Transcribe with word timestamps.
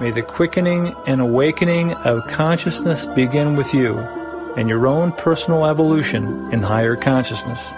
May 0.00 0.12
the 0.12 0.22
quickening 0.22 0.94
and 1.06 1.20
awakening 1.20 1.92
of 1.92 2.24
consciousness 2.28 3.04
begin 3.04 3.56
with 3.56 3.74
you 3.74 3.98
and 4.56 4.68
your 4.68 4.86
own 4.86 5.10
personal 5.10 5.66
evolution 5.66 6.52
in 6.52 6.62
higher 6.62 6.94
consciousness. 6.94 7.68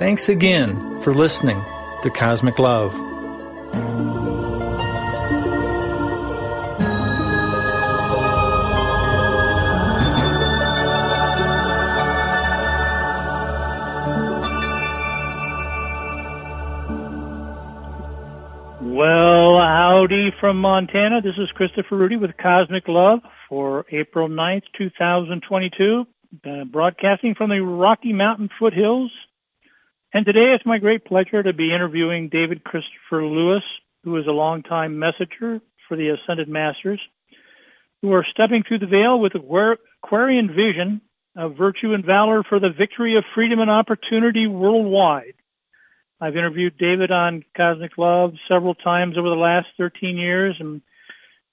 Thanks 0.00 0.28
again 0.28 1.00
for 1.02 1.14
listening 1.14 1.62
to 2.02 2.10
Cosmic 2.10 2.58
Love. 2.58 2.92
From 20.40 20.60
Montana. 20.60 21.20
This 21.20 21.34
is 21.36 21.48
Christopher 21.54 21.96
Rudy 21.96 22.16
with 22.16 22.36
Cosmic 22.36 22.84
Love 22.86 23.20
for 23.48 23.84
April 23.90 24.28
9th, 24.28 24.62
2022, 24.76 26.04
uh, 26.44 26.64
broadcasting 26.64 27.34
from 27.34 27.50
the 27.50 27.60
Rocky 27.60 28.12
Mountain 28.12 28.48
foothills. 28.58 29.10
And 30.14 30.24
today 30.24 30.54
it's 30.54 30.66
my 30.66 30.78
great 30.78 31.04
pleasure 31.04 31.42
to 31.42 31.52
be 31.52 31.74
interviewing 31.74 32.28
David 32.28 32.62
Christopher 32.62 33.24
Lewis, 33.24 33.64
who 34.04 34.16
is 34.16 34.26
a 34.26 34.32
longtime 34.32 34.98
messenger 34.98 35.60
for 35.88 35.96
the 35.96 36.10
Ascended 36.10 36.48
Masters, 36.48 37.00
who 38.02 38.12
are 38.12 38.26
stepping 38.30 38.62
through 38.66 38.78
the 38.78 38.86
veil 38.86 39.18
with 39.18 39.34
a 39.34 39.76
Aquarian 40.04 40.48
vision 40.48 41.00
of 41.36 41.56
virtue 41.56 41.94
and 41.94 42.04
valor 42.04 42.42
for 42.48 42.60
the 42.60 42.70
victory 42.76 43.16
of 43.16 43.24
freedom 43.34 43.58
and 43.60 43.70
opportunity 43.70 44.46
worldwide. 44.46 45.34
I've 46.20 46.36
interviewed 46.36 46.76
David 46.78 47.12
on 47.12 47.44
Cosmic 47.56 47.96
Love 47.96 48.34
several 48.48 48.74
times 48.74 49.16
over 49.16 49.28
the 49.28 49.36
last 49.36 49.68
13 49.76 50.16
years, 50.16 50.56
and 50.58 50.82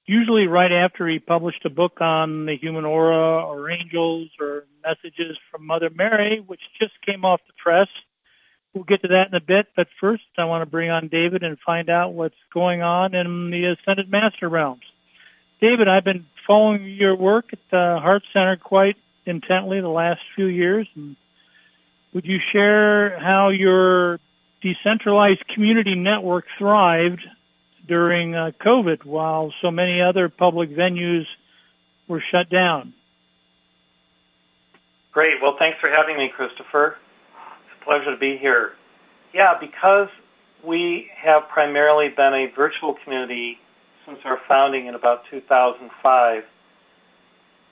usually 0.08 0.48
right 0.48 0.72
after 0.72 1.08
he 1.08 1.20
published 1.20 1.66
a 1.66 1.70
book 1.70 2.02
on 2.02 2.46
the 2.46 2.58
human 2.60 2.84
aura 2.84 3.46
or 3.46 3.70
angels 3.70 4.30
or 4.40 4.66
messages 4.84 5.38
from 5.52 5.68
Mother 5.68 5.90
Mary, 5.94 6.44
which 6.46 6.62
just 6.80 6.94
came 7.06 7.26
off 7.26 7.42
the 7.48 7.54
press. 7.62 7.88
We'll 8.74 8.84
get 8.84 9.04
to 9.04 9.08
that 9.10 9.28
in 9.30 9.36
a 9.36 9.40
bit, 9.40 9.68
but 9.76 9.88
first 10.02 10.24
I 10.38 10.46
want 10.46 10.64
to 10.64 10.70
bring 10.70 10.90
on 10.90 11.10
David 11.10 11.44
and 11.44 11.58
find 11.66 11.90
out 11.90 12.14
what's 12.14 12.36
going 12.54 12.82
on 12.82 13.16
in 13.16 13.52
the 13.52 13.66
Ascended 13.66 14.10
Master 14.10 14.50
realms. 14.50 14.84
David, 15.62 15.88
I've 15.88 16.04
been 16.04 16.26
following 16.46 16.86
your 16.86 17.16
work 17.16 17.46
at 17.54 17.60
the 17.72 18.00
Heart 18.02 18.24
Center 18.34 18.58
quite 18.58 18.98
intently 19.26 19.80
the 19.80 19.88
last 19.88 20.20
few 20.36 20.48
years. 20.48 20.88
And 20.96 21.16
would 22.14 22.26
you 22.26 22.38
share 22.52 23.20
how 23.20 23.50
your 23.50 24.20
decentralized 24.66 25.48
community 25.54 25.94
network 25.94 26.46
thrived 26.58 27.22
during 27.88 28.34
uh, 28.34 28.50
COVID 28.66 29.06
while 29.06 29.54
so 29.62 29.70
many 29.70 30.02
other 30.02 30.28
public 30.28 30.72
venues 30.72 31.26
were 32.08 32.24
shut 32.32 32.50
down. 32.50 32.94
Great. 35.12 35.36
Well, 35.42 35.56
thanks 35.60 35.78
for 35.80 35.90
having 35.90 36.18
me, 36.18 36.32
Christopher. 36.36 36.98
It's 37.68 37.82
a 37.82 37.86
pleasure 37.86 38.12
to 38.12 38.18
be 38.18 38.38
here. 38.38 38.74
Yeah, 39.34 39.54
because 39.60 40.10
we 40.66 41.12
have 41.16 41.48
primarily 41.48 42.10
been 42.10 42.34
a 42.34 42.48
virtual 42.56 42.96
community 43.04 43.60
since 44.06 44.18
our 44.26 44.40
founding 44.48 44.88
in 44.88 44.96
about 44.96 45.24
2005, 45.30 46.44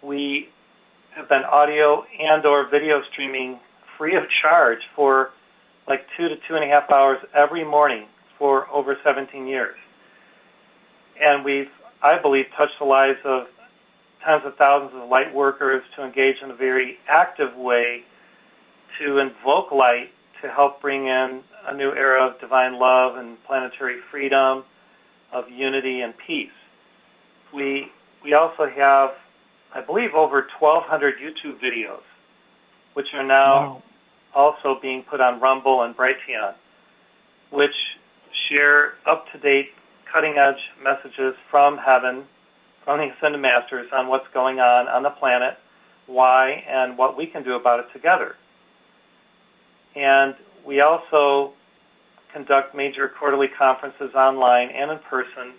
we 0.04 0.50
have 1.16 1.28
been 1.28 1.44
audio 1.44 2.06
and 2.20 2.46
or 2.46 2.70
video 2.70 3.02
streaming 3.12 3.60
free 3.98 4.16
of 4.16 4.24
charge 4.42 4.80
for 4.96 5.32
like 5.88 6.06
two 6.18 6.30
to 6.30 6.36
two 6.48 6.56
and 6.56 6.64
a 6.64 6.68
half 6.68 6.90
hours 6.92 7.20
every 7.34 7.64
morning 7.64 8.08
for 8.38 8.70
over 8.70 8.98
17 9.04 9.48
years. 9.48 9.78
And 11.22 11.44
we've, 11.46 11.70
I 12.02 12.20
believe, 12.20 12.46
touched 12.58 12.80
the 12.80 12.86
lives 12.86 13.20
of 13.26 13.48
tens 14.26 14.44
of 14.46 14.56
thousands 14.56 14.92
of 14.96 15.10
light 15.10 15.34
workers 15.34 15.84
to 15.96 16.04
engage 16.04 16.38
in 16.42 16.52
a 16.52 16.56
very 16.56 16.98
active 17.08 17.56
way 17.56 18.04
to 19.00 19.20
invoke 19.20 19.72
light 19.72 20.10
to 20.42 20.50
help 20.50 20.82
bring 20.82 21.08
in 21.08 21.42
a 21.68 21.76
new 21.76 21.92
era 21.92 22.28
of 22.28 22.40
divine 22.40 22.80
love 22.80 23.18
and 23.18 23.42
planetary 23.46 24.00
freedom, 24.12 24.64
of 25.32 25.50
unity 25.50 26.02
and 26.02 26.14
peace. 26.26 26.52
We, 27.54 27.88
we 28.24 28.34
also 28.34 28.68
have, 28.68 29.12
I 29.74 29.82
believe, 29.82 30.14
over 30.14 30.48
1,200 30.60 31.16
YouTube 31.18 31.60
videos, 31.60 32.04
which 32.94 33.08
are 33.14 33.24
now 33.24 33.54
wow 33.56 33.84
also 34.36 34.80
being 34.82 35.04
put 35.04 35.22
on 35.22 35.40
Rumble 35.40 35.84
and 35.84 35.96
Brighteon, 35.96 36.54
which 37.52 37.76
share 38.50 38.94
up-to-date, 39.06 39.70
cutting-edge 40.12 40.58
messages 40.84 41.36
from 41.50 41.78
heaven, 41.78 42.24
from 42.84 43.00
the 43.00 43.14
Ascended 43.16 43.42
Masters 43.42 43.88
on 43.94 44.08
what's 44.08 44.28
going 44.34 44.60
on 44.60 44.88
on 44.88 45.04
the 45.04 45.10
planet, 45.10 45.58
why, 46.08 46.64
and 46.68 46.98
what 46.98 47.18
we 47.18 47.26
can 47.26 47.44
do 47.44 47.56
about 47.56 47.80
it 47.80 47.86
together. 47.94 48.36
And 49.96 50.36
we 50.66 50.82
also 50.82 51.54
conduct 52.34 52.76
major 52.76 53.08
quarterly 53.08 53.48
conferences 53.48 54.14
online 54.16 54.70
and 54.70 54.92
in 54.92 55.00
person 55.00 55.54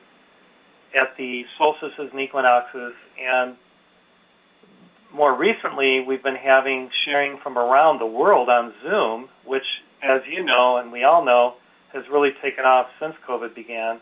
at 0.94 1.16
the 1.16 1.44
solstices 1.56 2.10
and 2.12 2.20
equinoxes 2.20 2.92
and 3.20 3.56
more 5.14 5.36
recently, 5.36 6.00
we've 6.00 6.22
been 6.22 6.36
having 6.36 6.90
sharing 7.04 7.38
from 7.38 7.56
around 7.56 8.00
the 8.00 8.06
world 8.06 8.48
on 8.48 8.74
Zoom, 8.82 9.28
which, 9.44 9.64
as 10.02 10.22
you 10.28 10.44
know 10.44 10.76
and 10.76 10.90
we 10.90 11.04
all 11.04 11.24
know, 11.24 11.54
has 11.92 12.04
really 12.10 12.32
taken 12.42 12.64
off 12.64 12.88
since 13.00 13.14
COVID 13.26 13.54
began. 13.54 14.00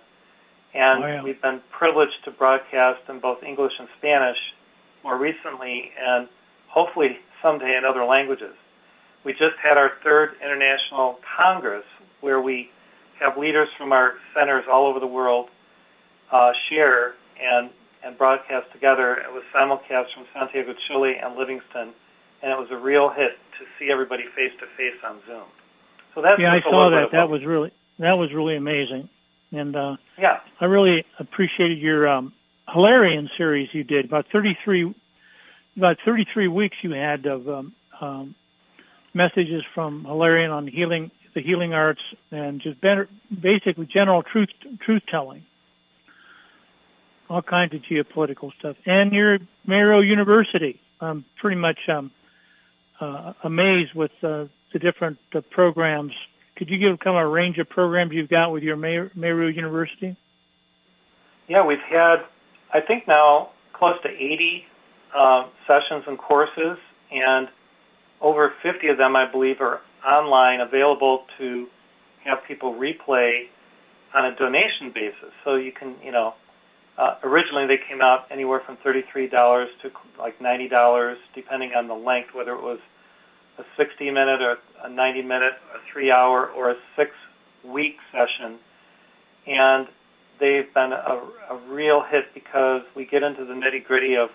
And 0.74 1.04
oh, 1.04 1.06
yeah. 1.06 1.22
we've 1.22 1.40
been 1.40 1.60
privileged 1.70 2.24
to 2.24 2.30
broadcast 2.30 3.02
in 3.08 3.20
both 3.20 3.42
English 3.42 3.74
and 3.78 3.88
Spanish 3.98 4.38
more 5.04 5.18
recently, 5.18 5.92
and 6.00 6.28
hopefully 6.68 7.18
someday 7.42 7.76
in 7.76 7.84
other 7.84 8.04
languages. 8.04 8.54
We 9.24 9.32
just 9.32 9.56
had 9.62 9.76
our 9.76 9.92
third 10.02 10.34
international 10.42 11.18
congress 11.36 11.84
where 12.20 12.40
we 12.40 12.70
have 13.20 13.36
leaders 13.36 13.68
from 13.76 13.92
our 13.92 14.14
centers 14.34 14.64
all 14.70 14.86
over 14.86 14.98
the 14.98 15.06
world 15.06 15.50
uh, 16.30 16.52
share 16.70 17.14
and 17.40 17.68
and 18.04 18.18
broadcast 18.18 18.66
together. 18.72 19.16
It 19.16 19.32
was 19.32 19.42
simulcast 19.54 20.12
from 20.14 20.26
Santiago, 20.34 20.74
Chile, 20.88 21.14
and 21.22 21.36
Livingston, 21.36 21.94
and 22.42 22.50
it 22.50 22.58
was 22.58 22.68
a 22.70 22.76
real 22.76 23.10
hit 23.10 23.38
to 23.58 23.64
see 23.78 23.90
everybody 23.90 24.24
face 24.34 24.52
to 24.60 24.66
face 24.76 24.98
on 25.06 25.20
Zoom. 25.26 25.44
So 26.14 26.22
that's 26.22 26.40
yeah, 26.40 26.52
I 26.52 26.60
saw 26.60 26.90
that. 26.90 27.12
That 27.12 27.28
was 27.28 27.44
really 27.44 27.72
that 27.98 28.18
was 28.18 28.32
really 28.34 28.56
amazing, 28.56 29.08
and 29.52 29.74
uh, 29.74 29.96
yeah, 30.18 30.40
I 30.60 30.66
really 30.66 31.04
appreciated 31.18 31.78
your 31.78 32.08
um, 32.08 32.32
Hilarion 32.68 33.30
series 33.36 33.68
you 33.72 33.84
did 33.84 34.04
about 34.04 34.26
thirty 34.32 34.56
three 34.64 34.94
about 35.76 35.96
thirty 36.04 36.26
three 36.32 36.48
weeks 36.48 36.76
you 36.82 36.90
had 36.92 37.24
of 37.26 37.48
um, 37.48 37.74
um, 38.00 38.34
messages 39.14 39.62
from 39.74 40.04
Hilarion 40.04 40.50
on 40.50 40.66
healing 40.66 41.10
the 41.34 41.40
healing 41.40 41.72
arts 41.72 42.02
and 42.30 42.60
just 42.60 42.80
better, 42.80 43.08
basically 43.30 43.86
general 43.86 44.22
truth 44.22 44.50
truth 44.84 45.02
telling 45.10 45.44
all 47.32 47.40
kinds 47.40 47.72
of 47.74 47.80
geopolitical 47.90 48.50
stuff. 48.58 48.76
And 48.84 49.12
you're 49.12 49.36
at 49.36 49.40
Mario 49.66 50.00
University. 50.00 50.78
I'm 51.00 51.24
pretty 51.40 51.56
much 51.56 51.78
um, 51.88 52.10
uh, 53.00 53.32
amazed 53.42 53.94
with 53.94 54.10
uh, 54.22 54.44
the 54.72 54.78
different 54.78 55.18
uh, 55.34 55.40
programs. 55.50 56.12
Could 56.56 56.68
you 56.68 56.78
give 56.78 57.00
kind 57.00 57.16
of 57.16 57.22
a 57.22 57.26
range 57.26 57.56
of 57.56 57.70
programs 57.70 58.12
you've 58.12 58.28
got 58.28 58.50
with 58.50 58.62
your 58.62 58.76
Mario 58.76 59.48
University? 59.48 60.14
Yeah, 61.48 61.64
we've 61.64 61.78
had, 61.90 62.16
I 62.72 62.80
think 62.86 63.08
now, 63.08 63.50
close 63.72 63.96
to 64.02 64.10
80 64.10 64.64
uh, 65.16 65.42
sessions 65.66 66.04
and 66.06 66.18
courses, 66.18 66.76
and 67.10 67.48
over 68.20 68.52
50 68.62 68.88
of 68.88 68.98
them, 68.98 69.16
I 69.16 69.30
believe, 69.30 69.56
are 69.60 69.80
online, 70.06 70.60
available 70.60 71.24
to 71.38 71.66
have 72.24 72.38
people 72.46 72.74
replay 72.74 73.44
on 74.14 74.26
a 74.26 74.36
donation 74.36 74.92
basis. 74.94 75.32
So 75.44 75.54
you 75.54 75.72
can, 75.72 75.96
you 76.04 76.12
know, 76.12 76.34
uh, 76.98 77.14
originally, 77.24 77.66
they 77.66 77.80
came 77.88 78.02
out 78.02 78.26
anywhere 78.30 78.60
from 78.64 78.76
$33 78.84 79.30
to 79.30 79.90
like 80.18 80.38
$90, 80.38 81.14
depending 81.34 81.70
on 81.76 81.88
the 81.88 81.94
length, 81.94 82.30
whether 82.34 82.52
it 82.52 82.62
was 82.62 82.78
a 83.58 83.62
60-minute 83.80 84.40
or 84.40 84.58
a 84.84 84.88
90-minute, 84.88 85.52
a 85.74 85.92
three-hour, 85.92 86.50
or 86.50 86.70
a 86.70 86.74
six-week 86.96 87.96
session. 88.10 88.58
And 89.46 89.86
they've 90.38 90.72
been 90.74 90.92
a, 90.92 91.22
a 91.50 91.60
real 91.68 92.02
hit 92.08 92.24
because 92.34 92.82
we 92.94 93.06
get 93.06 93.22
into 93.22 93.44
the 93.44 93.54
nitty-gritty 93.54 94.16
of 94.16 94.28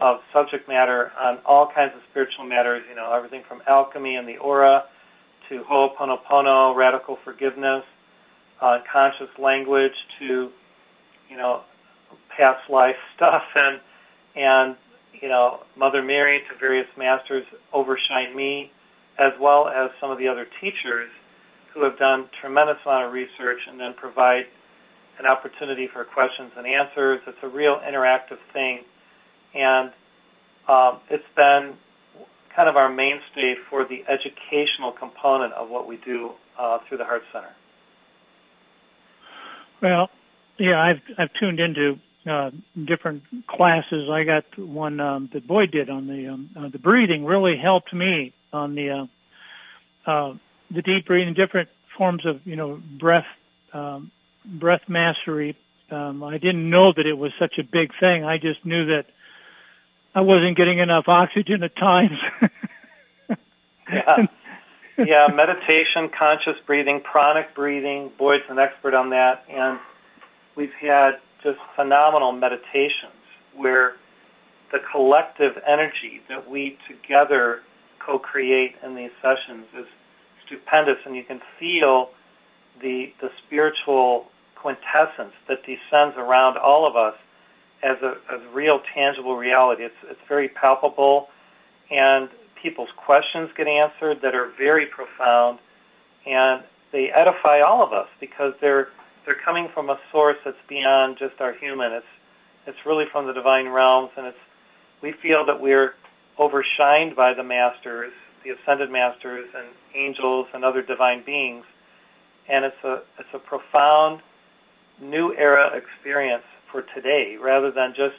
of 0.00 0.20
subject 0.32 0.66
matter 0.66 1.12
on 1.20 1.38
all 1.44 1.70
kinds 1.74 1.92
of 1.94 2.00
spiritual 2.10 2.46
matters, 2.46 2.82
you 2.88 2.96
know, 2.96 3.12
everything 3.12 3.42
from 3.46 3.60
alchemy 3.68 4.16
and 4.16 4.26
the 4.26 4.38
aura 4.38 4.84
to 5.48 5.62
Ho'oponopono, 5.70 6.74
radical 6.74 7.18
forgiveness, 7.22 7.84
uh, 8.62 8.78
conscious 8.90 9.28
language 9.38 9.92
to, 10.18 10.48
you 11.28 11.36
know, 11.36 11.62
past 12.40 12.70
life 12.70 12.96
stuff 13.16 13.42
and 13.54 13.78
and 14.34 14.76
you 15.20 15.28
know 15.28 15.60
Mother 15.76 16.02
Mary 16.02 16.40
to 16.50 16.58
various 16.58 16.88
masters 16.96 17.44
overshine 17.72 18.34
me, 18.34 18.72
as 19.18 19.32
well 19.38 19.68
as 19.68 19.90
some 20.00 20.10
of 20.10 20.18
the 20.18 20.26
other 20.26 20.46
teachers 20.60 21.10
who 21.74 21.84
have 21.84 21.98
done 21.98 22.28
tremendous 22.40 22.78
amount 22.86 23.06
of 23.06 23.12
research 23.12 23.60
and 23.68 23.78
then 23.78 23.92
provide 23.94 24.46
an 25.18 25.26
opportunity 25.26 25.86
for 25.92 26.04
questions 26.04 26.50
and 26.56 26.66
answers. 26.66 27.20
It's 27.26 27.38
a 27.42 27.48
real 27.48 27.78
interactive 27.86 28.38
thing, 28.54 28.80
and 29.54 29.92
um, 30.66 31.00
it's 31.10 31.22
been 31.36 31.74
kind 32.56 32.68
of 32.68 32.76
our 32.76 32.88
mainstay 32.88 33.54
for 33.68 33.84
the 33.84 34.02
educational 34.08 34.92
component 34.92 35.52
of 35.52 35.68
what 35.68 35.86
we 35.86 35.98
do 35.98 36.30
uh, 36.58 36.78
through 36.88 36.98
the 36.98 37.04
Heart 37.04 37.22
Center. 37.32 37.54
Well, 39.82 40.08
yeah, 40.58 40.80
I've 40.80 41.00
I've 41.18 41.32
tuned 41.38 41.60
into 41.60 41.98
uh, 42.28 42.50
different 42.86 43.22
classes. 43.46 44.08
I 44.10 44.24
got 44.24 44.44
one 44.58 45.00
um, 45.00 45.30
that 45.32 45.46
Boyd 45.46 45.70
did 45.70 45.88
on 45.88 46.06
the 46.06 46.28
um, 46.28 46.50
uh, 46.56 46.68
the 46.68 46.78
breathing 46.78 47.24
really 47.24 47.56
helped 47.56 47.92
me 47.94 48.34
on 48.52 48.74
the 48.74 49.08
uh, 50.06 50.10
uh, 50.10 50.34
the 50.70 50.82
deep 50.82 51.06
breathing, 51.06 51.34
different 51.34 51.68
forms 51.96 52.26
of 52.26 52.40
you 52.44 52.56
know 52.56 52.80
breath 52.98 53.26
um, 53.72 54.10
breath 54.44 54.82
mastery. 54.88 55.56
Um, 55.90 56.22
I 56.22 56.38
didn't 56.38 56.68
know 56.68 56.92
that 56.94 57.06
it 57.06 57.14
was 57.14 57.32
such 57.38 57.54
a 57.58 57.62
big 57.62 57.90
thing. 57.98 58.24
I 58.24 58.36
just 58.36 58.64
knew 58.64 58.86
that 58.86 59.06
I 60.14 60.20
wasn't 60.20 60.56
getting 60.56 60.78
enough 60.78 61.04
oxygen 61.08 61.62
at 61.62 61.74
times. 61.76 62.18
yeah. 63.90 64.16
yeah, 64.98 65.28
meditation, 65.32 66.10
conscious 66.16 66.56
breathing, 66.66 67.00
pranic 67.00 67.54
breathing. 67.54 68.10
Boyd's 68.18 68.44
an 68.48 68.58
expert 68.58 68.94
on 68.94 69.10
that, 69.10 69.44
and 69.48 69.78
we've 70.54 70.72
had 70.80 71.12
just 71.42 71.58
phenomenal 71.76 72.32
meditations 72.32 73.12
where 73.56 73.96
the 74.72 74.78
collective 74.92 75.52
energy 75.66 76.20
that 76.28 76.48
we 76.48 76.78
together 76.88 77.60
co-create 77.98 78.76
in 78.84 78.94
these 78.94 79.10
sessions 79.20 79.66
is 79.76 79.86
stupendous, 80.46 80.98
and 81.04 81.16
you 81.16 81.24
can 81.24 81.40
feel 81.58 82.10
the 82.80 83.12
the 83.20 83.30
spiritual 83.44 84.26
quintessence 84.54 85.34
that 85.48 85.58
descends 85.64 86.16
around 86.16 86.56
all 86.56 86.86
of 86.86 86.96
us 86.96 87.14
as 87.82 87.96
a 88.02 88.16
as 88.32 88.40
real 88.52 88.80
tangible 88.94 89.36
reality. 89.36 89.84
It's 89.84 89.94
it's 90.04 90.20
very 90.28 90.48
palpable, 90.48 91.28
and 91.90 92.28
people's 92.60 92.90
questions 92.96 93.50
get 93.56 93.66
answered 93.66 94.20
that 94.22 94.34
are 94.34 94.50
very 94.58 94.86
profound, 94.86 95.58
and 96.26 96.62
they 96.92 97.10
edify 97.10 97.60
all 97.60 97.82
of 97.82 97.92
us 97.92 98.08
because 98.20 98.52
they're 98.60 98.88
they're 99.30 99.38
coming 99.44 99.68
from 99.72 99.90
a 99.90 99.96
source 100.10 100.38
that's 100.44 100.56
beyond 100.68 101.16
just 101.16 101.40
our 101.40 101.54
human. 101.54 101.92
It's 101.92 102.12
it's 102.66 102.78
really 102.84 103.04
from 103.12 103.28
the 103.28 103.32
divine 103.32 103.68
realms, 103.68 104.10
and 104.16 104.26
it's 104.26 104.44
we 105.02 105.14
feel 105.22 105.46
that 105.46 105.60
we're 105.60 105.94
overshined 106.36 107.14
by 107.14 107.32
the 107.32 107.44
masters, 107.44 108.12
the 108.42 108.50
ascended 108.50 108.90
masters, 108.90 109.48
and 109.56 109.68
angels 109.94 110.48
and 110.52 110.64
other 110.64 110.82
divine 110.82 111.22
beings, 111.24 111.64
and 112.48 112.64
it's 112.64 112.82
a 112.82 113.02
it's 113.20 113.28
a 113.32 113.38
profound 113.38 114.20
new 115.00 115.32
era 115.38 115.78
experience 115.78 116.44
for 116.72 116.82
today, 116.92 117.36
rather 117.40 117.70
than 117.70 117.90
just 117.90 118.16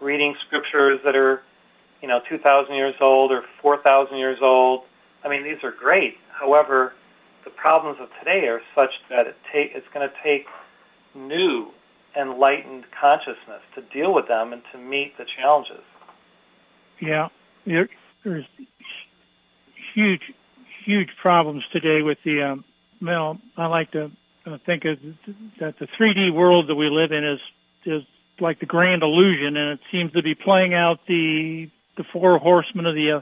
reading 0.00 0.32
scriptures 0.46 1.00
that 1.04 1.16
are 1.16 1.42
you 2.02 2.06
know 2.06 2.20
2,000 2.28 2.72
years 2.76 2.94
old 3.00 3.32
or 3.32 3.42
4,000 3.60 4.16
years 4.16 4.38
old. 4.40 4.82
I 5.24 5.28
mean, 5.28 5.42
these 5.42 5.64
are 5.64 5.72
great. 5.72 6.18
However, 6.30 6.92
the 7.44 7.50
problems 7.50 7.98
of 8.00 8.08
today 8.18 8.46
are 8.46 8.60
such 8.74 8.90
that 9.10 9.26
it 9.26 9.36
take, 9.52 9.72
it's 9.74 9.86
going 9.92 10.08
to 10.08 10.14
take 10.22 10.46
new, 11.14 11.70
enlightened 12.18 12.84
consciousness 12.98 13.62
to 13.74 13.82
deal 13.92 14.14
with 14.14 14.28
them 14.28 14.52
and 14.52 14.62
to 14.72 14.78
meet 14.78 15.16
the 15.18 15.24
challenges. 15.38 15.82
Yeah, 17.00 17.28
there, 17.66 17.88
there's 18.24 18.44
huge, 19.94 20.22
huge 20.84 21.08
problems 21.20 21.64
today 21.72 22.02
with 22.02 22.18
the. 22.24 22.42
Um, 22.42 22.64
well, 23.00 23.38
I 23.56 23.66
like 23.66 23.90
to 23.92 24.12
uh, 24.46 24.58
think 24.64 24.84
of 24.84 24.98
that 25.58 25.74
the 25.80 25.88
3D 25.98 26.32
world 26.32 26.68
that 26.68 26.76
we 26.76 26.88
live 26.88 27.10
in 27.10 27.24
is 27.24 27.40
is 27.84 28.02
like 28.40 28.60
the 28.60 28.66
grand 28.66 29.02
illusion, 29.02 29.56
and 29.56 29.70
it 29.72 29.80
seems 29.90 30.12
to 30.12 30.22
be 30.22 30.34
playing 30.34 30.74
out 30.74 31.00
the 31.08 31.68
the 31.96 32.04
four 32.12 32.38
horsemen 32.38 32.86
of 32.86 32.94
the 32.94 33.18
uh, 33.18 33.20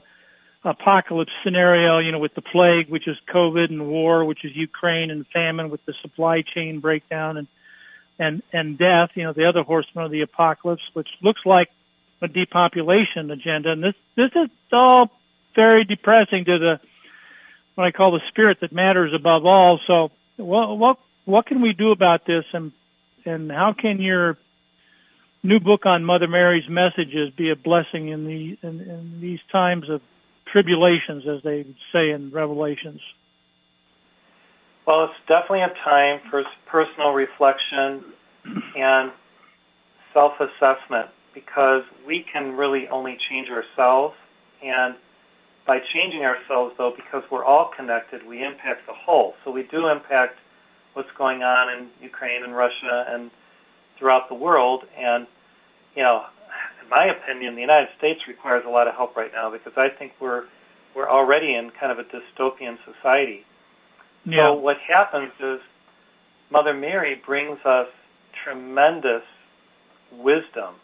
apocalypse 0.65 1.33
scenario, 1.43 1.99
you 1.99 2.13
know, 2.13 2.19
with 2.19 2.35
the 2.35 2.43
plague, 2.43 2.89
which 2.89 3.09
is 3.09 3.17
COVID, 3.33 3.71
and 3.71 3.89
war, 3.89 4.25
which 4.25 4.45
is 4.45 4.55
Ukraine, 4.55 5.11
and 5.11 5.27
famine, 5.29 5.71
with 5.71 5.85
the 5.87 5.95
supply 6.03 6.43
chain 6.43 6.81
breakdown, 6.81 7.37
and 7.37 7.47
and 8.19 8.43
and 8.53 8.79
death, 8.79 9.11
you 9.15 9.25
know, 9.25 9.33
the 9.33 9.47
other 9.47 9.63
horsemen 9.63 10.05
of 10.05 10.11
the 10.11 10.21
apocalypse, 10.21 10.83
which 10.93 11.09
looks 11.23 11.41
like 11.47 11.69
a 12.21 12.29
depopulation 12.29 13.31
agenda. 13.31 13.73
And 13.73 13.83
this 13.83 13.95
this 14.17 14.31
is 14.35 14.51
all 14.73 15.11
very 15.55 15.85
depressing 15.85 16.45
to 16.45 16.59
the 16.59 16.81
what 17.75 17.87
I 17.87 17.93
call 17.93 18.13
the 18.13 18.21
spirit 18.29 18.59
that 18.61 18.73
matters 18.73 19.13
above 19.15 19.47
all. 19.47 19.81
So, 19.87 20.11
what 20.37 20.77
what 20.77 20.99
what 21.25 21.47
can 21.47 21.63
we 21.63 21.73
do 21.73 21.91
about 21.93 22.27
this, 22.27 22.45
and 22.53 22.73
and 23.25 23.51
how 23.51 23.73
can 23.73 24.01
your 24.01 24.37
new 25.43 25.61
book 25.61 25.87
on 25.87 26.05
Mother 26.05 26.29
Mary's 26.29 26.69
messages 26.69 27.31
be 27.35 27.51
a 27.51 27.57
blessing 27.57 28.09
in 28.09 28.27
the 28.27 28.59
in, 28.63 28.81
in 28.81 29.21
these 29.23 29.41
times 29.51 29.89
of 29.89 30.03
tribulations, 30.53 31.25
as 31.29 31.43
they 31.43 31.65
say 31.93 32.11
in 32.11 32.31
Revelations? 32.31 33.01
Well, 34.87 35.05
it's 35.05 35.15
definitely 35.29 35.63
a 35.63 35.75
time 35.85 36.21
for 36.31 36.43
personal 36.67 37.13
reflection 37.13 38.05
and 38.77 39.13
self-assessment 40.13 41.11
because 41.35 41.83
we 42.07 42.25
can 42.33 42.57
really 42.57 42.89
only 42.89 43.17
change 43.29 43.49
ourselves. 43.49 44.15
And 44.63 44.97
by 45.67 45.79
changing 45.95 46.23
ourselves, 46.23 46.75
though, 46.77 46.93
because 46.97 47.23
we're 47.31 47.45
all 47.45 47.71
connected, 47.77 48.27
we 48.27 48.43
impact 48.45 48.87
the 48.87 48.95
whole. 48.95 49.35
So 49.45 49.51
we 49.53 49.63
do 49.65 49.89
impact 49.89 50.39
what's 50.95 51.11
going 51.17 51.43
on 51.43 51.69
in 51.79 51.89
Ukraine 52.03 52.43
and 52.43 52.57
Russia 52.57 53.05
and 53.09 53.31
throughout 53.99 54.29
the 54.29 54.35
world. 54.35 54.85
And, 54.99 55.27
you 55.95 56.03
know, 56.03 56.25
my 56.91 57.07
opinion, 57.07 57.55
the 57.55 57.61
United 57.61 57.89
States 57.97 58.21
requires 58.27 58.65
a 58.67 58.71
lot 58.71 58.89
of 58.89 58.95
help 58.95 59.17
right 59.17 59.31
now 59.33 59.51
because 59.51 59.73
I 59.77 59.89
think 59.89 60.13
we're 60.21 60.45
we're 60.95 61.09
already 61.09 61.55
in 61.55 61.71
kind 61.79 61.93
of 61.93 61.99
a 61.99 62.05
dystopian 62.05 62.77
society. 62.85 63.45
Yeah. 64.25 64.49
So 64.49 64.55
what 64.55 64.77
happens 64.87 65.33
is 65.41 65.61
Mother 66.51 66.75
Mary 66.75 67.21
brings 67.25 67.59
us 67.65 67.87
tremendous 68.45 69.23
wisdom, 70.13 70.75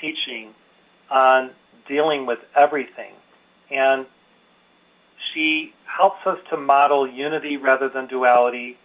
teaching 0.00 0.52
on 1.10 1.50
dealing 1.88 2.26
with 2.26 2.40
everything. 2.56 3.12
And 3.70 4.06
she 5.32 5.72
helps 5.84 6.26
us 6.26 6.38
to 6.50 6.56
model 6.56 7.08
unity 7.08 7.56
rather 7.56 7.88
than 7.88 8.08
duality. 8.08 8.76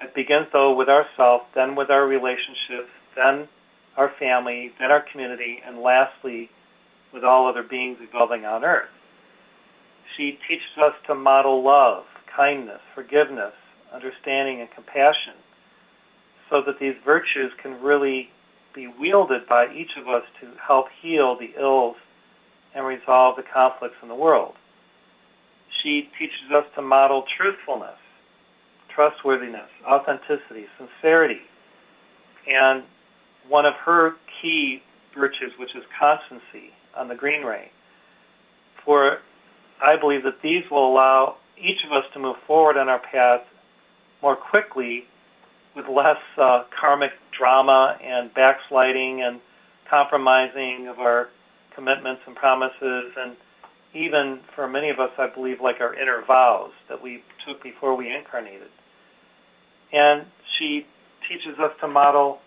It 0.00 0.14
begins, 0.14 0.46
though, 0.52 0.74
with 0.74 0.88
ourselves, 0.88 1.44
then 1.54 1.76
with 1.76 1.90
our 1.90 2.06
relationships, 2.06 2.90
then 3.14 3.48
our 3.96 4.10
family, 4.18 4.72
then 4.78 4.90
our 4.90 5.04
community, 5.12 5.58
and 5.66 5.78
lastly, 5.78 6.50
with 7.12 7.24
all 7.24 7.48
other 7.48 7.62
beings 7.62 7.98
evolving 8.00 8.44
on 8.44 8.64
earth. 8.64 8.88
She 10.16 10.38
teaches 10.48 10.78
us 10.82 10.94
to 11.06 11.14
model 11.14 11.62
love, 11.62 12.04
kindness, 12.34 12.80
forgiveness, 12.94 13.52
understanding, 13.92 14.60
and 14.60 14.70
compassion 14.70 15.34
so 16.50 16.62
that 16.66 16.78
these 16.80 16.94
virtues 17.04 17.52
can 17.62 17.80
really 17.82 18.28
be 18.74 18.86
wielded 18.86 19.46
by 19.48 19.66
each 19.74 19.90
of 19.98 20.08
us 20.08 20.22
to 20.40 20.48
help 20.66 20.86
heal 21.00 21.36
the 21.38 21.50
ills 21.60 21.96
and 22.74 22.86
resolve 22.86 23.36
the 23.36 23.42
conflicts 23.42 23.96
in 24.02 24.08
the 24.08 24.14
world. 24.14 24.54
She 25.82 26.08
teaches 26.18 26.50
us 26.54 26.64
to 26.76 26.82
model 26.82 27.24
truthfulness, 27.36 27.98
trustworthiness, 28.94 29.68
authenticity, 29.86 30.66
sincerity, 30.78 31.40
and 32.46 32.82
one 33.48 33.66
of 33.66 33.74
her 33.84 34.12
key 34.40 34.82
virtues, 35.16 35.52
which 35.58 35.74
is 35.76 35.82
constancy 35.98 36.70
on 36.96 37.08
the 37.08 37.14
green 37.14 37.42
ray. 37.42 37.70
For 38.84 39.18
I 39.82 39.96
believe 40.00 40.22
that 40.24 40.42
these 40.42 40.62
will 40.70 40.90
allow 40.90 41.36
each 41.58 41.78
of 41.86 41.92
us 41.92 42.04
to 42.14 42.18
move 42.18 42.36
forward 42.46 42.76
on 42.76 42.88
our 42.88 43.00
path 43.00 43.42
more 44.22 44.36
quickly 44.36 45.04
with 45.76 45.86
less 45.88 46.16
uh, 46.40 46.64
karmic 46.78 47.12
drama 47.36 47.96
and 48.02 48.32
backsliding 48.34 49.22
and 49.22 49.40
compromising 49.88 50.88
of 50.88 50.98
our 50.98 51.28
commitments 51.74 52.22
and 52.26 52.36
promises 52.36 53.12
and 53.16 53.36
even 53.94 54.40
for 54.54 54.66
many 54.66 54.88
of 54.88 54.98
us, 54.98 55.10
I 55.18 55.28
believe, 55.34 55.58
like 55.62 55.76
our 55.80 55.94
inner 55.94 56.22
vows 56.26 56.70
that 56.88 57.02
we 57.02 57.22
took 57.46 57.62
before 57.62 57.94
we 57.94 58.10
incarnated. 58.10 58.68
And 59.92 60.24
she 60.58 60.86
teaches 61.28 61.58
us 61.58 61.72
to 61.80 61.88
model 61.88 62.38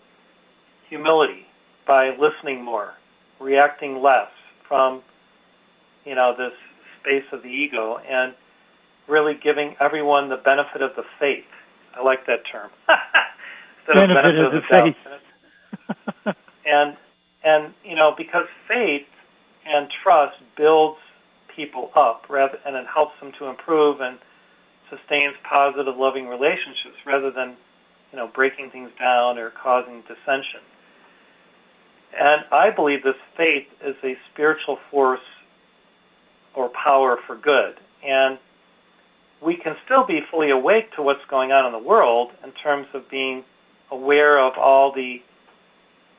humility 0.88 1.46
by 1.86 2.10
listening 2.10 2.64
more, 2.64 2.94
reacting 3.40 4.02
less 4.02 4.30
from, 4.66 5.02
you 6.04 6.14
know, 6.14 6.34
this 6.36 6.52
space 7.00 7.24
of 7.32 7.42
the 7.42 7.48
ego, 7.48 7.98
and 8.08 8.34
really 9.08 9.34
giving 9.42 9.76
everyone 9.80 10.28
the 10.28 10.36
benefit 10.36 10.82
of 10.82 10.90
the 10.96 11.04
faith. 11.20 11.44
I 11.94 12.02
like 12.02 12.26
that 12.26 12.40
term. 12.50 12.70
benefit, 13.86 14.10
of, 14.10 14.24
benefit 14.24 14.44
of, 14.44 14.52
the, 14.52 14.60
the 14.60 14.92
faith. 16.26 16.36
and 16.66 16.96
and 17.44 17.72
you 17.84 17.94
know 17.94 18.12
because 18.16 18.46
faith 18.66 19.06
and 19.64 19.88
trust 20.02 20.36
builds 20.56 20.98
people 21.54 21.90
up 21.94 22.24
rather 22.28 22.58
and 22.66 22.74
it 22.76 22.86
helps 22.92 23.18
them 23.20 23.32
to 23.38 23.46
improve 23.46 24.00
and 24.00 24.18
sustains 24.90 25.34
positive 25.48 25.96
loving 25.96 26.26
relationships 26.26 26.98
rather 27.06 27.30
than 27.30 27.56
you 28.12 28.18
know, 28.18 28.28
breaking 28.32 28.70
things 28.70 28.90
down 28.98 29.38
or 29.38 29.50
causing 29.50 30.02
dissension. 30.02 30.64
And 32.18 32.44
I 32.52 32.70
believe 32.70 33.02
this 33.02 33.16
faith 33.36 33.66
is 33.84 33.96
a 34.02 34.16
spiritual 34.32 34.78
force 34.90 35.20
or 36.54 36.70
power 36.70 37.18
for 37.26 37.36
good. 37.36 37.74
And 38.04 38.38
we 39.42 39.56
can 39.56 39.76
still 39.84 40.06
be 40.06 40.20
fully 40.30 40.50
awake 40.50 40.92
to 40.96 41.02
what's 41.02 41.24
going 41.28 41.52
on 41.52 41.66
in 41.66 41.72
the 41.72 41.86
world 41.86 42.30
in 42.42 42.52
terms 42.52 42.86
of 42.94 43.08
being 43.10 43.44
aware 43.90 44.38
of 44.38 44.54
all 44.58 44.92
the 44.92 45.22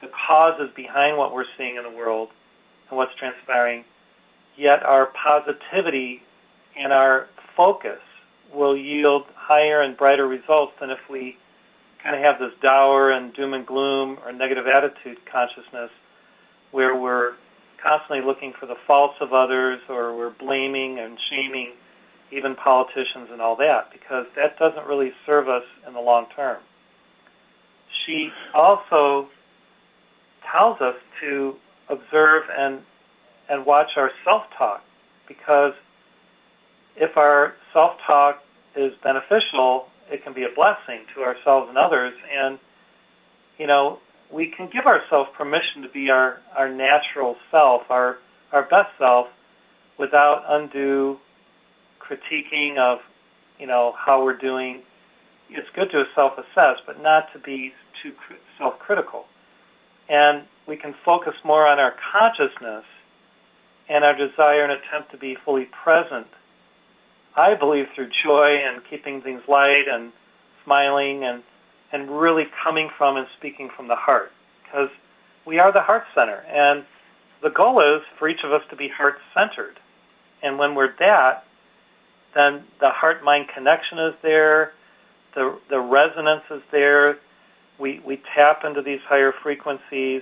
the 0.01 0.10
causes 0.27 0.70
behind 0.75 1.17
what 1.17 1.34
we're 1.34 1.46
seeing 1.58 1.75
in 1.75 1.84
the 1.84 1.89
world 1.89 2.29
and 2.89 2.98
what's 2.98 3.15
transpiring, 3.15 3.84
yet 4.56 4.84
our 4.84 5.08
positivity 5.08 6.22
and 6.77 6.94
our 6.94 7.27
focus 7.56 8.00
will 8.53 8.77
yield 8.77 9.24
higher 9.36 9.82
and 9.82 9.98
brighter 9.98 10.27
results 10.27 10.74
than 10.79 10.91
if 10.91 11.00
we 11.10 11.36
kind 12.08 12.16
of 12.16 12.24
have 12.24 12.40
this 12.40 12.58
dour 12.62 13.12
and 13.12 13.34
doom 13.34 13.54
and 13.54 13.66
gloom 13.66 14.18
or 14.24 14.32
negative 14.32 14.66
attitude 14.66 15.18
consciousness 15.30 15.90
where 16.72 16.96
we're 16.96 17.34
constantly 17.84 18.26
looking 18.26 18.54
for 18.58 18.66
the 18.66 18.78
faults 18.88 19.16
of 19.20 19.34
others 19.34 19.82
or 19.90 20.16
we're 20.16 20.30
blaming 20.30 21.00
and 21.00 21.18
shaming 21.30 21.74
even 22.32 22.56
politicians 22.56 23.28
and 23.30 23.42
all 23.42 23.58
that 23.58 23.92
because 23.92 24.26
that 24.38 24.58
doesn't 24.58 24.88
really 24.88 25.12
serve 25.26 25.50
us 25.50 25.64
in 25.86 25.94
the 25.94 26.00
long 26.00 26.28
term. 26.34 26.62
She 28.06 28.30
also 28.54 29.28
tells 30.50 30.80
us 30.80 30.96
to 31.20 31.58
observe 31.90 32.44
and 32.58 32.80
and 33.50 33.66
watch 33.66 33.92
our 33.98 34.12
self-talk 34.24 34.82
because 35.28 35.74
if 36.96 37.18
our 37.18 37.54
self-talk 37.74 38.42
is 38.78 38.94
beneficial, 39.04 39.88
it 40.10 40.24
can 40.24 40.34
be 40.34 40.44
a 40.44 40.50
blessing 40.56 41.02
to 41.16 41.22
ourselves 41.22 41.70
and 41.70 41.78
others 41.78 42.14
and 42.34 42.60
you 43.58 43.66
know, 43.66 44.00
we 44.32 44.48
can 44.56 44.70
give 44.72 44.86
ourselves 44.86 45.30
permission 45.36 45.82
to 45.82 45.90
be 45.90 46.10
our, 46.10 46.40
our 46.56 46.70
natural 46.70 47.36
self, 47.52 47.84
our 47.90 48.18
our 48.54 48.64
best 48.64 48.90
self 48.98 49.28
without 50.00 50.44
undue 50.48 51.18
critiquing 52.00 52.78
of, 52.78 53.00
you 53.60 53.68
know, 53.68 53.94
how 53.98 54.24
we're 54.24 54.38
doing. 54.38 54.82
It's 55.50 55.68
good 55.76 55.92
to 55.92 56.06
self-assess, 56.16 56.78
but 56.86 57.02
not 57.02 57.32
to 57.34 57.40
be 57.40 57.74
too 58.02 58.14
self-critical. 58.58 59.26
And 60.08 60.44
we 60.66 60.78
can 60.78 60.96
focus 61.04 61.34
more 61.44 61.68
on 61.68 61.80
our 61.80 61.94
consciousness 62.14 62.86
and 63.90 64.06
our 64.06 64.16
desire 64.16 64.64
and 64.64 64.72
attempt 64.72 65.12
to 65.12 65.18
be 65.18 65.36
fully 65.44 65.66
present. 65.66 66.28
I 67.38 67.53
believe 67.53 67.86
through 67.96 68.10
joy 68.24 68.58
and 68.65 68.82
keeping 68.89 69.22
things 69.22 69.41
light 69.48 69.86
and 69.89 70.12
smiling 70.63 71.24
and 71.24 71.44
and 71.91 72.10
really 72.20 72.46
coming 72.63 72.89
from 72.98 73.15
and 73.15 73.27
speaking 73.38 73.70
from 73.75 73.88
the 73.88 73.96
heart 73.96 74.32
because 74.63 74.89
we 75.46 75.60
are 75.60 75.72
the 75.72 75.82
heart 75.82 76.03
center 76.13 76.44
and 76.50 76.84
the 77.41 77.50
goal 77.50 77.79
is 77.79 78.01
for 78.20 78.27
each 78.27 78.44
of 78.44 78.51
us 78.51 78.62
to 78.70 78.75
be 78.75 78.89
heart 78.89 79.20
centered 79.34 79.79
and 80.44 80.58
when 80.60 80.75
we're 80.75 80.94
that 81.00 81.46
then 82.38 82.63
the 82.79 82.89
heart 82.89 83.24
mind 83.24 83.48
connection 83.53 83.98
is 83.98 84.13
there, 84.22 84.74
the 85.34 85.58
the 85.70 85.79
resonance 85.79 86.44
is 86.51 86.62
there. 86.72 87.17
We 87.79 88.00
we 88.06 88.22
tap 88.36 88.63
into 88.63 88.82
these 88.82 89.01
higher 89.01 89.32
frequencies, 89.32 90.22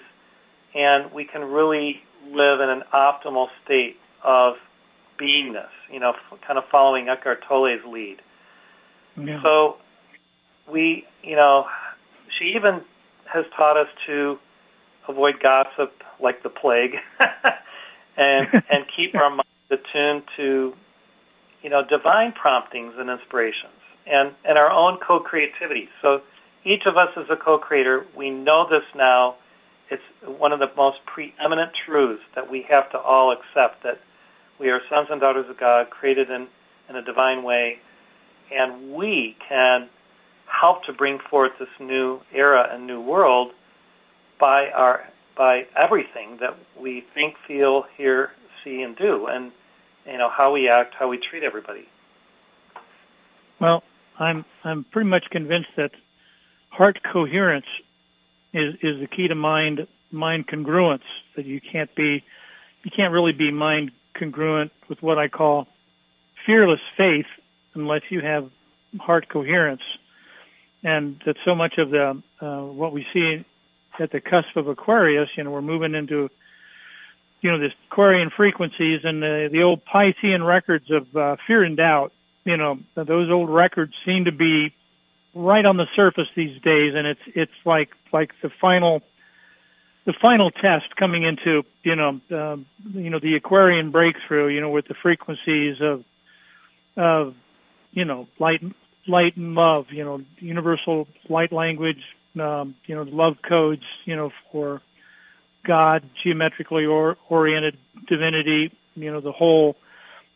and 0.74 1.12
we 1.12 1.26
can 1.26 1.44
really 1.44 2.02
live 2.32 2.62
in 2.62 2.70
an 2.70 2.84
optimal 2.94 3.50
state 3.64 3.98
of 4.24 4.56
beingness. 5.20 5.70
You 5.92 6.00
know, 6.00 6.14
kind 6.46 6.58
of 6.58 6.66
following 6.72 7.10
Eckhart 7.10 7.44
Tolle's 7.48 7.82
lead. 7.88 8.18
Yeah. 9.18 9.42
So 9.44 9.78
we, 10.72 11.06
you 11.24 11.36
know, 11.36 11.66
she 12.38 12.54
even 12.56 12.82
has 13.32 13.46
taught 13.56 13.78
us 13.78 13.88
to 14.08 14.38
avoid 15.08 15.36
gossip 15.42 15.94
like 16.20 16.44
the 16.44 16.50
plague, 16.50 16.96
and 18.18 18.48
and 18.54 18.86
keep 18.96 19.16
our 19.16 19.30
minds 19.30 19.44
attuned 19.70 20.24
to 20.38 20.74
you 21.66 21.72
know, 21.72 21.82
divine 21.84 22.32
promptings 22.32 22.94
and 22.96 23.10
inspirations 23.10 23.74
and, 24.06 24.34
and 24.48 24.56
our 24.56 24.70
own 24.70 25.00
co-creativity. 25.00 25.90
So 26.00 26.22
each 26.64 26.84
of 26.86 26.96
us 26.96 27.10
is 27.18 27.26
a 27.32 27.36
co-creator. 27.36 28.06
We 28.16 28.30
know 28.30 28.68
this 28.70 28.84
now. 28.96 29.34
It's 29.90 30.04
one 30.28 30.52
of 30.52 30.60
the 30.60 30.70
most 30.78 31.00
preeminent 31.08 31.72
truths 31.84 32.22
that 32.36 32.52
we 32.52 32.68
have 32.70 32.92
to 32.92 33.00
all 33.00 33.32
accept 33.32 33.82
that 33.82 34.00
we 34.60 34.70
are 34.70 34.82
sons 34.90 35.08
and 35.10 35.20
daughters 35.20 35.46
of 35.50 35.60
God 35.60 35.90
created 35.90 36.30
in, 36.30 36.48
in 36.90 36.96
a 36.96 37.02
divine 37.02 37.44
way 37.44 37.80
and 38.52 38.94
we 38.94 39.36
can 39.48 39.90
help 40.46 40.84
to 40.86 40.94
bring 40.94 41.20
forth 41.30 41.52
this 41.60 41.70
new 41.80 42.20
era 42.34 42.68
and 42.72 42.88
new 42.88 43.02
world 43.02 43.52
by 44.40 44.68
our 44.70 45.08
by 45.38 45.64
everything 45.78 46.38
that 46.40 46.58
we 46.80 47.04
think, 47.14 47.36
feel, 47.46 47.84
hear, 47.98 48.32
see, 48.64 48.82
and 48.82 48.96
do. 48.96 49.28
And 49.28 49.52
you 50.06 50.18
know 50.18 50.30
how 50.30 50.54
we 50.54 50.70
act, 50.70 50.96
how 50.98 51.10
we 51.10 51.18
treat 51.18 51.44
everybody. 51.44 51.88
Well, 53.60 53.84
I'm 54.20 54.46
I'm 54.64 54.86
pretty 54.92 55.10
much 55.10 55.26
convinced 55.32 55.70
that 55.78 55.92
heart 56.70 57.00
coherence 57.12 57.66
is 58.54 58.76
is 58.76 59.00
the 59.02 59.08
key 59.08 59.28
to 59.28 59.36
mind 59.36 59.88
mind 60.12 60.48
congruence. 60.48 61.04
That 61.36 61.46
you 61.46 61.60
can't 61.60 61.94
be 61.96 62.24
you 62.84 62.92
can't 62.96 63.12
really 63.12 63.34
be 63.34 63.52
mind 63.52 63.92
congruent 64.18 64.72
with 64.90 65.02
what 65.02 65.18
I 65.18 65.28
call 65.28 65.68
fearless 66.46 66.80
faith 66.98 67.26
unless 67.74 68.02
you 68.10 68.22
have 68.22 68.50
heart 69.00 69.28
coherence, 69.30 69.82
and 70.84 71.22
that 71.26 71.36
so 71.44 71.56
much 71.56 71.78
of 71.78 71.90
the 71.90 72.22
uh, 72.42 72.62
what 72.62 72.94
we 72.94 73.06
see 73.14 73.46
at 74.00 74.12
the 74.12 74.20
cusp 74.20 74.56
of 74.56 74.68
Aquarius, 74.68 75.30
you 75.38 75.44
know, 75.44 75.52
we're 75.52 75.62
moving 75.62 75.96
into 75.96 76.30
you 77.46 77.52
know, 77.52 77.60
this 77.60 77.74
Aquarian 77.92 78.32
frequencies 78.36 79.02
and 79.04 79.22
the, 79.22 79.50
the 79.52 79.62
old 79.62 79.82
Piscean 79.86 80.44
records 80.44 80.90
of 80.90 81.16
uh, 81.16 81.36
fear 81.46 81.64
and 81.64 81.78
doubt. 81.78 82.12
You 82.44 82.58
know, 82.58 82.80
those 82.96 83.30
old 83.30 83.52
records 83.52 83.94
seem 84.04 84.26
to 84.26 84.32
be 84.32 84.74
right 85.36 85.64
on 85.64 85.78
the 85.78 85.86
surface 85.96 86.28
these 86.36 86.60
days, 86.64 86.94
and 86.96 87.06
it's 87.06 87.22
it's 87.28 87.52
like 87.64 87.90
like 88.12 88.32
the 88.42 88.50
final 88.60 89.04
the 90.06 90.14
final 90.22 90.52
test 90.52 90.96
coming 90.98 91.24
into 91.24 91.64
you 91.84 91.96
know 91.96 92.22
uh, 92.32 92.58
you 92.94 93.10
know 93.10 93.20
the 93.20 93.36
Aquarian 93.36 93.92
breakthrough. 93.92 94.48
You 94.48 94.62
know, 94.62 94.70
with 94.70 94.88
the 94.88 94.96
frequencies 95.02 95.78
of 95.82 96.04
of 96.98 97.36
you 97.92 98.06
know 98.06 98.28
light 98.40 98.62
light 99.08 99.36
and 99.36 99.56
love. 99.56 99.88
You 99.90 100.06
know, 100.06 100.22
universal 100.40 101.08
light 101.30 101.52
language. 101.52 102.04
Um, 102.40 102.76
you 102.86 102.96
know, 102.96 103.04
love 103.04 103.38
codes. 103.48 103.84
You 104.06 104.16
know, 104.16 104.32
for 104.52 104.82
God, 105.66 106.04
geometrically 106.24 106.86
or, 106.86 107.18
oriented 107.30 107.78
divinity, 108.08 108.72
you 108.96 109.12
know, 109.12 109.20
the 109.20 109.32
whole 109.32 109.76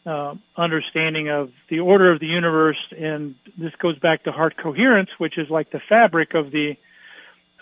uh, 0.05 0.35
understanding 0.57 1.29
of 1.29 1.51
the 1.69 1.79
order 1.79 2.11
of 2.11 2.19
the 2.19 2.25
universe, 2.25 2.79
and 2.97 3.35
this 3.57 3.71
goes 3.79 3.97
back 3.99 4.23
to 4.23 4.31
heart 4.31 4.55
coherence, 4.57 5.09
which 5.17 5.37
is 5.37 5.49
like 5.49 5.71
the 5.71 5.79
fabric 5.87 6.33
of 6.33 6.51
the 6.51 6.75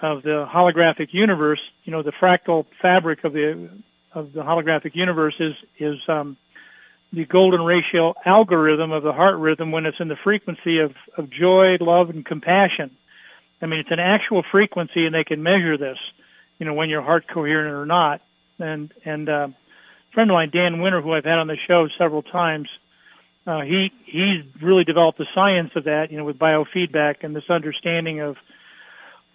of 0.01 0.23
the 0.23 0.47
holographic 0.51 1.09
universe. 1.11 1.59
You 1.83 1.91
know, 1.91 2.03
the 2.03 2.11
fractal 2.11 2.65
fabric 2.81 3.23
of 3.23 3.33
the 3.33 3.69
of 4.13 4.33
the 4.33 4.41
holographic 4.41 4.95
universe 4.95 5.35
is 5.39 5.53
is 5.79 5.97
um, 6.07 6.37
the 7.13 7.25
golden 7.25 7.61
ratio 7.61 8.13
algorithm 8.25 8.91
of 8.91 9.03
the 9.03 9.13
heart 9.13 9.37
rhythm 9.37 9.71
when 9.71 9.85
it's 9.85 9.99
in 9.99 10.07
the 10.07 10.17
frequency 10.23 10.79
of 10.79 10.93
of 11.17 11.29
joy, 11.29 11.77
love, 11.79 12.09
and 12.09 12.25
compassion. 12.25 12.91
I 13.61 13.65
mean, 13.65 13.79
it's 13.79 13.91
an 13.91 13.99
actual 13.99 14.43
frequency, 14.51 15.05
and 15.05 15.15
they 15.15 15.23
can 15.23 15.41
measure 15.41 15.77
this 15.77 15.97
you 16.59 16.65
know, 16.65 16.73
when 16.73 16.89
you're 16.89 17.01
heart 17.01 17.25
coherent 17.31 17.73
or 17.73 17.85
not. 17.85 18.21
And 18.59 18.91
and 19.05 19.29
uh, 19.29 19.47
a 19.49 20.13
friend 20.13 20.29
of 20.29 20.33
mine, 20.33 20.49
Dan 20.51 20.81
Winter, 20.81 21.01
who 21.01 21.13
I've 21.13 21.25
had 21.25 21.37
on 21.37 21.47
the 21.47 21.57
show 21.67 21.87
several 21.97 22.23
times, 22.23 22.67
uh, 23.45 23.61
he 23.61 23.91
he's 24.05 24.43
really 24.61 24.83
developed 24.83 25.17
the 25.17 25.27
science 25.35 25.71
of 25.75 25.85
that, 25.85 26.11
you 26.11 26.17
know, 26.17 26.25
with 26.25 26.39
biofeedback 26.39 27.23
and 27.23 27.35
this 27.35 27.49
understanding 27.49 28.21
of. 28.21 28.35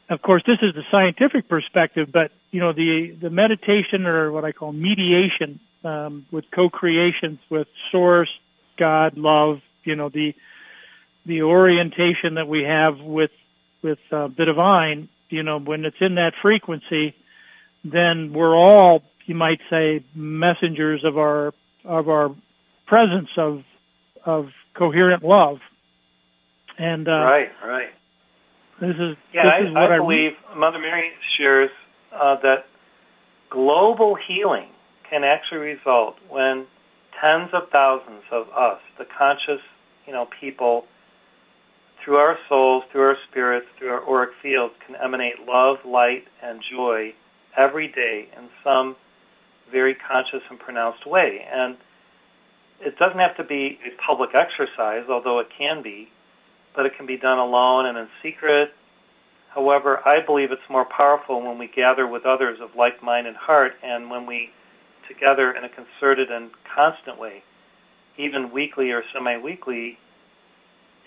Of 0.08 0.20
course, 0.20 0.42
this 0.46 0.58
is 0.62 0.74
the 0.74 0.82
scientific 0.90 1.48
perspective, 1.48 2.08
but 2.12 2.32
you 2.50 2.60
know 2.60 2.72
the 2.72 3.16
the 3.20 3.30
meditation 3.30 4.06
or 4.06 4.30
what 4.32 4.44
I 4.44 4.52
call 4.52 4.72
mediation 4.72 5.60
um, 5.84 6.26
with 6.30 6.44
co-creations 6.54 7.38
with 7.50 7.68
Source, 7.90 8.30
God, 8.78 9.16
love. 9.16 9.60
You 9.84 9.96
know 9.96 10.08
the 10.08 10.34
the 11.24 11.42
orientation 11.42 12.34
that 12.34 12.48
we 12.48 12.62
have 12.64 12.98
with 12.98 13.30
with 13.82 13.98
uh, 14.10 14.28
the 14.36 14.44
divine 14.44 15.08
you 15.32 15.42
know, 15.42 15.58
when 15.58 15.84
it's 15.84 15.96
in 16.00 16.16
that 16.16 16.34
frequency, 16.42 17.14
then 17.82 18.32
we're 18.32 18.54
all, 18.54 19.02
you 19.24 19.34
might 19.34 19.60
say, 19.70 20.04
messengers 20.14 21.02
of 21.04 21.16
our 21.18 21.54
of 21.84 22.08
our 22.08 22.34
presence 22.86 23.30
of 23.36 23.64
of 24.24 24.50
coherent 24.74 25.24
love. 25.24 25.58
And 26.78 27.08
uh, 27.08 27.12
right, 27.12 27.48
right. 27.64 27.88
This 28.82 28.96
is 28.98 29.16
yeah. 29.32 29.44
This 29.44 29.52
I, 29.52 29.68
is 29.68 29.74
what 29.74 29.92
I, 29.92 29.94
I 29.94 29.98
believe 29.98 30.32
Mother 30.56 30.80
Mary 30.80 31.12
shares 31.38 31.70
uh, 32.12 32.34
that 32.42 32.66
global 33.48 34.16
healing 34.16 34.70
can 35.08 35.22
actually 35.22 35.58
result 35.58 36.16
when 36.28 36.66
tens 37.20 37.50
of 37.52 37.70
thousands 37.70 38.24
of 38.32 38.48
us, 38.48 38.80
the 38.98 39.04
conscious, 39.04 39.62
you 40.04 40.12
know, 40.12 40.26
people, 40.40 40.86
through 42.04 42.16
our 42.16 42.36
souls, 42.48 42.82
through 42.90 43.02
our 43.02 43.16
spirits, 43.30 43.66
through 43.78 43.90
our 43.90 44.02
auric 44.02 44.30
fields, 44.42 44.74
can 44.84 44.96
emanate 44.96 45.34
love, 45.46 45.76
light, 45.86 46.24
and 46.42 46.60
joy 46.68 47.14
every 47.56 47.86
day 47.86 48.28
in 48.36 48.48
some 48.64 48.96
very 49.70 49.94
conscious 49.94 50.42
and 50.50 50.58
pronounced 50.58 51.06
way. 51.06 51.46
And 51.52 51.76
it 52.80 52.98
doesn't 52.98 53.20
have 53.20 53.36
to 53.36 53.44
be 53.44 53.78
a 53.86 54.02
public 54.04 54.30
exercise, 54.34 55.04
although 55.08 55.38
it 55.38 55.46
can 55.56 55.84
be, 55.84 56.08
but 56.74 56.86
it 56.86 56.96
can 56.96 57.06
be 57.06 57.16
done 57.16 57.38
alone 57.38 57.86
and 57.86 57.98
in 57.98 58.08
secret. 58.22 58.70
However, 59.54 60.00
I 60.06 60.24
believe 60.24 60.50
it's 60.50 60.62
more 60.70 60.86
powerful 60.86 61.42
when 61.42 61.58
we 61.58 61.68
gather 61.68 62.06
with 62.06 62.24
others 62.24 62.58
of 62.60 62.70
like 62.76 63.02
mind 63.02 63.26
and 63.26 63.36
heart 63.36 63.72
and 63.82 64.10
when 64.10 64.26
we 64.26 64.50
together 65.08 65.52
in 65.52 65.64
a 65.64 65.68
concerted 65.68 66.30
and 66.30 66.50
constant 66.74 67.18
way, 67.18 67.42
even 68.16 68.50
weekly 68.52 68.90
or 68.90 69.02
semi-weekly, 69.12 69.98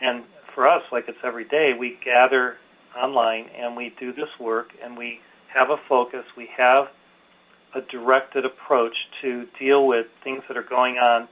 and 0.02 0.24
for 0.54 0.68
us, 0.68 0.84
like 0.92 1.06
it's 1.08 1.18
every 1.24 1.46
day, 1.46 1.72
we 1.78 1.98
gather 2.04 2.58
online 2.98 3.48
and 3.58 3.76
we 3.76 3.94
do 4.00 4.14
this 4.14 4.30
work 4.40 4.70
and 4.84 4.98
we 4.98 5.20
have 5.54 5.70
a 5.70 5.78
focus, 5.90 6.24
we 6.38 6.50
have 6.58 6.88
a 7.74 7.82
directed 7.82 8.46
approach 8.46 8.96
to 9.22 9.46
deal 9.60 9.88
with 9.88 10.06
things 10.24 10.44
that 10.48 10.58
are 10.58 10.64
going 10.64 10.96
on 10.96 11.28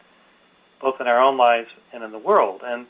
both 0.82 0.96
in 1.00 1.08
our 1.08 1.22
own 1.22 1.38
lives 1.38 1.70
and 1.94 2.04
in 2.04 2.12
the 2.12 2.18
world. 2.18 2.62
And 2.66 2.86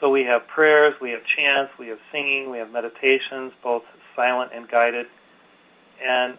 so 0.00 0.10
we 0.10 0.22
have 0.24 0.46
prayers, 0.46 0.94
we 1.00 1.10
have 1.10 1.20
chants, 1.36 1.72
we 1.78 1.88
have 1.88 1.98
singing, 2.12 2.50
we 2.50 2.58
have 2.58 2.70
meditations, 2.70 3.52
both 3.62 3.82
silent 4.14 4.52
and 4.54 4.68
guided. 4.68 5.06
And 6.04 6.38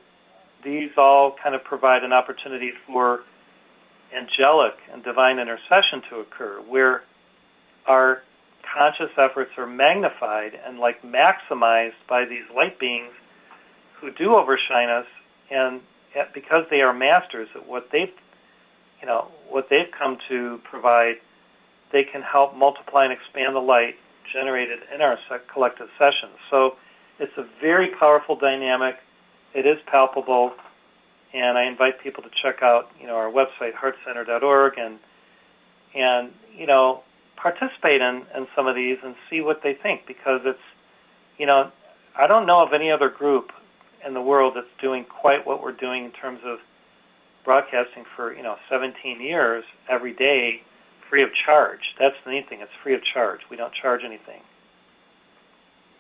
these 0.64 0.92
all 0.98 1.36
kind 1.42 1.56
of 1.56 1.64
provide 1.64 2.04
an 2.04 2.14
opportunity 2.14 2.72
for 2.88 3.22
angelic 4.16 4.74
and 4.92 5.04
divine 5.04 5.40
intercession 5.40 6.02
to 6.10 6.20
occur, 6.20 6.62
where 6.68 7.04
our 7.86 8.22
conscious 8.74 9.12
efforts 9.18 9.52
are 9.58 9.68
magnified 9.68 10.52
and 10.66 10.80
like 10.80 11.02
maximized 11.02 12.00
by 12.08 12.26
these 12.26 12.44
light 12.56 12.80
beings 12.80 13.12
who 14.00 14.12
do 14.12 14.36
overshine 14.36 14.90
us 14.90 15.06
and 15.50 15.82
because 16.34 16.64
they 16.70 16.82
are 16.82 16.94
masters 16.94 17.48
at 17.56 17.68
what 17.68 17.88
they've 17.92 18.14
you 19.02 19.08
know 19.08 19.30
what 19.50 19.68
they've 19.70 19.92
come 19.98 20.18
to 20.28 20.60
provide 20.70 21.16
they 21.92 22.04
can 22.04 22.22
help 22.22 22.56
multiply 22.56 23.06
and 23.06 23.14
expand 23.14 23.56
the 23.56 23.60
light 23.60 23.96
generated 24.34 24.80
in 24.94 25.02
our 25.02 25.18
collective 25.52 25.88
sessions. 25.98 26.38
So 26.52 26.72
it's 27.20 27.34
a 27.38 27.46
very 27.62 27.90
powerful 28.00 28.36
dynamic. 28.36 28.96
It 29.54 29.66
is 29.66 29.78
palpable. 29.88 30.52
And 31.34 31.58
I 31.58 31.66
invite 31.66 32.02
people 32.02 32.24
to 32.24 32.30
check 32.42 32.64
out 32.64 32.90
you 33.00 33.06
know 33.06 33.16
our 33.16 33.32
website 33.32 33.74
heartcenter.org 33.74 34.74
and 34.78 34.98
and 35.96 36.32
you 36.56 36.66
know 36.66 37.04
participate 37.42 38.02
in, 38.02 38.24
in 38.36 38.48
some 38.56 38.68
of 38.68 38.76
these 38.76 38.98
and 39.04 39.16
see 39.30 39.42
what 39.42 39.62
they 39.64 39.74
think. 39.82 40.02
Because 40.08 40.42
it's, 40.46 40.60
you 41.38 41.46
know, 41.46 41.72
I 42.18 42.28
don't 42.28 42.46
know 42.46 42.62
of 42.62 42.74
any 42.74 42.92
other 42.92 43.10
group 43.10 43.52
in 44.06 44.14
the 44.14 44.22
world 44.22 44.54
that's 44.56 44.68
doing 44.82 45.06
quite 45.06 45.46
what 45.46 45.62
we're 45.62 45.76
doing 45.76 46.06
in 46.06 46.12
terms 46.12 46.40
of 46.46 46.60
broadcasting 47.46 48.04
for, 48.16 48.34
you 48.34 48.44
know, 48.44 48.56
17 48.70 49.22
years 49.22 49.64
every 49.90 50.14
day 50.14 50.62
free 51.10 51.24
of 51.24 51.30
charge. 51.46 51.80
That's 52.00 52.16
the 52.26 52.32
neat 52.32 52.50
thing. 52.50 52.60
It's 52.62 52.72
free 52.84 52.96
of 52.96 53.02
charge. 53.14 53.42
We 53.50 53.58
don't 53.58 53.74
charge 53.82 54.02
anything. 54.06 54.42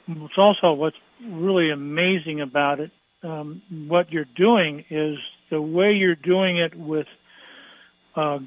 It's 0.07 0.37
also 0.37 0.73
what's 0.73 0.97
really 1.23 1.71
amazing 1.71 2.41
about 2.41 2.79
it. 2.79 2.91
Um, 3.23 3.61
what 3.87 4.11
you're 4.11 4.25
doing 4.35 4.85
is 4.89 5.17
the 5.51 5.61
way 5.61 5.91
you're 5.93 6.15
doing 6.15 6.57
it 6.57 6.73
with 6.75 7.07
uh, 8.15 8.39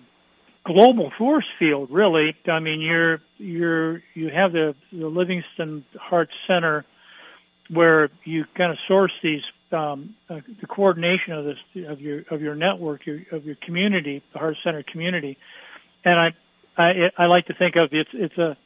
global 0.64 1.12
force 1.19 1.47
field, 1.59 1.90
really. 1.90 2.35
I 2.47 2.59
mean, 2.61 2.81
you're 2.81 3.21
you're 3.38 4.02
you 4.14 4.31
have 4.35 4.52
the, 4.52 4.75
the 4.92 5.07
Livingston 5.07 5.85
Heart 6.00 6.31
Center 6.47 6.85
where 7.71 8.11
you 8.25 8.45
kind 8.57 8.73
of 8.73 8.78
source 8.88 9.12
these 9.23 9.42
um, 9.73 10.14
uh, 10.28 10.40
the 10.61 10.66
coordination 10.66 11.33
of 11.33 11.45
this 11.45 11.87
of 11.88 12.00
your 12.00 12.23
of 12.31 12.40
your 12.40 12.54
network, 12.54 13.07
your, 13.07 13.20
of 13.31 13.44
your 13.44 13.57
community, 13.64 14.22
the 14.33 14.38
Heart 14.38 14.57
Center 14.64 14.83
community, 14.90 15.38
and 16.05 16.18
I 16.18 16.31
I, 16.76 17.11
I 17.16 17.26
like 17.26 17.46
to 17.46 17.54
think 17.54 17.76
of 17.76 17.90
it's 17.92 18.11
it's 18.12 18.38
a 18.38 18.56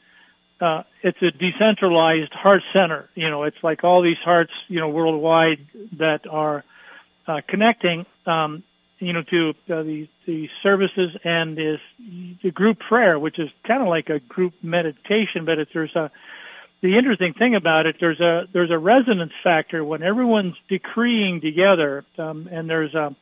uh, 0.61 0.83
it's 1.03 1.21
a 1.23 1.31
decentralized 1.31 2.33
heart 2.33 2.63
center. 2.73 3.09
You 3.15 3.31
know, 3.31 3.43
it's 3.45 3.63
like 3.63 3.85
all 3.85 4.03
these 4.03 4.19
hearts, 4.25 4.53
you 4.69 4.81
know, 4.81 4.89
worldwide 4.89 5.67
that 5.99 6.27
are 6.29 6.65
uh, 7.27 7.41
connecting 7.47 8.07
um, 8.27 8.63
you 8.99 9.13
know, 9.13 9.23
to 9.23 9.51
uh, 9.51 9.83
the 9.83 10.09
the 10.27 10.49
services 10.63 11.17
and 11.23 11.59
is 11.59 11.79
the 12.43 12.51
group 12.51 12.79
prayer, 12.79 13.19
which 13.19 13.39
is 13.39 13.51
kind 13.67 13.83
of 13.83 13.89
like 13.89 14.09
a 14.09 14.21
group 14.21 14.55
meditation, 14.63 15.45
but 15.45 15.59
it's, 15.59 15.71
there's 15.73 15.95
a 15.95 16.11
the 16.83 16.97
interesting 16.97 17.35
thing 17.35 17.55
about 17.55 17.87
it 17.87 17.97
there's 18.01 18.21
a 18.21 18.45
there's 18.53 18.71
a 18.71 18.79
resonance 18.79 19.33
factor 19.43 19.85
when 19.85 20.03
everyone's 20.03 20.57
decreeing 20.69 21.41
together, 21.41 22.05
um, 22.19 22.49
and 22.51 22.71
there's 22.71 22.95
a 22.95 23.15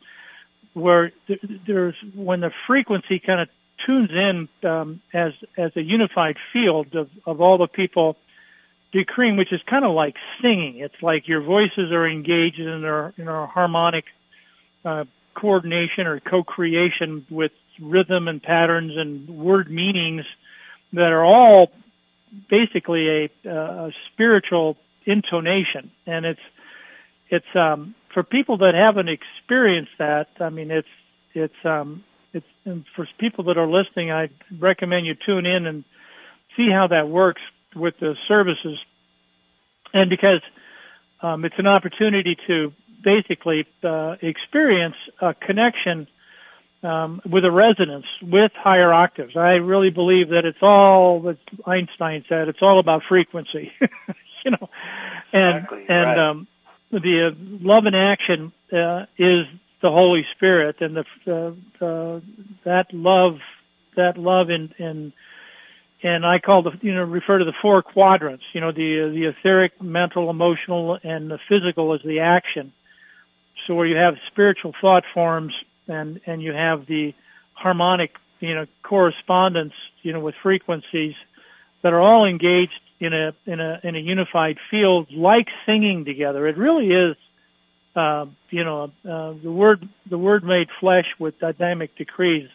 where 0.75 1.13
there's 1.67 1.95
when 2.15 2.41
the 2.41 2.51
frequency 2.67 3.19
kind 3.19 3.41
of 3.41 3.49
tunes 3.85 4.11
in 4.11 4.49
um, 4.69 5.01
as 5.13 5.33
as 5.57 5.73
a 5.77 5.83
unified 5.83 6.37
field 6.53 6.95
of 6.95 7.09
of 7.27 7.41
all 7.41 7.59
the 7.59 7.67
people 7.67 8.17
decreeing, 8.93 9.37
which 9.37 9.53
is 9.53 9.61
kind 9.69 9.85
of 9.85 9.93
like 9.93 10.15
singing. 10.41 10.79
It's 10.79 11.03
like 11.03 11.27
your 11.27 11.43
voices 11.43 11.93
are 11.93 12.09
engaged 12.09 12.61
in 12.61 12.85
our 12.85 13.13
in 13.19 13.29
our 13.29 13.47
harmonic 13.47 14.05
uh, 14.85 15.05
coordination 15.35 16.07
or 16.07 16.21
co-creation 16.21 17.27
with 17.31 17.53
rhythm 17.81 18.29
and 18.29 18.43
patterns 18.43 18.93
and 18.97 19.29
word 19.29 19.71
meanings 19.71 20.25
that 20.93 21.11
are 21.13 21.25
all 21.25 21.73
basically 22.49 23.31
a, 23.45 23.49
a 23.49 23.91
spiritual 24.13 24.77
intonation 25.07 25.91
and 26.07 26.25
it's 26.25 26.41
it's 27.29 27.47
um 27.55 27.95
for 28.13 28.23
people 28.23 28.59
that 28.59 28.75
haven't 28.75 29.09
experienced 29.09 29.93
that 29.99 30.29
i 30.41 30.49
mean 30.49 30.71
it's 30.71 30.89
it's 31.35 31.65
um 31.65 32.03
and 32.65 32.85
for 32.95 33.07
people 33.19 33.45
that 33.45 33.57
are 33.57 33.67
listening 33.67 34.11
i 34.11 34.29
recommend 34.59 35.07
you 35.07 35.15
tune 35.27 35.47
in 35.47 35.67
and 35.67 35.85
see 36.57 36.69
how 36.71 36.87
that 36.87 37.09
works 37.09 37.43
with 37.75 37.95
the 38.01 38.15
services 38.29 38.79
and 39.93 40.11
because 40.11 40.41
um, 41.23 41.45
it's 41.45 41.59
an 41.59 41.67
opportunity 41.67 42.37
to 42.47 42.73
basically 43.03 43.67
uh, 43.83 44.17
experience 44.21 44.97
a 45.21 45.35
connection 45.35 46.07
um, 46.83 47.21
with 47.25 47.45
a 47.45 47.51
resonance 47.51 48.05
with 48.23 48.53
higher 48.55 48.93
octaves. 48.93 49.37
I 49.37 49.53
really 49.53 49.91
believe 49.91 50.29
that 50.31 50.45
it's 50.45 50.59
all 50.61 51.21
that 51.23 51.39
Einstein 51.67 52.25
said. 52.29 52.49
It's 52.49 52.61
all 52.61 52.79
about 52.79 53.03
frequency, 53.09 53.73
you 54.45 54.51
know, 54.51 54.69
and 55.33 55.57
exactly, 55.57 55.85
and 55.89 56.07
right. 56.07 56.31
um, 56.31 56.49
the 56.91 57.31
uh, 57.31 57.35
love 57.39 57.87
in 57.87 57.95
action 57.95 58.53
uh, 58.73 59.07
is 59.19 59.47
the 59.85 59.91
Holy 59.91 60.25
Spirit, 60.35 60.77
and 60.81 60.97
the 60.97 61.05
uh, 61.29 61.85
uh, 61.85 62.21
that 62.65 62.87
love 62.93 63.37
that 63.97 64.17
love 64.17 64.49
in 64.49 64.73
in 64.79 65.13
and 66.03 66.25
I 66.27 66.39
call 66.39 66.63
the 66.63 66.73
you 66.81 66.95
know 66.95 67.05
refer 67.05 67.39
to 67.39 67.45
the 67.45 67.53
four 67.61 67.83
quadrants. 67.83 68.45
You 68.55 68.63
know 68.63 68.73
the 68.73 69.13
the 69.15 69.27
etheric, 69.27 69.81
mental, 69.83 70.31
emotional, 70.31 70.99
and 71.05 71.31
the 71.31 71.39
physical 71.49 71.95
as 71.95 72.01
the 72.03 72.21
action. 72.21 72.73
So 73.67 73.75
where 73.75 73.87
you 73.87 73.97
have 73.97 74.15
spiritual 74.31 74.75
thought 74.81 75.05
forms 75.13 75.53
and, 75.89 76.21
and 76.27 76.43
you 76.43 76.53
have 76.53 76.87
the 76.87 77.15
harmonic, 77.55 78.13
you 78.41 78.55
know, 78.55 78.67
correspondence, 78.83 79.73
you 80.03 80.13
know, 80.13 80.21
with 80.21 80.35
frequencies 80.43 81.15
that 81.83 81.93
are 81.93 82.01
all 82.01 82.27
engaged 82.27 82.81
in 83.01 83.13
a, 83.13 83.35
in 83.47 83.61
a, 83.61 83.81
in 83.83 83.97
a 83.97 83.99
unified 83.99 84.59
field 84.71 85.09
like 85.13 85.49
singing 85.67 86.05
together. 86.05 86.47
It 86.47 86.57
really 86.57 86.89
is, 86.89 87.17
uh, 87.97 88.27
you 88.51 88.65
know, 88.65 88.91
uh, 89.09 89.35
the 89.43 89.53
word, 89.53 89.89
the 90.09 90.19
word 90.19 90.45
made 90.45 90.69
flesh 90.81 91.07
with 91.19 91.39
dynamic 91.39 91.97
decrees 91.97 92.49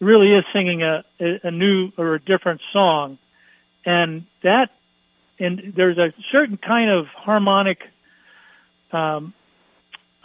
really 0.00 0.32
is 0.32 0.44
singing 0.52 0.82
a, 0.82 1.04
a 1.42 1.50
new 1.50 1.92
or 1.98 2.14
a 2.14 2.20
different 2.20 2.60
song. 2.72 3.18
And 3.84 4.26
that, 4.42 4.70
and 5.38 5.72
there's 5.76 5.98
a 5.98 6.12
certain 6.32 6.56
kind 6.56 6.90
of 6.90 7.06
harmonic 7.06 7.78
um, 8.92 9.34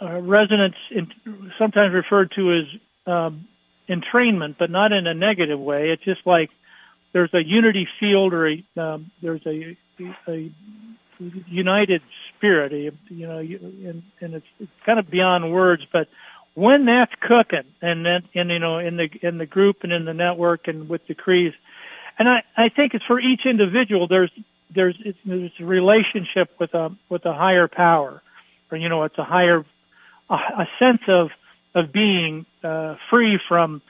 uh, 0.00 0.20
resonance, 0.20 0.76
in, 0.90 1.10
sometimes 1.58 1.94
referred 1.94 2.32
to 2.36 2.52
as 2.52 2.64
um, 3.06 3.48
entrainment, 3.88 4.56
but 4.58 4.70
not 4.70 4.92
in 4.92 5.06
a 5.06 5.14
negative 5.14 5.58
way. 5.60 5.90
It's 5.90 6.04
just 6.04 6.26
like 6.26 6.50
there's 7.12 7.32
a 7.32 7.42
unity 7.42 7.88
field 7.98 8.34
or 8.34 8.48
a 8.48 8.64
um, 8.76 9.10
there's 9.22 9.40
a, 9.46 9.76
a 10.28 10.52
united 11.18 12.02
spirit, 12.36 12.72
you 13.08 13.26
know, 13.26 13.38
and, 13.38 14.02
and 14.20 14.34
it's, 14.34 14.46
it's 14.60 14.70
kind 14.84 14.98
of 14.98 15.10
beyond 15.10 15.52
words, 15.52 15.82
but 15.92 16.08
when 16.54 16.86
that's 16.86 17.12
cooking 17.20 17.64
and 17.82 18.04
then 18.06 18.22
and 18.34 18.50
you 18.50 18.58
know 18.58 18.78
in 18.78 18.96
the 18.96 19.08
in 19.22 19.36
the 19.36 19.44
group 19.44 19.78
and 19.82 19.92
in 19.92 20.06
the 20.06 20.14
network 20.14 20.68
and 20.68 20.88
with 20.88 21.06
decrees 21.06 21.52
and 22.18 22.30
i 22.30 22.42
i 22.56 22.70
think 22.70 22.94
it's 22.94 23.04
for 23.04 23.20
each 23.20 23.44
individual 23.44 24.08
there's 24.08 24.30
there's 24.74 24.96
it's, 25.04 25.18
there's 25.26 25.52
a 25.60 25.64
relationship 25.66 26.50
with 26.58 26.72
a 26.72 26.96
with 27.10 27.26
a 27.26 27.34
higher 27.34 27.68
power 27.68 28.22
or 28.70 28.78
you 28.78 28.88
know 28.88 29.04
it's 29.04 29.18
a 29.18 29.24
higher 29.24 29.66
a, 30.30 30.34
a 30.34 30.68
sense 30.78 31.02
of 31.08 31.28
of 31.74 31.92
being 31.92 32.46
uh, 32.64 32.96
free 33.10 33.38
from 33.48 33.82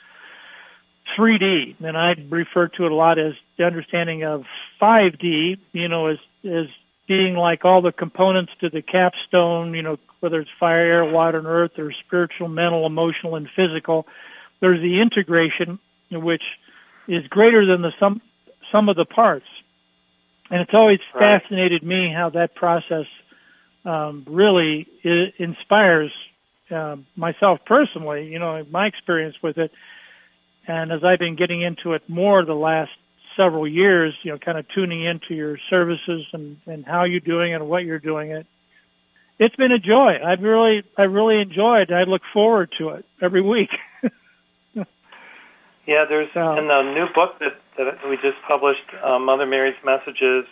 3D, 1.17 1.77
and 1.81 1.97
I 1.97 2.15
refer 2.29 2.67
to 2.69 2.87
it 2.87 2.93
a 2.93 2.95
lot 2.95 3.19
as 3.19 3.35
the 3.57 3.65
understanding 3.65 4.25
of 4.25 4.45
5D. 4.83 5.59
You 5.73 5.89
know, 5.89 6.07
as 6.09 6.19
as 6.45 6.67
being 7.07 7.35
like 7.35 7.65
all 7.65 7.83
the 7.83 7.93
components 7.93 8.53
to 8.61 8.71
the 8.71 8.83
capstone. 8.83 9.75
You 9.75 9.83
know, 9.83 9.99
whether 10.21 10.41
it's 10.41 10.51
fire, 10.59 10.81
air, 10.81 11.05
water, 11.05 11.39
and 11.39 11.47
earth, 11.47 11.79
or 11.79 11.93
spiritual, 12.07 12.49
mental, 12.49 12.87
emotional, 12.87 13.37
and 13.37 13.49
physical. 13.55 14.07
There's 14.61 14.81
the 14.81 15.01
integration, 15.01 15.79
which 16.11 16.43
is 17.09 17.27
greater 17.29 17.67
than 17.67 17.83
the 17.83 17.93
sum 18.01 18.21
sum 18.73 18.89
of 18.89 18.97
the 18.97 19.05
parts. 19.05 19.47
And 20.51 20.61
it's 20.61 20.75
always 20.75 21.01
right. 21.15 21.31
fascinated 21.31 21.83
me 21.83 22.13
how 22.15 22.31
that 22.31 22.55
process 22.55 23.07
um, 23.85 24.25
really 24.29 24.87
inspires 25.39 26.13
uh, 26.71 26.97
myself 27.17 27.61
personally. 27.67 28.27
You 28.27 28.39
know, 28.39 28.65
my 28.71 28.87
experience 28.87 29.37
with 29.43 29.59
it, 29.59 29.71
and 30.67 30.93
as 30.93 31.05
I've 31.05 31.19
been 31.19 31.37
getting 31.37 31.63
into 31.63 31.93
it 31.95 32.09
more 32.09 32.45
the 32.45 32.55
last 32.55 32.91
several 33.37 33.67
years, 33.69 34.15
you 34.23 34.33
know, 34.33 34.39
kind 34.39 34.59
of 34.59 34.67
tuning 34.75 35.05
into 35.05 35.35
your 35.35 35.59
services 35.71 36.27
and 36.33 36.57
and 36.67 36.85
how 36.85 37.05
you're 37.05 37.21
doing 37.21 37.53
it 37.53 37.57
and 37.57 37.69
what 37.69 37.85
you're 37.85 37.99
doing 37.99 38.31
it. 38.31 38.47
It's 39.39 39.57
been 39.57 39.73
a 39.73 39.79
joy. 39.79 40.15
I've 40.25 40.41
really, 40.41 40.83
I 40.97 41.03
really 41.03 41.41
enjoyed. 41.41 41.93
I 41.93 42.05
look 42.05 42.23
forward 42.33 42.71
to 42.79 42.91
it 42.91 43.05
every 43.21 43.43
week. 43.43 43.69
Yeah, 45.87 46.05
there's 46.09 46.29
so, 46.35 46.59
in 46.59 46.67
the 46.67 46.83
new 46.83 47.07
book 47.15 47.39
that, 47.39 47.55
that 47.79 48.09
we 48.11 48.17
just 48.17 48.43
published, 48.47 48.83
uh, 49.05 49.21
Mother 49.21 49.47
Mary's 49.47 49.79
Messages, 49.85 50.45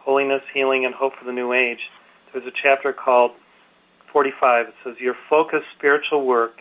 Holiness, 0.00 0.42
Healing, 0.52 0.84
and 0.84 0.94
Hope 0.94 1.12
for 1.16 1.24
the 1.24 1.32
New 1.32 1.52
Age. 1.52 1.78
There's 2.32 2.44
a 2.44 2.56
chapter 2.60 2.92
called 2.92 3.32
45. 4.12 4.66
It 4.66 4.74
says, 4.82 4.94
Your 4.98 5.14
focused 5.30 5.66
spiritual 5.76 6.26
work 6.26 6.58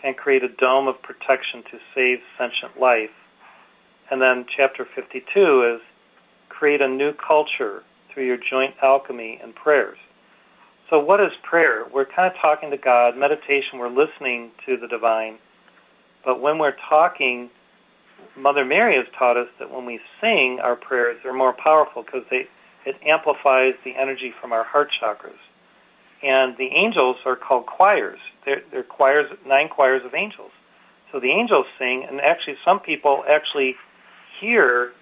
can 0.00 0.14
create 0.14 0.44
a 0.44 0.48
dome 0.48 0.88
of 0.88 1.00
protection 1.02 1.62
to 1.70 1.78
save 1.94 2.18
sentient 2.38 2.80
life. 2.80 3.12
And 4.10 4.20
then 4.20 4.46
chapter 4.56 4.86
52 4.94 5.76
is, 5.76 5.80
Create 6.48 6.80
a 6.80 6.88
new 6.88 7.12
culture 7.12 7.82
through 8.12 8.26
your 8.26 8.38
joint 8.38 8.74
alchemy 8.82 9.38
and 9.42 9.54
prayers. 9.54 9.98
So 10.88 10.98
what 10.98 11.20
is 11.20 11.32
prayer? 11.42 11.84
We're 11.92 12.06
kind 12.06 12.32
of 12.32 12.40
talking 12.40 12.70
to 12.70 12.78
God. 12.78 13.16
Meditation, 13.16 13.78
we're 13.78 13.90
listening 13.90 14.52
to 14.64 14.76
the 14.76 14.86
divine. 14.86 15.38
But 16.24 16.40
when 16.40 16.58
we're 16.58 16.76
talking, 16.88 17.50
Mother 18.36 18.64
Mary 18.64 18.96
has 18.96 19.06
taught 19.18 19.36
us 19.36 19.48
that 19.58 19.70
when 19.70 19.84
we 19.84 20.00
sing 20.20 20.60
our 20.62 20.76
prayers, 20.76 21.18
they're 21.22 21.34
more 21.34 21.54
powerful 21.62 22.02
because 22.02 22.22
they 22.30 22.48
it 22.86 22.94
amplifies 23.04 23.74
the 23.84 23.96
energy 24.00 24.32
from 24.40 24.52
our 24.52 24.62
heart 24.62 24.88
chakras. 25.02 25.42
And 26.22 26.56
the 26.56 26.70
angels 26.72 27.16
are 27.26 27.34
called 27.34 27.66
choirs. 27.66 28.18
They're, 28.44 28.62
they're 28.70 28.84
choirs, 28.84 29.26
nine 29.44 29.68
choirs 29.68 30.02
of 30.06 30.14
angels. 30.14 30.52
So 31.10 31.18
the 31.18 31.30
angels 31.30 31.66
sing, 31.78 32.06
and 32.08 32.20
actually 32.20 32.54
some 32.64 32.78
people 32.78 33.24
actually 33.28 33.74
hear 34.40 34.92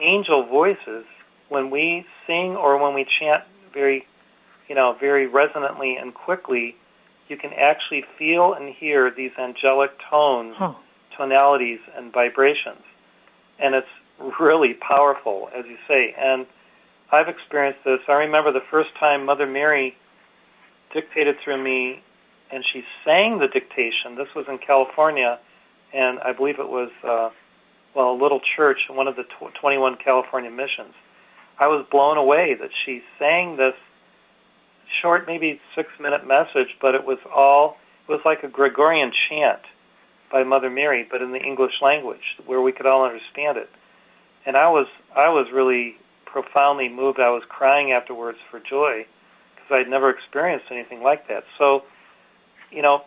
angel 0.00 0.46
voices 0.46 1.04
when 1.48 1.70
we 1.70 2.04
sing 2.26 2.56
or 2.56 2.82
when 2.82 2.94
we 2.94 3.06
chant 3.18 3.44
very, 3.72 4.06
you 4.68 4.74
know, 4.74 4.96
very 4.98 5.26
resonantly 5.26 5.96
and 5.96 6.14
quickly 6.14 6.76
you 7.28 7.36
can 7.36 7.52
actually 7.52 8.04
feel 8.18 8.54
and 8.54 8.72
hear 8.74 9.10
these 9.10 9.32
angelic 9.38 9.90
tones, 10.10 10.54
huh. 10.56 10.74
tonalities, 11.16 11.80
and 11.96 12.12
vibrations. 12.12 12.82
And 13.58 13.74
it's 13.74 13.86
really 14.40 14.74
powerful, 14.74 15.48
as 15.56 15.64
you 15.66 15.76
say. 15.88 16.14
And 16.18 16.46
I've 17.10 17.28
experienced 17.28 17.80
this. 17.84 18.00
I 18.08 18.12
remember 18.12 18.52
the 18.52 18.64
first 18.70 18.90
time 18.98 19.24
Mother 19.24 19.46
Mary 19.46 19.96
dictated 20.92 21.36
through 21.42 21.62
me, 21.62 22.02
and 22.52 22.64
she 22.72 22.84
sang 23.04 23.38
the 23.38 23.48
dictation. 23.48 24.14
This 24.16 24.28
was 24.34 24.46
in 24.48 24.58
California, 24.58 25.38
and 25.92 26.20
I 26.20 26.32
believe 26.32 26.58
it 26.60 26.68
was, 26.68 26.90
uh, 27.02 27.30
well, 27.96 28.12
a 28.12 28.18
little 28.22 28.40
church 28.56 28.76
in 28.90 28.94
one 28.94 29.08
of 29.08 29.16
the 29.16 29.22
tw- 29.22 29.54
21 29.58 29.96
California 30.04 30.50
missions. 30.50 30.92
I 31.58 31.66
was 31.66 31.86
blown 31.90 32.18
away 32.18 32.54
that 32.60 32.68
she 32.84 33.00
sang 33.18 33.56
this 33.56 33.74
short, 35.00 35.26
maybe 35.26 35.58
six 35.74 35.88
minute 35.98 36.26
message, 36.26 36.76
but 36.80 36.94
it 36.94 37.06
was 37.06 37.18
all, 37.34 37.78
it 38.06 38.12
was 38.12 38.20
like 38.26 38.42
a 38.42 38.48
Gregorian 38.48 39.10
chant 39.28 39.62
by 40.30 40.44
Mother 40.44 40.68
Mary, 40.68 41.08
but 41.10 41.22
in 41.22 41.32
the 41.32 41.40
English 41.40 41.80
language 41.80 42.36
where 42.44 42.60
we 42.60 42.70
could 42.70 42.84
all 42.84 43.04
understand 43.04 43.56
it. 43.56 43.70
And 44.44 44.58
I 44.58 44.68
was, 44.68 44.86
I 45.16 45.30
was 45.30 45.46
really 45.52 45.96
profoundly 46.26 46.90
moved. 46.90 47.18
I 47.18 47.30
was 47.30 47.44
crying 47.48 47.92
afterwards 47.92 48.38
for 48.50 48.60
joy 48.60 49.06
because 49.54 49.70
I'd 49.70 49.88
never 49.88 50.10
experienced 50.10 50.66
anything 50.70 51.02
like 51.02 51.28
that. 51.28 51.44
So, 51.56 51.84
you 52.70 52.82
know, 52.82 53.04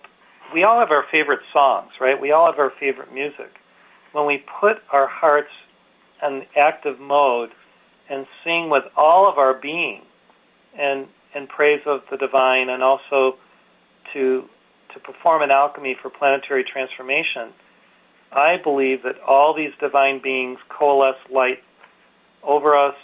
we 0.52 0.63
all 0.63 0.80
have 0.80 0.89
our 0.89 1.06
favorite 1.12 1.41
songs, 1.54 1.91
right? 2.02 2.19
We 2.19 2.32
all 2.32 2.47
have 2.52 2.58
our 2.58 2.73
favorite 2.80 3.13
music. 3.13 3.59
When 4.12 4.26
we 4.26 4.43
put 4.60 4.78
our 4.91 5.08
hearts 5.08 5.50
in 6.26 6.43
active 6.58 7.00
mode 7.00 7.50
and 8.10 8.26
sing 8.43 8.69
with 8.69 8.84
all 8.98 9.30
of 9.30 9.38
our 9.38 9.54
being 9.54 10.02
and 10.78 11.08
in 11.36 11.48
praise 11.48 11.82
of 11.86 12.02
the 12.10 12.17
divine 12.17 12.69
and 12.69 12.84
also 12.84 13.38
to 14.13 14.43
to 14.93 15.00
perform 15.00 15.43
an 15.43 15.52
alchemy 15.52 15.95
for 16.02 16.10
planetary 16.10 16.63
transformation, 16.63 17.54
I 18.32 18.56
believe 18.63 19.04
that 19.04 19.22
all 19.28 19.54
these 19.56 19.69
divine 19.80 20.19
beings 20.22 20.58
coalesce 20.69 21.22
light 21.32 21.60
over 22.43 22.76
us, 22.76 22.95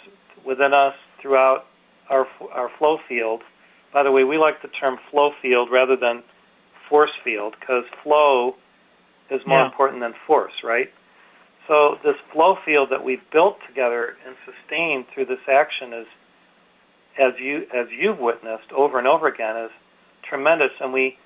within 0.44 0.74
us, 0.74 0.94
throughout 1.22 1.64
our 2.10 2.26
our 2.52 2.70
flow 2.78 2.98
field. 3.08 3.42
By 3.92 4.02
the 4.02 4.10
way, 4.10 4.24
we 4.24 4.36
like 4.36 4.62
the 4.62 4.68
term 4.68 4.98
flow 5.10 5.30
field 5.40 5.68
rather 5.72 5.96
than 5.96 6.22
force 6.88 7.10
field 7.24 7.54
because 7.58 7.84
flow 8.02 8.54
is 9.30 9.40
more 9.46 9.60
yeah. 9.60 9.66
important 9.66 10.00
than 10.00 10.14
force, 10.26 10.52
right? 10.62 10.90
So 11.68 11.96
this 12.04 12.14
flow 12.32 12.56
field 12.64 12.90
that 12.90 13.04
we've 13.04 13.22
built 13.32 13.58
together 13.66 14.16
and 14.26 14.36
sustained 14.44 15.06
through 15.12 15.26
this 15.26 15.40
action 15.48 15.92
is 15.92 16.06
as 17.18 17.32
you 17.40 17.62
as 17.74 17.86
you've 17.90 18.18
witnessed 18.18 18.70
over 18.72 18.98
and 18.98 19.08
over 19.08 19.26
again, 19.26 19.56
is 19.56 19.70
tremendous, 20.28 20.70
and 20.80 20.92
we 20.92 21.16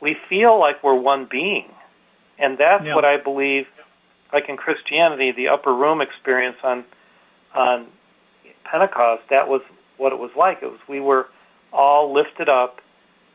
we 0.00 0.16
feel 0.28 0.58
like 0.58 0.82
we're 0.82 0.98
one 0.98 1.28
being, 1.30 1.68
and 2.38 2.58
that's 2.58 2.84
yeah. 2.84 2.94
what 2.94 3.04
I 3.04 3.16
believe. 3.16 3.66
Like 4.32 4.48
in 4.48 4.56
Christianity, 4.56 5.30
the 5.30 5.48
upper 5.48 5.72
room 5.72 6.00
experience 6.00 6.56
on 6.64 6.84
on 7.54 7.86
Pentecost, 8.64 9.22
that 9.30 9.48
was 9.48 9.60
what 9.96 10.12
it 10.12 10.18
was 10.18 10.30
like. 10.36 10.58
It 10.62 10.66
was 10.66 10.80
we 10.88 10.98
were 10.98 11.26
all 11.72 12.12
lifted 12.12 12.48
up, 12.48 12.80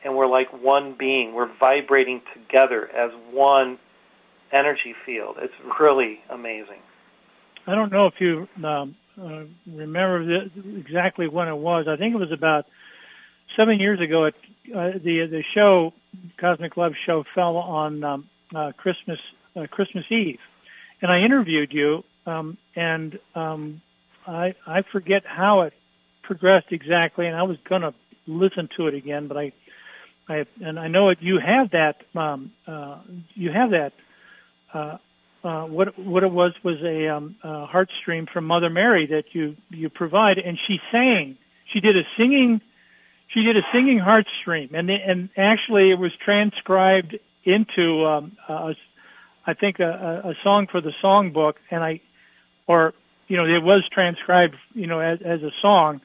and 0.03 0.15
we're 0.15 0.27
like 0.27 0.51
one 0.61 0.95
being. 0.97 1.33
We're 1.33 1.51
vibrating 1.59 2.21
together 2.33 2.89
as 2.89 3.11
one 3.31 3.77
energy 4.51 4.95
field. 5.05 5.37
It's 5.41 5.53
really 5.79 6.19
amazing. 6.29 6.79
I 7.67 7.75
don't 7.75 7.91
know 7.91 8.07
if 8.07 8.13
you 8.19 8.47
um, 8.65 8.95
uh, 9.21 9.43
remember 9.67 10.25
the, 10.25 10.79
exactly 10.79 11.27
when 11.27 11.47
it 11.47 11.55
was. 11.55 11.85
I 11.87 11.97
think 11.97 12.15
it 12.15 12.17
was 12.17 12.31
about 12.31 12.65
seven 13.57 13.79
years 13.79 13.99
ago. 14.01 14.27
At 14.27 14.33
uh, 14.75 14.97
the 15.03 15.27
the 15.29 15.43
show, 15.53 15.93
Cosmic 16.39 16.77
Love 16.77 16.93
show, 17.05 17.23
fell 17.35 17.57
on 17.57 18.03
um, 18.03 18.29
uh, 18.55 18.71
Christmas 18.77 19.19
uh, 19.55 19.67
Christmas 19.69 20.05
Eve, 20.09 20.39
and 21.01 21.11
I 21.11 21.19
interviewed 21.19 21.71
you. 21.71 22.03
Um, 22.25 22.57
and 22.75 23.17
um, 23.35 23.81
I 24.27 24.53
I 24.65 24.83
forget 24.91 25.23
how 25.25 25.61
it 25.61 25.73
progressed 26.23 26.67
exactly, 26.71 27.25
and 27.27 27.35
I 27.35 27.43
was 27.43 27.57
going 27.67 27.81
to 27.81 27.93
listen 28.27 28.69
to 28.77 28.87
it 28.87 28.93
again, 28.93 29.27
but 29.27 29.37
I 29.37 29.53
I 30.27 30.45
and 30.61 30.79
I 30.79 30.87
know 30.87 31.09
it. 31.09 31.17
You 31.21 31.39
have 31.39 31.71
that 31.71 31.95
um, 32.19 32.51
uh, 32.67 33.01
you 33.33 33.51
have 33.51 33.71
that 33.71 33.91
uh, 34.73 34.97
uh, 35.43 35.63
what 35.65 35.97
what 35.97 36.23
it 36.23 36.31
was 36.31 36.51
was 36.63 36.77
a, 36.83 37.07
um, 37.07 37.35
a 37.43 37.65
heart 37.65 37.89
stream 38.01 38.27
from 38.31 38.45
Mother 38.45 38.69
Mary 38.69 39.07
that 39.07 39.23
you 39.33 39.55
you 39.69 39.89
provide, 39.89 40.37
and 40.37 40.57
she 40.67 40.77
sang. 40.91 41.37
She 41.71 41.79
did 41.79 41.95
a 41.95 42.03
singing. 42.17 42.61
She 43.33 43.43
did 43.43 43.55
a 43.55 43.61
singing 43.71 43.99
heart 43.99 44.25
stream, 44.41 44.71
and 44.73 44.89
and 44.89 45.29
actually 45.37 45.91
it 45.91 45.99
was 45.99 46.11
transcribed 46.23 47.15
into 47.45 48.05
um, 48.05 48.37
a, 48.49 48.73
I 49.45 49.53
think 49.53 49.79
a, 49.79 50.21
a 50.25 50.33
song 50.43 50.67
for 50.69 50.81
the 50.81 50.91
songbook, 51.01 51.53
and 51.71 51.83
I, 51.83 52.01
or 52.67 52.93
you 53.27 53.37
know 53.37 53.45
it 53.45 53.63
was 53.63 53.83
transcribed 53.93 54.55
you 54.73 54.87
know 54.87 54.99
as, 54.99 55.19
as 55.23 55.41
a 55.41 55.51
song, 55.61 56.01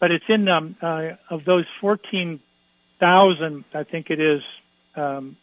but 0.00 0.10
it's 0.10 0.24
in 0.28 0.48
um, 0.48 0.74
uh, 0.82 1.10
of 1.30 1.44
those 1.44 1.66
fourteen 1.80 2.40
thousand 2.98 3.64
I 3.72 3.84
think 3.84 4.10
it 4.10 4.20
is 4.20 4.42
um, 4.96 5.36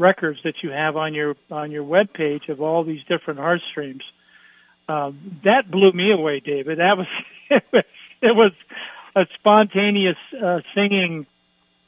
records 0.00 0.40
that 0.44 0.54
you 0.62 0.70
have 0.70 0.96
on 0.96 1.14
your 1.14 1.36
on 1.50 1.70
your 1.70 1.84
web 1.84 2.12
page 2.12 2.48
of 2.48 2.60
all 2.60 2.82
these 2.82 3.02
different 3.08 3.38
heart 3.38 3.60
streams. 3.70 4.02
Um, 4.88 5.40
that 5.44 5.70
blew 5.70 5.92
me 5.92 6.10
away, 6.10 6.40
David. 6.40 6.78
That 6.78 6.96
was 6.98 7.84
it 8.22 8.34
was, 8.34 8.52
a 9.16 9.26
spontaneous 9.38 10.16
uh, 10.40 10.60
singing 10.74 11.26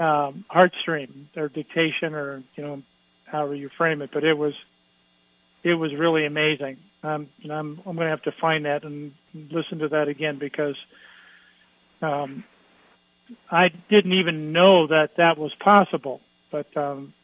um, 0.00 0.44
heart 0.48 0.72
stream 0.80 1.28
or 1.36 1.48
dictation 1.48 2.14
or 2.14 2.42
you 2.56 2.64
know 2.64 2.82
however 3.24 3.54
you 3.54 3.70
frame 3.78 4.02
it, 4.02 4.10
but 4.12 4.24
it 4.24 4.34
was 4.36 4.54
it 5.62 5.74
was 5.74 5.92
really 5.94 6.26
amazing. 6.26 6.78
Um, 7.02 7.28
and 7.42 7.52
I'm 7.52 7.80
I'm 7.86 7.96
going 7.96 8.06
to 8.06 8.10
have 8.10 8.22
to 8.22 8.32
find 8.40 8.64
that 8.64 8.84
and 8.84 9.12
listen 9.34 9.78
to 9.78 9.88
that 9.88 10.08
again 10.08 10.38
because 10.38 10.76
um, 12.00 12.44
I 13.50 13.68
didn't 13.88 14.12
even 14.12 14.52
know 14.52 14.88
that 14.88 15.10
that 15.16 15.38
was 15.38 15.52
possible. 15.62 16.20
But 16.50 16.76
um, 16.76 17.14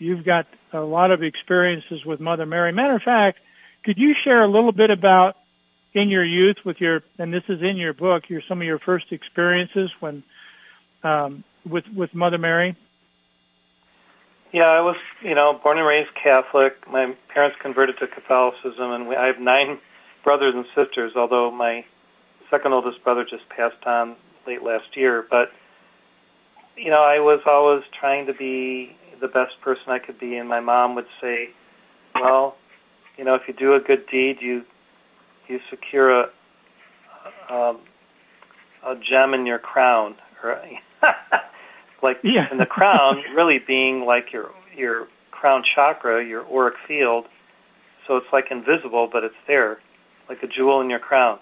You've 0.00 0.24
got 0.24 0.46
a 0.72 0.80
lot 0.80 1.10
of 1.10 1.22
experiences 1.22 2.04
with 2.06 2.20
Mother 2.20 2.46
Mary. 2.46 2.72
Matter 2.72 2.96
of 2.96 3.02
fact, 3.02 3.38
Could 3.84 3.98
you 3.98 4.14
share 4.24 4.42
a 4.42 4.50
little 4.50 4.72
bit 4.72 4.90
about 4.90 5.36
in 5.94 6.08
your 6.08 6.24
youth 6.24 6.56
with 6.64 6.76
your, 6.80 7.02
and 7.18 7.32
this 7.32 7.42
is 7.48 7.60
in 7.62 7.76
your 7.76 7.92
book, 7.92 8.24
your 8.28 8.42
some 8.48 8.60
of 8.60 8.66
your 8.66 8.78
first 8.78 9.06
experiences 9.10 9.90
when 10.00 10.22
um, 11.02 11.44
with 11.68 11.84
with 11.94 12.14
Mother 12.14 12.38
Mary? 12.38 12.76
Yeah, 14.52 14.64
I 14.64 14.80
was, 14.80 14.96
you 15.22 15.34
know, 15.34 15.60
born 15.62 15.78
and 15.78 15.86
raised 15.86 16.10
Catholic. 16.20 16.72
My 16.90 17.14
parents 17.32 17.56
converted 17.62 17.96
to 18.00 18.06
Catholicism, 18.08 18.90
and 18.90 19.06
we, 19.06 19.14
I 19.16 19.26
have 19.26 19.38
nine 19.38 19.78
brothers 20.24 20.54
and 20.56 20.64
sisters. 20.74 21.12
Although 21.16 21.50
my 21.50 21.84
second 22.50 22.72
oldest 22.72 23.02
brother 23.04 23.24
just 23.24 23.48
passed 23.48 23.84
on 23.86 24.16
late 24.46 24.62
last 24.62 24.96
year, 24.96 25.26
but 25.30 25.50
you 26.76 26.90
know, 26.90 27.02
I 27.02 27.20
was 27.20 27.40
always 27.46 27.82
trying 27.98 28.26
to 28.26 28.34
be 28.34 28.96
the 29.20 29.28
best 29.28 29.60
person 29.62 29.84
I 29.88 29.98
could 29.98 30.18
be, 30.18 30.36
and 30.36 30.48
my 30.48 30.60
mom 30.60 30.94
would 30.94 31.06
say, 31.20 31.50
"Well, 32.14 32.56
you 33.16 33.24
know, 33.24 33.34
if 33.34 33.42
you 33.46 33.54
do 33.54 33.74
a 33.74 33.80
good 33.80 34.06
deed, 34.10 34.38
you 34.40 34.62
you 35.48 35.58
secure 35.68 36.22
a 36.22 36.30
um, 37.50 37.80
a 38.86 38.94
gem 38.94 39.34
in 39.34 39.46
your 39.46 39.58
crown, 39.58 40.14
right? 40.42 40.78
like 42.02 42.18
yeah. 42.22 42.46
in 42.50 42.58
the 42.58 42.66
crown 42.66 43.22
really 43.34 43.58
being 43.58 44.04
like 44.06 44.32
your 44.32 44.50
your 44.76 45.06
crown 45.30 45.62
chakra, 45.74 46.24
your 46.24 46.46
auric 46.46 46.74
field. 46.86 47.26
So 48.06 48.16
it's 48.16 48.26
like 48.32 48.46
invisible, 48.50 49.08
but 49.12 49.24
it's 49.24 49.34
there, 49.46 49.78
like 50.28 50.42
a 50.42 50.46
jewel 50.46 50.80
in 50.80 50.90
your 50.90 50.98
crown. 50.98 51.38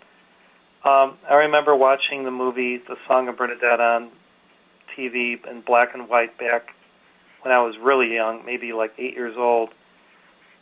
Um, 0.84 1.18
I 1.28 1.34
remember 1.34 1.74
watching 1.74 2.24
the 2.24 2.30
movie 2.30 2.78
The 2.78 2.96
Song 3.06 3.28
of 3.28 3.36
Bernadette 3.36 3.80
on 3.80 4.10
TV 4.96 5.34
in 5.50 5.62
black 5.66 5.90
and 5.94 6.08
white 6.08 6.38
back 6.38 6.68
when 7.42 7.52
I 7.52 7.62
was 7.62 7.74
really 7.82 8.14
young, 8.14 8.44
maybe 8.44 8.72
like 8.72 8.92
eight 8.98 9.14
years 9.14 9.36
old. 9.36 9.70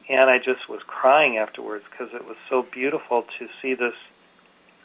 And 0.09 0.31
I 0.31 0.39
just 0.39 0.69
was 0.69 0.81
crying 0.87 1.37
afterwards 1.37 1.85
because 1.91 2.15
it 2.15 2.25
was 2.25 2.37
so 2.49 2.65
beautiful 2.73 3.25
to 3.39 3.47
see 3.61 3.75
this 3.75 3.95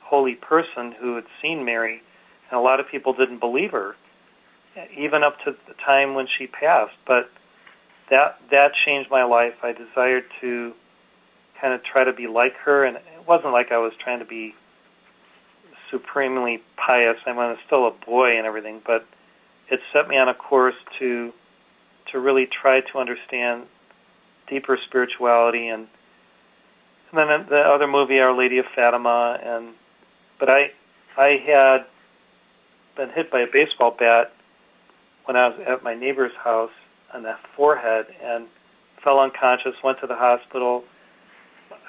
holy 0.03 0.35
person 0.35 0.93
who 0.99 1.15
had 1.15 1.25
seen 1.41 1.63
Mary, 1.63 2.01
and 2.49 2.59
a 2.59 2.61
lot 2.61 2.79
of 2.79 2.87
people 2.89 3.13
didn't 3.13 3.39
believe 3.39 3.71
her 3.71 3.95
even 4.97 5.23
up 5.23 5.37
to 5.45 5.51
the 5.67 5.73
time 5.85 6.13
when 6.13 6.27
she 6.37 6.47
passed. 6.47 6.95
But 7.05 7.29
that 8.09 8.37
that 8.51 8.71
changed 8.85 9.09
my 9.09 9.23
life. 9.23 9.53
I 9.63 9.71
desired 9.71 10.23
to 10.41 10.73
kind 11.59 11.73
of 11.73 11.81
try 11.83 12.03
to 12.03 12.13
be 12.13 12.27
like 12.27 12.53
her, 12.65 12.85
and 12.85 12.97
it 12.97 13.27
wasn't 13.27 13.53
like 13.53 13.71
I 13.71 13.77
was 13.77 13.93
trying 14.03 14.19
to 14.19 14.25
be 14.25 14.53
supremely 15.91 16.61
pious. 16.77 17.17
I 17.25 17.31
mean, 17.31 17.39
I 17.39 17.49
was 17.49 17.57
still 17.65 17.87
a 17.87 17.91
boy 18.05 18.37
and 18.37 18.47
everything, 18.47 18.81
but 18.85 19.05
it 19.69 19.79
set 19.93 20.07
me 20.07 20.17
on 20.17 20.29
a 20.29 20.33
course 20.33 20.75
to 20.99 21.31
to 22.11 22.19
really 22.19 22.47
try 22.47 22.81
to 22.81 22.97
understand 22.97 23.63
deeper 24.49 24.77
spirituality 24.87 25.67
and 25.67 25.87
and 27.13 27.29
then 27.29 27.45
the 27.49 27.59
other 27.59 27.87
movie, 27.87 28.19
Our 28.19 28.37
Lady 28.37 28.57
of 28.57 28.65
Fatima, 28.73 29.37
and 29.43 29.73
but 30.39 30.49
I 30.49 30.71
I 31.17 31.37
had 31.45 31.85
been 32.95 33.09
hit 33.09 33.29
by 33.29 33.41
a 33.41 33.47
baseball 33.51 33.95
bat 33.97 34.33
when 35.25 35.35
I 35.35 35.49
was 35.49 35.59
at 35.67 35.83
my 35.83 35.93
neighbor's 35.93 36.31
house 36.41 36.71
on 37.13 37.23
the 37.23 37.33
forehead 37.55 38.05
and 38.23 38.47
fell 39.03 39.19
unconscious, 39.19 39.73
went 39.83 39.99
to 39.99 40.07
the 40.07 40.15
hospital. 40.15 40.83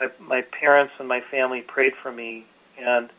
I, 0.00 0.06
my 0.20 0.42
parents 0.58 0.92
and 0.98 1.06
my 1.06 1.20
family 1.30 1.60
prayed 1.60 1.92
for 2.02 2.10
me, 2.10 2.44
and 2.80 3.10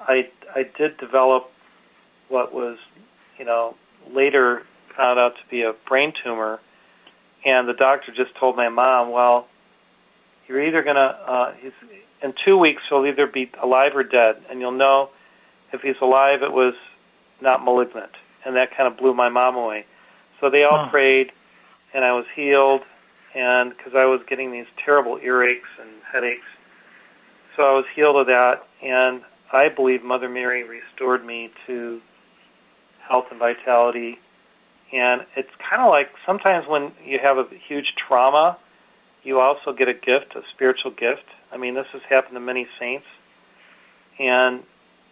I 0.00 0.28
I 0.54 0.64
did 0.76 0.98
develop 0.98 1.50
what 2.28 2.52
was, 2.52 2.76
you 3.38 3.44
know, 3.44 3.74
later 4.12 4.62
found 4.96 5.18
out 5.18 5.32
to 5.36 5.50
be 5.50 5.62
a 5.62 5.72
brain 5.88 6.12
tumor, 6.24 6.58
and 7.44 7.68
the 7.68 7.74
doctor 7.74 8.12
just 8.16 8.30
told 8.38 8.56
my 8.56 8.68
mom, 8.68 9.10
well, 9.10 9.46
you're 10.48 10.66
either 10.66 10.82
gonna 10.82 11.18
uh, 11.26 11.52
he's 11.60 11.72
in 12.22 12.32
two 12.44 12.56
weeks 12.56 12.82
he'll 12.88 13.06
either 13.06 13.26
be 13.26 13.50
alive 13.62 13.92
or 13.94 14.04
dead, 14.04 14.36
and 14.50 14.60
you'll 14.60 14.76
know 14.76 15.10
if 15.72 15.80
he's 15.80 15.96
alive 16.00 16.40
it 16.42 16.52
was 16.52 16.74
not 17.42 17.64
malignant 17.64 18.12
and 18.46 18.54
that 18.54 18.68
kind 18.74 18.90
of 18.90 18.96
blew 18.96 19.12
my 19.12 19.28
mom 19.28 19.56
away. 19.56 19.84
So 20.40 20.48
they 20.48 20.62
all 20.62 20.84
huh. 20.84 20.90
prayed, 20.90 21.32
and 21.92 22.04
I 22.04 22.12
was 22.12 22.24
healed, 22.34 22.82
and 23.34 23.76
because 23.76 23.92
I 23.96 24.06
was 24.06 24.20
getting 24.30 24.52
these 24.52 24.70
terrible 24.82 25.18
earaches 25.18 25.66
and 25.80 25.90
headaches, 26.10 26.46
so 27.56 27.62
I 27.62 27.72
was 27.72 27.84
healed 27.94 28.16
of 28.16 28.26
that, 28.26 28.62
and 28.82 29.22
I 29.52 29.68
believe 29.74 30.04
Mother 30.04 30.28
Mary 30.28 30.62
restored 30.62 31.24
me 31.24 31.50
to 31.66 32.00
health 33.08 33.24
and 33.30 33.38
vitality. 33.38 34.18
And 34.92 35.22
it's 35.36 35.50
kind 35.68 35.82
of 35.82 35.90
like 35.90 36.08
sometimes 36.24 36.66
when 36.68 36.92
you 37.04 37.18
have 37.22 37.38
a 37.38 37.44
huge 37.68 37.94
trauma, 37.96 38.56
you 39.22 39.40
also 39.40 39.72
get 39.72 39.88
a 39.88 39.94
gift, 39.94 40.36
a 40.36 40.42
spiritual 40.54 40.92
gift. 40.92 41.26
I 41.52 41.56
mean, 41.56 41.74
this 41.74 41.86
has 41.92 42.02
happened 42.08 42.34
to 42.34 42.40
many 42.40 42.66
saints. 42.78 43.06
And 44.18 44.62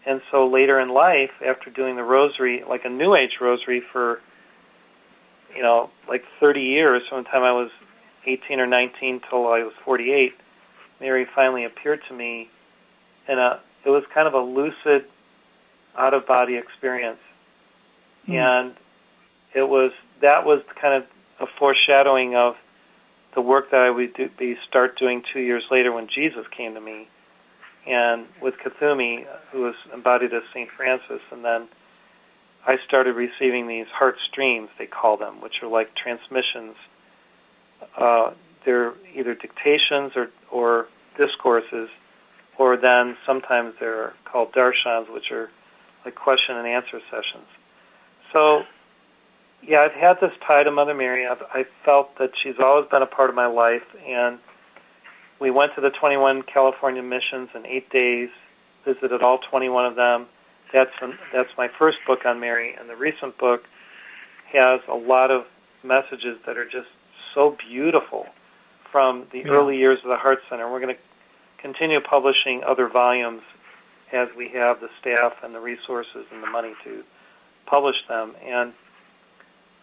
and 0.06 0.20
so 0.30 0.46
later 0.46 0.78
in 0.80 0.90
life, 0.90 1.30
after 1.44 1.70
doing 1.70 1.96
the 1.96 2.02
rosary, 2.02 2.62
like 2.68 2.82
a 2.84 2.90
New 2.90 3.14
Age 3.14 3.38
rosary 3.40 3.82
for, 3.90 4.20
you 5.56 5.62
know, 5.62 5.90
like 6.08 6.22
30 6.40 6.60
years, 6.60 7.02
from 7.08 7.24
the 7.24 7.30
time 7.30 7.42
I 7.42 7.52
was 7.52 7.70
18 8.26 8.60
or 8.60 8.66
19 8.66 9.22
till 9.30 9.46
I 9.48 9.62
was 9.62 9.72
48, 9.84 10.32
Mary 11.00 11.26
finally 11.34 11.64
appeared 11.64 12.00
to 12.08 12.14
me, 12.14 12.48
and 13.28 13.40
a, 13.40 13.60
it 13.86 13.90
was 13.90 14.04
kind 14.12 14.28
of 14.28 14.34
a 14.34 14.40
lucid, 14.40 15.08
out-of-body 15.96 16.56
experience, 16.56 17.20
mm. 18.28 18.34
and 18.34 18.74
it 19.54 19.68
was 19.68 19.92
that 20.20 20.44
was 20.44 20.62
kind 20.80 21.02
of 21.02 21.08
a 21.40 21.50
foreshadowing 21.58 22.34
of 22.36 22.54
the 23.34 23.40
work 23.40 23.70
that 23.70 23.80
I 23.80 23.90
would 23.90 24.14
do, 24.14 24.28
be 24.38 24.56
start 24.68 24.98
doing 24.98 25.22
two 25.32 25.40
years 25.40 25.64
later 25.70 25.92
when 25.92 26.08
Jesus 26.14 26.44
came 26.56 26.74
to 26.74 26.80
me 26.80 27.08
and 27.86 28.26
with 28.40 28.54
Kuthumi, 28.64 29.24
who 29.52 29.62
was 29.62 29.74
embodied 29.92 30.32
as 30.32 30.42
St. 30.54 30.68
Francis, 30.76 31.20
and 31.30 31.44
then 31.44 31.68
I 32.66 32.76
started 32.86 33.14
receiving 33.14 33.68
these 33.68 33.86
heart 33.92 34.16
streams, 34.30 34.70
they 34.78 34.86
call 34.86 35.16
them, 35.18 35.42
which 35.42 35.62
are 35.62 35.68
like 35.68 35.88
transmissions. 35.94 36.76
Uh, 37.98 38.30
they're 38.64 38.94
either 39.14 39.34
dictations 39.34 40.12
or, 40.16 40.28
or 40.50 40.86
discourses, 41.18 41.90
or 42.58 42.78
then 42.78 43.16
sometimes 43.26 43.74
they're 43.78 44.14
called 44.24 44.52
darshans, 44.52 45.12
which 45.12 45.30
are 45.30 45.50
like 46.06 46.14
question 46.14 46.56
and 46.56 46.66
answer 46.66 47.00
sessions. 47.10 47.46
So, 48.32 48.62
yeah, 49.66 49.78
I've 49.78 49.98
had 49.98 50.16
this 50.20 50.36
tie 50.46 50.62
to 50.62 50.70
Mother 50.70 50.94
Mary. 50.94 51.26
I've, 51.26 51.42
I 51.52 51.64
felt 51.84 52.18
that 52.18 52.30
she's 52.42 52.54
always 52.62 52.88
been 52.90 53.02
a 53.02 53.06
part 53.06 53.30
of 53.30 53.36
my 53.36 53.46
life, 53.46 53.86
and 54.06 54.38
we 55.40 55.50
went 55.50 55.72
to 55.76 55.80
the 55.80 55.90
21 55.90 56.42
California 56.52 57.02
missions 57.02 57.48
in 57.54 57.66
eight 57.66 57.90
days, 57.90 58.28
visited 58.84 59.22
all 59.22 59.38
21 59.50 59.86
of 59.86 59.96
them. 59.96 60.26
That's 60.72 60.90
an, 61.02 61.14
that's 61.32 61.50
my 61.56 61.68
first 61.78 61.98
book 62.06 62.20
on 62.24 62.40
Mary, 62.40 62.74
and 62.78 62.88
the 62.88 62.96
recent 62.96 63.38
book 63.38 63.62
has 64.52 64.80
a 64.90 64.94
lot 64.96 65.30
of 65.30 65.42
messages 65.82 66.38
that 66.46 66.56
are 66.56 66.64
just 66.64 66.88
so 67.34 67.56
beautiful 67.68 68.26
from 68.90 69.26
the 69.32 69.38
yeah. 69.38 69.50
early 69.50 69.76
years 69.76 69.98
of 70.04 70.08
the 70.08 70.16
Heart 70.16 70.38
Center. 70.48 70.70
We're 70.70 70.80
going 70.80 70.94
to 70.94 71.00
continue 71.60 71.98
publishing 72.00 72.62
other 72.66 72.88
volumes 72.88 73.42
as 74.12 74.28
we 74.36 74.50
have 74.54 74.80
the 74.80 74.88
staff 75.00 75.32
and 75.42 75.54
the 75.54 75.60
resources 75.60 76.26
and 76.32 76.42
the 76.42 76.50
money 76.50 76.72
to 76.84 77.02
publish 77.66 77.96
them. 78.08 78.34
And 78.44 78.72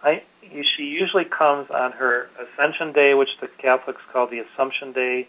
I, 0.03 0.23
she 0.41 0.83
usually 0.83 1.25
comes 1.25 1.69
on 1.69 1.91
her 1.93 2.29
Ascension 2.39 2.91
Day, 2.93 3.13
which 3.13 3.29
the 3.39 3.47
Catholics 3.61 4.01
call 4.11 4.27
the 4.27 4.39
Assumption 4.39 4.91
Day, 4.91 5.27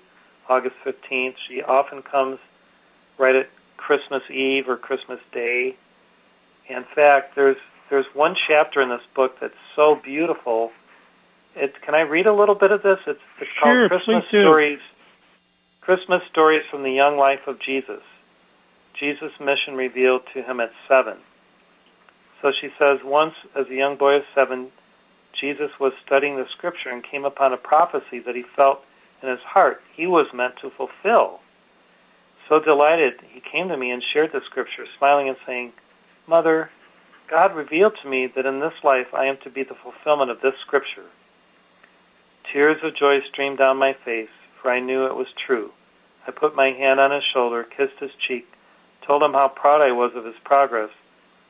August 0.48 0.76
15th. 0.84 1.34
She 1.48 1.62
often 1.62 2.02
comes 2.02 2.38
right 3.18 3.34
at 3.34 3.50
Christmas 3.76 4.22
Eve 4.30 4.68
or 4.68 4.76
Christmas 4.76 5.20
Day. 5.32 5.76
In 6.68 6.84
fact, 6.94 7.34
there's 7.36 7.56
there's 7.90 8.06
one 8.14 8.34
chapter 8.48 8.80
in 8.80 8.88
this 8.88 9.04
book 9.14 9.32
that's 9.40 9.52
so 9.76 10.00
beautiful. 10.02 10.70
It's 11.54 11.74
can 11.84 11.94
I 11.94 12.00
read 12.00 12.26
a 12.26 12.34
little 12.34 12.54
bit 12.54 12.70
of 12.70 12.82
this? 12.82 12.98
It's 13.06 13.20
it's 13.40 13.50
sure, 13.62 13.88
called 13.88 14.00
Christmas. 14.00 14.24
Stories. 14.30 14.78
Christmas 15.82 16.22
Stories 16.30 16.62
from 16.70 16.84
the 16.84 16.92
Young 16.92 17.18
Life 17.18 17.46
of 17.46 17.60
Jesus. 17.60 18.00
Jesus' 18.98 19.32
mission 19.40 19.74
revealed 19.74 20.22
to 20.32 20.42
him 20.42 20.60
at 20.60 20.70
seven. 20.88 21.18
So 22.42 22.50
she 22.60 22.68
says, 22.78 22.98
once 23.04 23.34
as 23.56 23.66
a 23.70 23.74
young 23.74 23.96
boy 23.96 24.16
of 24.16 24.22
seven, 24.34 24.70
Jesus 25.40 25.70
was 25.80 25.92
studying 26.04 26.36
the 26.36 26.44
scripture 26.56 26.90
and 26.90 27.02
came 27.08 27.24
upon 27.24 27.52
a 27.52 27.56
prophecy 27.56 28.18
that 28.26 28.34
he 28.34 28.42
felt 28.54 28.80
in 29.22 29.30
his 29.30 29.40
heart 29.46 29.80
he 29.96 30.06
was 30.06 30.26
meant 30.34 30.54
to 30.60 30.70
fulfill. 30.76 31.38
So 32.48 32.58
delighted, 32.58 33.14
he 33.32 33.40
came 33.40 33.68
to 33.68 33.76
me 33.76 33.90
and 33.90 34.02
shared 34.12 34.30
the 34.32 34.40
scripture, 34.50 34.84
smiling 34.98 35.28
and 35.28 35.38
saying, 35.46 35.72
Mother, 36.26 36.70
God 37.30 37.54
revealed 37.54 37.94
to 38.02 38.10
me 38.10 38.28
that 38.34 38.44
in 38.44 38.60
this 38.60 38.76
life 38.84 39.06
I 39.14 39.26
am 39.26 39.38
to 39.44 39.50
be 39.50 39.62
the 39.62 39.78
fulfillment 39.80 40.30
of 40.30 40.40
this 40.42 40.54
scripture. 40.66 41.06
Tears 42.52 42.78
of 42.82 42.96
joy 42.96 43.20
streamed 43.32 43.58
down 43.58 43.78
my 43.78 43.94
face, 44.04 44.34
for 44.60 44.70
I 44.70 44.80
knew 44.80 45.06
it 45.06 45.14
was 45.14 45.28
true. 45.46 45.70
I 46.26 46.30
put 46.32 46.56
my 46.56 46.72
hand 46.72 47.00
on 47.00 47.10
his 47.10 47.22
shoulder, 47.32 47.64
kissed 47.64 47.98
his 48.00 48.10
cheek, 48.28 48.46
told 49.06 49.22
him 49.22 49.32
how 49.32 49.48
proud 49.48 49.80
I 49.80 49.92
was 49.92 50.12
of 50.14 50.24
his 50.24 50.34
progress, 50.44 50.90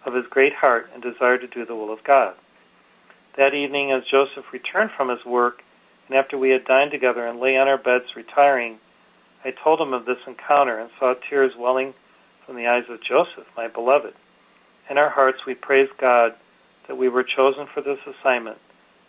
of 0.04 0.14
his 0.14 0.24
great 0.30 0.54
heart, 0.54 0.88
and 0.92 1.02
desire 1.02 1.38
to 1.38 1.46
do 1.46 1.64
the 1.64 1.76
will 1.76 1.92
of 1.92 2.04
God. 2.04 2.34
That 3.36 3.54
evening, 3.54 3.92
as 3.92 4.02
Joseph 4.10 4.52
returned 4.52 4.90
from 4.96 5.08
his 5.08 5.24
work, 5.24 5.62
and 6.08 6.16
after 6.16 6.36
we 6.36 6.50
had 6.50 6.64
dined 6.64 6.90
together 6.90 7.26
and 7.26 7.40
lay 7.40 7.56
on 7.56 7.68
our 7.68 7.78
beds 7.78 8.16
retiring, 8.16 8.78
I 9.44 9.50
told 9.50 9.80
him 9.80 9.92
of 9.92 10.04
this 10.04 10.18
encounter 10.26 10.78
and 10.78 10.90
saw 10.98 11.14
tears 11.28 11.52
welling 11.58 11.94
from 12.46 12.56
the 12.56 12.66
eyes 12.66 12.84
of 12.90 13.02
Joseph, 13.02 13.46
my 13.56 13.68
beloved. 13.68 14.14
In 14.90 14.98
our 14.98 15.10
hearts 15.10 15.38
we 15.46 15.54
praised 15.54 15.92
God 15.98 16.32
that 16.86 16.96
we 16.96 17.08
were 17.08 17.24
chosen 17.24 17.66
for 17.72 17.80
this 17.80 17.98
assignment, 18.06 18.58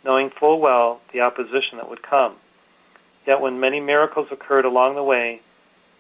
knowing 0.06 0.29
full 0.39 0.60
well 0.60 1.01
the 1.12 1.21
opposition 1.21 1.77
that 1.77 1.89
would 1.89 2.03
come. 2.03 2.38
Yet 3.27 3.41
when 3.41 3.60
many 3.60 3.79
miracles 3.79 4.27
occurred 4.32 4.65
along 4.65 4.95
the 4.95 5.03
way, 5.03 5.41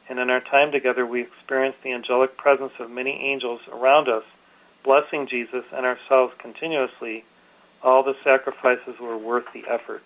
and 0.09 0.19
in 0.19 0.29
our 0.29 0.41
time 0.41 0.71
together 0.71 1.05
we 1.05 1.21
experienced 1.21 1.79
the 1.83 1.93
angelic 1.93 2.37
presence 2.37 2.73
of 2.79 2.89
many 2.89 3.11
angels 3.11 3.61
around 3.71 4.07
us, 4.09 4.23
blessing 4.83 5.27
Jesus 5.29 5.63
and 5.71 5.85
ourselves 5.85 6.33
continuously, 6.39 7.23
all 7.83 8.03
the 8.03 8.13
sacrifices 8.23 8.95
were 9.01 9.17
worth 9.17 9.45
the 9.53 9.63
effort. 9.69 10.03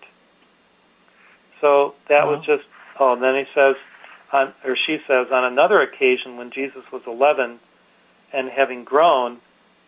So 1.60 1.94
that 2.08 2.26
was 2.26 2.42
uh-huh. 2.42 2.56
just, 2.56 2.68
oh, 3.00 3.14
and 3.14 3.22
then 3.22 3.34
he 3.34 3.44
says, 3.54 3.74
on, 4.32 4.52
or 4.64 4.76
she 4.86 4.98
says, 5.06 5.26
on 5.32 5.44
another 5.44 5.80
occasion 5.80 6.36
when 6.36 6.50
Jesus 6.50 6.82
was 6.92 7.02
11 7.06 7.58
and 8.32 8.50
having 8.50 8.84
grown, 8.84 9.38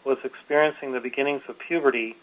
was 0.04 0.18
experiencing 0.24 0.92
the 0.92 1.00
beginnings 1.00 1.42
of 1.48 1.56
puberty, 1.68 2.16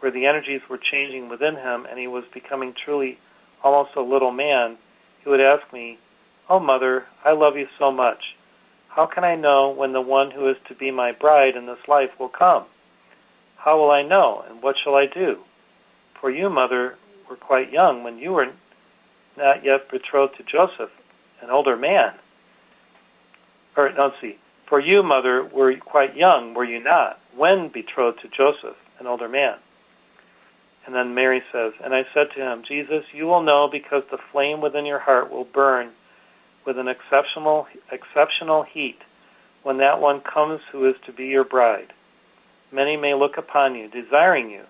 where 0.00 0.12
the 0.12 0.26
energies 0.26 0.60
were 0.70 0.78
changing 0.78 1.28
within 1.28 1.56
him 1.56 1.84
and 1.90 1.98
he 1.98 2.06
was 2.06 2.24
becoming 2.32 2.72
truly 2.84 3.18
almost 3.64 3.90
a 3.96 4.00
little 4.00 4.30
man, 4.30 4.78
he 5.24 5.30
would 5.30 5.40
ask 5.40 5.72
me, 5.72 5.98
Oh, 6.48 6.60
Mother, 6.60 7.04
I 7.24 7.32
love 7.32 7.56
you 7.56 7.66
so 7.78 7.90
much. 7.90 8.22
How 8.88 9.06
can 9.06 9.24
I 9.24 9.36
know 9.36 9.70
when 9.70 9.92
the 9.92 10.00
one 10.00 10.30
who 10.30 10.48
is 10.48 10.56
to 10.68 10.74
be 10.74 10.90
my 10.90 11.12
bride 11.12 11.56
in 11.56 11.66
this 11.66 11.78
life 11.86 12.10
will 12.18 12.28
come? 12.28 12.64
How 13.56 13.78
will 13.78 13.90
I 13.90 14.02
know, 14.02 14.44
and 14.48 14.62
what 14.62 14.76
shall 14.82 14.94
I 14.94 15.06
do? 15.06 15.38
For 16.20 16.30
you, 16.30 16.50
Mother, 16.50 16.96
were 17.28 17.36
quite 17.36 17.72
young 17.72 18.02
when 18.02 18.18
you 18.18 18.32
were 18.32 18.52
not 19.36 19.64
yet 19.64 19.90
betrothed 19.90 20.36
to 20.38 20.42
Joseph, 20.42 20.90
an 21.42 21.50
older 21.50 21.76
man. 21.76 22.14
Or, 23.76 23.92
no, 23.92 24.12
see. 24.20 24.38
For 24.68 24.80
you, 24.80 25.02
Mother, 25.02 25.44
were 25.44 25.74
quite 25.76 26.16
young, 26.16 26.54
were 26.54 26.64
you 26.64 26.82
not, 26.82 27.20
when 27.36 27.70
betrothed 27.72 28.20
to 28.22 28.28
Joseph, 28.28 28.76
an 28.98 29.06
older 29.06 29.28
man? 29.28 29.56
And 30.86 30.94
then 30.94 31.14
Mary 31.14 31.42
says, 31.52 31.72
And 31.84 31.94
I 31.94 32.02
said 32.14 32.28
to 32.34 32.40
him, 32.40 32.64
Jesus, 32.66 33.04
you 33.12 33.26
will 33.26 33.42
know 33.42 33.68
because 33.70 34.02
the 34.10 34.18
flame 34.32 34.60
within 34.60 34.86
your 34.86 34.98
heart 34.98 35.30
will 35.30 35.44
burn 35.44 35.90
with 36.68 36.78
an 36.78 36.86
exceptional, 36.86 37.66
exceptional 37.90 38.62
heat 38.62 38.98
when 39.62 39.78
that 39.78 40.00
one 40.00 40.20
comes 40.20 40.60
who 40.70 40.86
is 40.86 40.94
to 41.06 41.12
be 41.14 41.24
your 41.24 41.42
bride. 41.42 41.94
Many 42.70 42.94
may 42.94 43.14
look 43.14 43.38
upon 43.38 43.74
you, 43.74 43.88
desiring 43.88 44.50
you, 44.50 44.64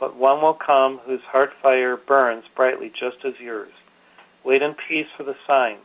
but 0.00 0.16
one 0.16 0.40
will 0.40 0.56
come 0.66 0.98
whose 1.04 1.20
heart 1.30 1.50
fire 1.62 1.98
burns 2.08 2.44
brightly 2.56 2.88
just 2.88 3.18
as 3.26 3.34
yours. 3.38 3.70
Wait 4.46 4.62
in 4.62 4.74
peace 4.88 5.06
for 5.14 5.24
the 5.24 5.34
sign. 5.46 5.76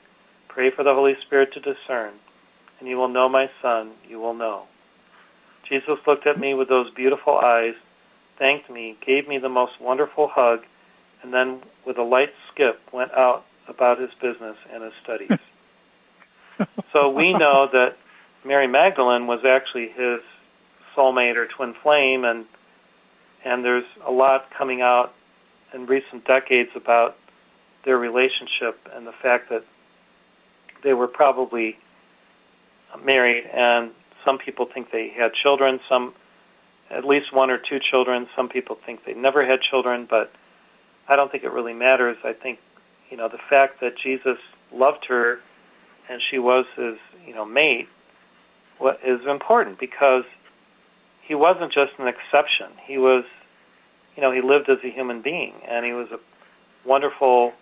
Pray 0.48 0.72
for 0.74 0.84
the 0.86 0.94
Holy 0.94 1.16
Spirit 1.26 1.50
to 1.54 1.60
discern, 1.60 2.14
and 2.80 2.88
you 2.88 2.96
will 2.96 3.10
know 3.10 3.28
my 3.28 3.48
son, 3.62 3.92
you 4.08 4.20
will 4.20 4.34
know. 4.34 4.64
Jesus 5.70 5.98
looked 6.08 6.26
at 6.26 6.40
me 6.40 6.54
with 6.54 6.70
those 6.70 6.90
beautiful 6.96 7.40
eyes, 7.44 7.74
thanked 8.40 8.70
me, 8.70 8.98
gave 9.06 9.28
me 9.28 9.38
the 9.38 9.50
most 9.50 9.74
wonderful 9.82 10.30
hug, 10.34 10.60
and 11.22 11.34
then 11.34 11.60
with 11.86 11.98
a 11.98 12.04
light 12.04 12.30
skip 12.54 12.80
went 12.94 13.12
out 13.12 13.44
about 13.68 14.00
his 14.00 14.12
business 14.22 14.56
and 14.74 14.82
his 14.82 14.94
studies. 15.04 15.38
so 16.94 17.10
we 17.10 17.34
know 17.38 17.68
that 17.72 17.98
Mary 18.46 18.68
Magdalene 18.68 19.28
was 19.28 19.40
actually 19.46 19.90
his 19.90 20.20
soulmate 20.96 21.36
or 21.36 21.48
twin 21.48 21.74
flame, 21.82 22.24
and 22.24 22.46
and 23.46 23.64
there's 23.64 23.86
a 24.06 24.12
lot 24.12 24.46
coming 24.58 24.82
out 24.82 25.14
in 25.74 25.86
recent 25.86 26.26
decades 26.26 26.70
about 26.76 27.16
their 27.86 27.98
relationship 27.98 28.80
and 28.94 29.06
the 29.06 29.14
fact 29.22 29.50
that 29.50 29.64
they 30.84 30.94
were 30.94 31.08
probably 31.08 31.78
married, 33.04 33.46
and 33.54 33.92
some 34.26 34.38
people 34.38 34.68
think 34.72 34.92
they 34.92 35.10
had 35.10 35.32
children, 35.34 35.80
some 35.88 36.14
at 36.90 37.06
least 37.06 37.34
one 37.34 37.50
or 37.50 37.58
two 37.58 37.80
children. 37.80 38.28
Some 38.36 38.50
people 38.50 38.78
think 38.86 39.06
they 39.06 39.14
never 39.14 39.46
had 39.46 39.60
children, 39.62 40.08
but 40.10 40.32
I 41.08 41.16
don't 41.16 41.32
think 41.32 41.44
it 41.44 41.52
really 41.52 41.74
matters. 41.74 42.18
I 42.24 42.34
think 42.34 42.60
you 43.10 43.18
know 43.18 43.30
the 43.30 43.40
fact 43.50 43.82
that 43.82 43.94
Jesus 44.02 44.38
loved 44.74 45.06
her 45.08 45.40
and 46.10 46.22
she 46.30 46.40
was 46.40 46.66
his 46.76 46.96
you 47.26 47.34
know 47.34 47.46
mate 47.46 47.88
what 48.78 49.00
is 49.06 49.20
important 49.30 49.80
because 49.80 50.24
he 51.28 51.36
wasn't 51.36 51.74
just 51.74 51.92
an 52.00 52.08
exception. 52.08 52.68
He 52.86 52.98
was 52.98 53.24
you 54.16 54.22
know 54.22 54.32
he 54.32 54.42
lived 54.42 54.70
as 54.70 54.78
a 54.84 54.90
human 54.90 55.22
being 55.22 55.54
and 55.68 55.86
he 55.86 55.94
was 55.94 56.08
a 56.12 56.20
wonderful 56.88 57.54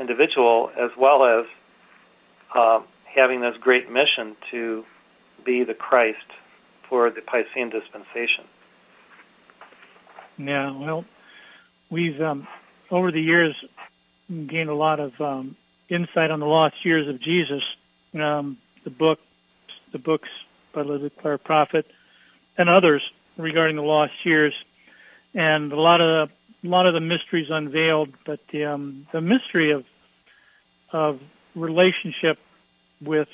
individual 0.00 0.70
as 0.76 0.90
well 0.98 1.24
as 1.24 1.46
uh, 2.54 2.80
having 3.14 3.40
this 3.40 3.54
great 3.60 3.90
mission 3.90 4.36
to 4.50 4.84
be 5.44 5.64
the 5.64 5.74
Christ 5.74 6.18
for 6.88 7.10
the 7.10 7.20
Piscean 7.20 7.70
dispensation. 7.70 8.44
Yeah, 10.36 10.76
well, 10.76 11.04
we've 11.90 12.20
um, 12.20 12.46
over 12.90 13.12
the 13.12 13.20
years 13.20 13.54
gained 14.28 14.70
a 14.70 14.74
lot 14.74 15.00
of 15.00 15.12
um, 15.20 15.56
insight 15.88 16.30
on 16.30 16.40
the 16.40 16.46
lost 16.46 16.74
years 16.84 17.08
of 17.08 17.20
Jesus. 17.20 17.62
Um, 18.14 18.58
the 18.84 18.90
book, 18.90 19.18
the 19.92 19.98
books 19.98 20.28
by 20.74 20.82
Elizabeth 20.82 21.12
Clare 21.20 21.38
Prophet, 21.38 21.86
and 22.56 22.68
others 22.68 23.02
regarding 23.36 23.76
the 23.76 23.82
lost 23.82 24.12
years, 24.24 24.54
and 25.34 25.72
a 25.72 25.80
lot 25.80 26.00
of 26.00 26.28
the, 26.28 26.68
a 26.68 26.70
lot 26.70 26.86
of 26.86 26.94
the 26.94 27.00
mysteries 27.00 27.46
unveiled. 27.50 28.10
But 28.26 28.40
the 28.52 28.66
um, 28.66 29.06
the 29.12 29.20
mystery 29.20 29.72
of 29.72 29.84
of 30.92 31.18
relationship 31.54 32.38
with 33.00 33.28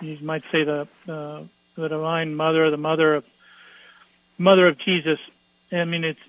you 0.00 0.16
might 0.22 0.42
say 0.52 0.64
the 0.64 0.88
uh, 1.08 1.44
the 1.76 1.88
Divine 1.88 2.34
Mother, 2.34 2.70
the 2.70 2.76
Mother 2.76 3.16
of 3.16 3.24
Mother 4.38 4.66
of 4.68 4.78
Jesus. 4.78 5.18
I 5.70 5.84
mean, 5.84 6.04
it's 6.04 6.20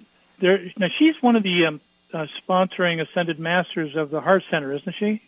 there. 0.42 0.60
Now 0.78 0.88
she's 1.00 1.16
one 1.22 1.36
of 1.36 1.44
the 1.44 1.66
um, 1.68 1.82
uh, 2.13 2.26
sponsoring 2.48 3.02
Ascended 3.02 3.39
Masters 3.39 3.92
of 3.96 4.10
the 4.10 4.22
Hearts 4.22 4.46
Center, 4.52 4.74
isn't 4.74 4.96
she? 5.00 5.22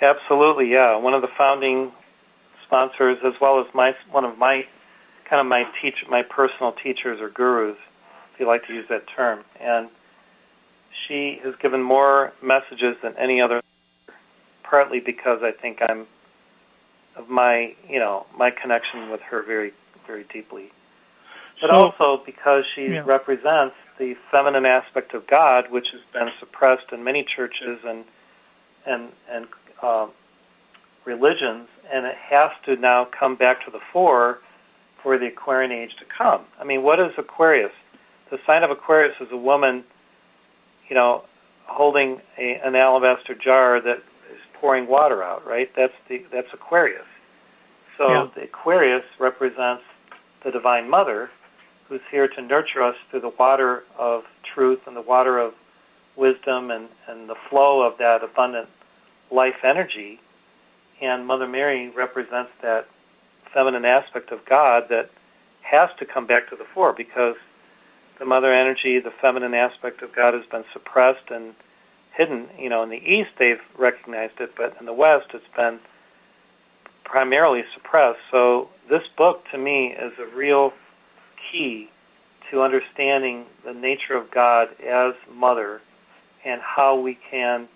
Absolutely, 0.00 0.70
yeah. 0.70 0.96
One 0.96 1.14
of 1.14 1.22
the 1.22 1.28
founding 1.36 1.92
sponsors, 2.66 3.18
as 3.24 3.32
well 3.40 3.60
as 3.60 3.66
my 3.74 3.92
one 4.10 4.24
of 4.24 4.38
my 4.38 4.62
kind 5.28 5.40
of 5.40 5.46
my 5.46 5.64
teach 5.82 5.94
my 6.08 6.22
personal 6.22 6.72
teachers 6.82 7.20
or 7.20 7.30
gurus, 7.30 7.76
if 8.32 8.40
you 8.40 8.46
like 8.46 8.66
to 8.66 8.74
use 8.74 8.86
that 8.88 9.02
term. 9.14 9.44
And 9.60 9.88
she 11.06 11.38
has 11.44 11.54
given 11.60 11.82
more 11.82 12.32
messages 12.42 12.96
than 13.02 13.14
any 13.18 13.40
other, 13.40 13.60
partly 14.62 15.00
because 15.00 15.40
I 15.42 15.50
think 15.50 15.78
I'm 15.88 16.06
of 17.16 17.28
my 17.28 17.74
you 17.88 17.98
know 17.98 18.26
my 18.36 18.50
connection 18.50 19.10
with 19.10 19.20
her 19.30 19.42
very 19.44 19.72
very 20.06 20.24
deeply, 20.32 20.70
but 21.60 21.70
so, 21.70 21.76
also 21.76 22.22
because 22.24 22.64
she 22.74 22.82
yeah. 22.82 23.02
represents 23.04 23.74
the 23.98 24.14
feminine 24.30 24.64
aspect 24.64 25.12
of 25.14 25.26
God, 25.26 25.64
which 25.70 25.86
has 25.92 26.00
been 26.12 26.28
suppressed 26.38 26.92
in 26.92 27.02
many 27.02 27.26
churches 27.36 27.80
and 27.84 28.04
and 28.86 29.10
and 29.30 29.46
uh, 29.82 30.06
religions, 31.06 31.68
and 31.92 32.06
it 32.06 32.14
has 32.30 32.50
to 32.66 32.76
now 32.76 33.06
come 33.18 33.36
back 33.36 33.64
to 33.64 33.70
the 33.70 33.80
fore 33.92 34.38
for 35.02 35.18
the 35.18 35.26
Aquarian 35.26 35.72
age 35.72 35.90
to 35.98 36.04
come. 36.16 36.44
I 36.60 36.64
mean, 36.64 36.82
what 36.82 36.98
is 37.00 37.12
Aquarius? 37.16 37.72
The 38.30 38.38
sign 38.46 38.62
of 38.62 38.70
Aquarius 38.70 39.14
is 39.20 39.28
a 39.32 39.36
woman, 39.36 39.84
you 40.88 40.94
know, 40.94 41.22
holding 41.66 42.18
a, 42.38 42.60
an 42.64 42.74
alabaster 42.74 43.34
jar 43.34 43.80
that 43.80 43.98
is 44.32 44.40
pouring 44.60 44.88
water 44.88 45.22
out. 45.22 45.46
Right? 45.46 45.68
That's 45.76 45.92
the 46.08 46.18
that's 46.32 46.48
Aquarius. 46.52 47.06
So 47.96 48.08
yeah. 48.08 48.26
the 48.34 48.42
Aquarius 48.44 49.04
represents 49.18 49.82
the 50.44 50.50
Divine 50.50 50.88
Mother, 50.88 51.30
who's 51.88 52.00
here 52.10 52.28
to 52.28 52.42
nurture 52.42 52.82
us 52.82 52.94
through 53.10 53.22
the 53.22 53.32
water 53.38 53.82
of 53.98 54.22
truth 54.54 54.80
and 54.86 54.94
the 54.94 55.02
water 55.02 55.38
of 55.38 55.52
wisdom 56.16 56.70
and, 56.70 56.88
and 57.08 57.28
the 57.28 57.34
flow 57.48 57.82
of 57.82 57.98
that 57.98 58.18
abundant 58.22 58.68
life 59.30 59.64
energy. 59.64 60.20
And 61.00 61.26
Mother 61.26 61.46
Mary 61.46 61.90
represents 61.90 62.50
that 62.62 62.86
feminine 63.52 63.84
aspect 63.84 64.32
of 64.32 64.40
God 64.48 64.84
that 64.90 65.10
has 65.62 65.90
to 65.98 66.06
come 66.06 66.26
back 66.26 66.48
to 66.50 66.56
the 66.56 66.64
fore 66.74 66.94
because 66.96 67.36
the 68.18 68.24
mother 68.24 68.52
energy, 68.52 68.98
the 68.98 69.12
feminine 69.20 69.54
aspect 69.54 70.02
of 70.02 70.14
God 70.14 70.34
has 70.34 70.44
been 70.50 70.64
suppressed 70.72 71.30
and 71.30 71.54
hidden. 72.16 72.48
You 72.58 72.68
know, 72.68 72.82
in 72.82 72.90
the 72.90 72.96
East 72.96 73.30
they've 73.38 73.62
recognized 73.78 74.40
it, 74.40 74.50
but 74.56 74.76
in 74.80 74.86
the 74.86 74.92
West 74.92 75.26
it's 75.34 75.44
been 75.56 75.78
primarily 77.04 77.62
suppressed. 77.74 78.18
So 78.30 78.68
this 78.90 79.02
book 79.16 79.44
to 79.52 79.58
me 79.58 79.94
is 79.98 80.12
a 80.18 80.36
real 80.36 80.72
key 81.50 81.90
to 82.50 82.62
understanding 82.62 83.44
the 83.64 83.72
nature 83.72 84.16
of 84.16 84.30
God 84.30 84.68
as 84.84 85.14
mother 85.32 85.80
and 86.44 86.60
how 86.62 86.98
we 86.98 87.18
can 87.30 87.68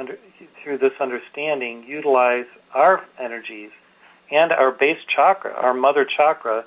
under, 0.00 0.16
through 0.64 0.78
this 0.78 0.92
understanding 1.00 1.84
utilize 1.86 2.46
our 2.74 3.04
energies 3.22 3.70
and 4.32 4.50
our 4.50 4.72
base 4.72 4.98
chakra, 5.14 5.52
our 5.52 5.74
mother 5.74 6.04
chakra 6.16 6.64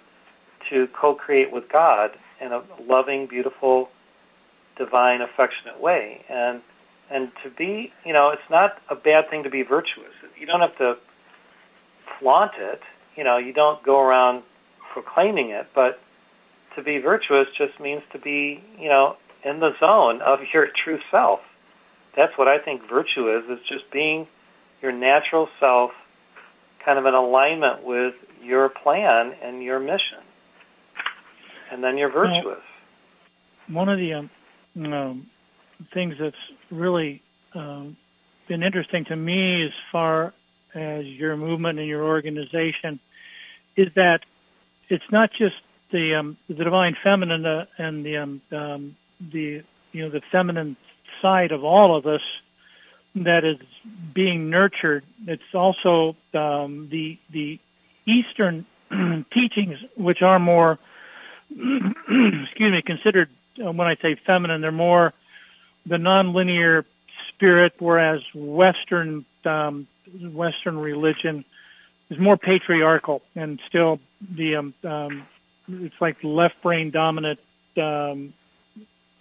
to 0.69 0.87
co-create 0.99 1.51
with 1.51 1.65
God 1.71 2.11
in 2.39 2.51
a 2.51 2.61
loving, 2.87 3.27
beautiful, 3.27 3.89
divine, 4.77 5.21
affectionate 5.21 5.81
way. 5.81 6.23
And 6.29 6.61
And 7.11 7.31
to 7.43 7.49
be, 7.49 7.91
you 8.05 8.13
know, 8.13 8.29
it's 8.29 8.49
not 8.49 8.81
a 8.89 8.95
bad 8.95 9.29
thing 9.29 9.43
to 9.43 9.49
be 9.49 9.63
virtuous. 9.63 10.15
You 10.39 10.45
don't 10.47 10.61
have 10.61 10.77
to 10.77 10.95
flaunt 12.17 12.53
it. 12.57 12.81
You 13.15 13.23
know, 13.23 13.37
you 13.37 13.53
don't 13.53 13.83
go 13.83 13.99
around 13.99 14.43
proclaiming 14.93 15.49
it, 15.49 15.67
but 15.75 15.99
to 16.75 16.81
be 16.81 16.97
virtuous 16.97 17.47
just 17.57 17.79
means 17.79 18.01
to 18.13 18.19
be, 18.19 18.63
you 18.79 18.89
know, 18.89 19.15
in 19.43 19.59
the 19.59 19.71
zone 19.79 20.21
of 20.21 20.39
your 20.53 20.67
true 20.83 20.99
self. 21.11 21.41
That's 22.15 22.33
what 22.37 22.47
I 22.47 22.59
think 22.63 22.81
virtue 22.89 23.35
is, 23.35 23.43
is 23.49 23.59
just 23.67 23.91
being 23.91 24.27
your 24.81 24.91
natural 24.91 25.47
self 25.59 25.91
kind 26.85 26.99
of 26.99 27.05
in 27.05 27.13
alignment 27.13 27.83
with 27.83 28.13
your 28.43 28.69
plan 28.69 29.31
and 29.41 29.63
your 29.63 29.79
mission. 29.79 30.21
And 31.71 31.83
then 31.83 31.97
you're 31.97 32.11
virtuous. 32.11 32.59
Well, 33.69 33.77
one 33.77 33.89
of 33.89 33.97
the 33.97 34.13
um, 34.13 34.29
um, 34.93 35.27
things 35.93 36.15
that's 36.19 36.35
really 36.69 37.21
um, 37.55 37.97
been 38.47 38.61
interesting 38.61 39.05
to 39.05 39.15
me 39.15 39.65
as 39.65 39.71
far 39.91 40.33
as 40.75 41.05
your 41.05 41.37
movement 41.37 41.79
and 41.79 41.87
your 41.87 42.03
organization 42.03 42.99
is 43.77 43.87
that 43.95 44.19
it's 44.89 45.03
not 45.11 45.29
just 45.31 45.55
the 45.91 46.15
um, 46.19 46.37
the 46.49 46.55
divine 46.55 46.95
feminine 47.03 47.45
uh, 47.45 47.65
and 47.77 48.05
the 48.05 48.17
um, 48.17 48.41
um, 48.51 48.95
the 49.31 49.61
you 49.91 50.03
know 50.03 50.09
the 50.09 50.21
feminine 50.31 50.75
side 51.23 51.51
of 51.51 51.63
all 51.63 51.97
of 51.97 52.05
us 52.05 52.21
that 53.15 53.43
is 53.43 53.57
being 54.13 54.51
nurtured. 54.51 55.03
It's 55.25 55.41
also 55.55 56.15
um, 56.35 56.89
the 56.91 57.17
the 57.31 57.59
Eastern 58.05 58.65
teachings, 59.33 59.77
which 59.97 60.21
are 60.21 60.37
more 60.37 60.77
excuse 61.49 62.71
me 62.71 62.83
considered 62.85 63.29
uh, 63.63 63.71
when 63.71 63.87
I 63.87 63.95
say 64.01 64.15
feminine, 64.25 64.61
they're 64.61 64.71
more 64.71 65.13
the 65.85 65.97
nonlinear 65.97 66.83
spirit, 67.29 67.73
whereas 67.79 68.21
Western 68.33 69.25
um, 69.45 69.87
Western 70.21 70.77
religion 70.77 71.45
is 72.09 72.19
more 72.19 72.37
patriarchal 72.37 73.21
and 73.35 73.59
still 73.67 73.99
the 74.35 74.55
um, 74.55 74.73
um, 74.83 75.25
it's 75.67 75.95
like 76.01 76.17
left 76.23 76.55
brain 76.61 76.91
dominant. 76.91 77.39
Um, 77.77 78.33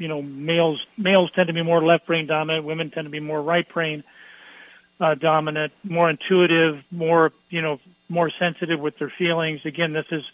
you 0.02 0.08
know, 0.08 0.20
males 0.20 0.80
males 0.98 1.30
tend 1.34 1.46
to 1.46 1.52
be 1.52 1.62
more 1.62 1.82
left 1.84 2.06
brain 2.06 2.26
dominant. 2.26 2.64
Women 2.64 2.90
tend 2.90 3.06
to 3.06 3.10
be 3.10 3.20
more 3.20 3.40
right 3.40 3.66
brain 3.72 4.02
uh, 5.00 5.14
dominant, 5.14 5.72
more 5.84 6.10
intuitive, 6.10 6.82
more 6.90 7.32
you 7.50 7.62
know, 7.62 7.78
more 8.08 8.30
sensitive 8.36 8.80
with 8.80 8.98
their 8.98 9.12
feelings. 9.16 9.60
Again, 9.64 9.92
this 9.92 10.06
is 10.10 10.24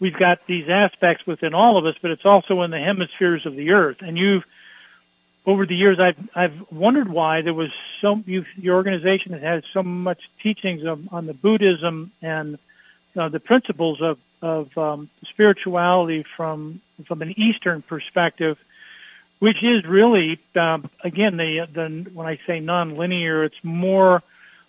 we've 0.00 0.18
got 0.18 0.38
these 0.46 0.68
aspects 0.70 1.26
within 1.26 1.52
all 1.52 1.76
of 1.76 1.84
us, 1.84 1.96
but 2.00 2.10
it's 2.10 2.24
also 2.24 2.62
in 2.62 2.70
the 2.70 2.78
hemispheres 2.78 3.44
of 3.44 3.54
the 3.56 3.72
earth. 3.72 3.98
And 4.00 4.16
you've 4.16 4.44
over 5.46 5.66
the 5.66 5.76
years, 5.76 5.98
I've 6.00 6.16
I've 6.34 6.72
wondered 6.72 7.10
why 7.10 7.42
there 7.42 7.52
was 7.52 7.70
so 8.00 8.22
you, 8.24 8.46
your 8.56 8.76
organization 8.76 9.32
has 9.34 9.42
had 9.42 9.64
so 9.74 9.82
much 9.82 10.22
teachings 10.42 10.82
of, 10.86 11.12
on 11.12 11.26
the 11.26 11.34
Buddhism 11.34 12.10
and 12.22 12.58
uh, 13.16 13.28
the 13.28 13.40
principles 13.40 14.00
of 14.00 14.18
of 14.40 14.76
um, 14.78 15.10
spirituality 15.30 16.24
from 16.36 16.80
from 17.06 17.22
an 17.22 17.34
Eastern 17.38 17.82
perspective, 17.82 18.56
which 19.44 19.62
is 19.62 19.84
really 19.86 20.40
um, 20.56 20.88
again 21.04 21.36
the 21.36 21.66
the 21.74 22.10
when 22.14 22.26
I 22.26 22.36
say 22.46 22.60
nonlinear, 22.60 23.44
it's 23.44 23.62
more 23.62 24.22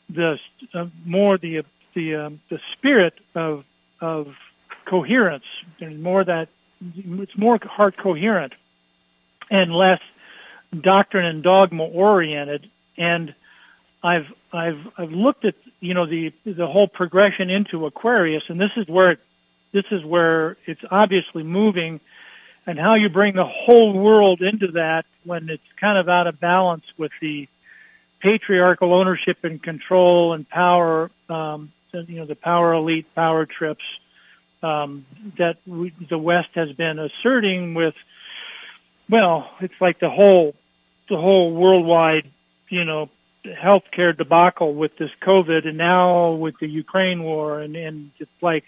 the 0.09 0.35
uh, 0.73 0.87
more 1.05 1.37
the 1.37 1.63
the 1.95 2.15
um, 2.15 2.41
the 2.49 2.59
spirit 2.73 3.13
of 3.35 3.63
of 4.01 4.27
coherence. 4.83 5.45
There's 5.79 5.97
more 5.97 6.25
that 6.25 6.49
it's 6.93 7.37
more 7.37 7.57
heart 7.63 7.95
coherent 8.03 8.51
and 9.49 9.73
less 9.73 10.01
doctrine 10.81 11.25
and 11.25 11.41
dogma 11.41 11.85
oriented 11.85 12.69
and 12.97 13.33
I've 14.03 14.27
I've 14.51 14.81
I've 14.97 15.11
looked 15.11 15.45
at 15.45 15.55
you 15.79 15.93
know 15.93 16.05
the 16.05 16.33
the 16.45 16.67
whole 16.67 16.89
progression 16.89 17.49
into 17.49 17.85
Aquarius 17.85 18.43
and 18.49 18.59
this 18.59 18.71
is 18.75 18.89
where 18.89 19.11
it, 19.11 19.19
this 19.71 19.85
is 19.89 20.03
where 20.03 20.57
it's 20.65 20.81
obviously 20.91 21.43
moving 21.43 22.01
and 22.67 22.79
how 22.79 22.95
you 22.95 23.09
bring 23.09 23.35
the 23.35 23.45
whole 23.45 23.93
world 23.93 24.41
into 24.41 24.73
that 24.73 25.03
when 25.23 25.49
it's 25.49 25.63
kind 25.79 25.97
of 25.97 26.09
out 26.09 26.27
of 26.27 26.39
balance 26.39 26.83
with 26.97 27.11
the 27.21 27.47
patriarchal 28.21 28.93
ownership 28.93 29.37
and 29.43 29.61
control 29.61 30.33
and 30.33 30.49
power 30.49 31.11
um, 31.29 31.71
you 31.91 32.19
know 32.19 32.25
the 32.25 32.35
power 32.35 32.73
elite 32.73 33.05
power 33.15 33.45
trips 33.45 33.83
um, 34.63 35.05
that 35.37 35.57
we, 35.67 35.93
the 36.09 36.17
West 36.17 36.49
has 36.55 36.71
been 36.71 36.97
asserting 36.99 37.73
with 37.73 37.93
well, 39.09 39.49
it's 39.61 39.79
like 39.79 39.99
the 39.99 40.09
whole 40.09 40.55
the 41.09 41.17
whole 41.17 41.53
worldwide, 41.53 42.31
you 42.69 42.83
know, 42.83 43.09
healthcare 43.45 44.17
debacle 44.17 44.73
with 44.73 44.97
this 44.97 45.11
COVID, 45.21 45.67
and 45.67 45.77
now 45.77 46.31
with 46.31 46.55
the 46.59 46.67
Ukraine 46.67 47.23
war, 47.23 47.59
and 47.59 47.75
and 47.75 48.11
it's 48.17 48.31
like 48.41 48.63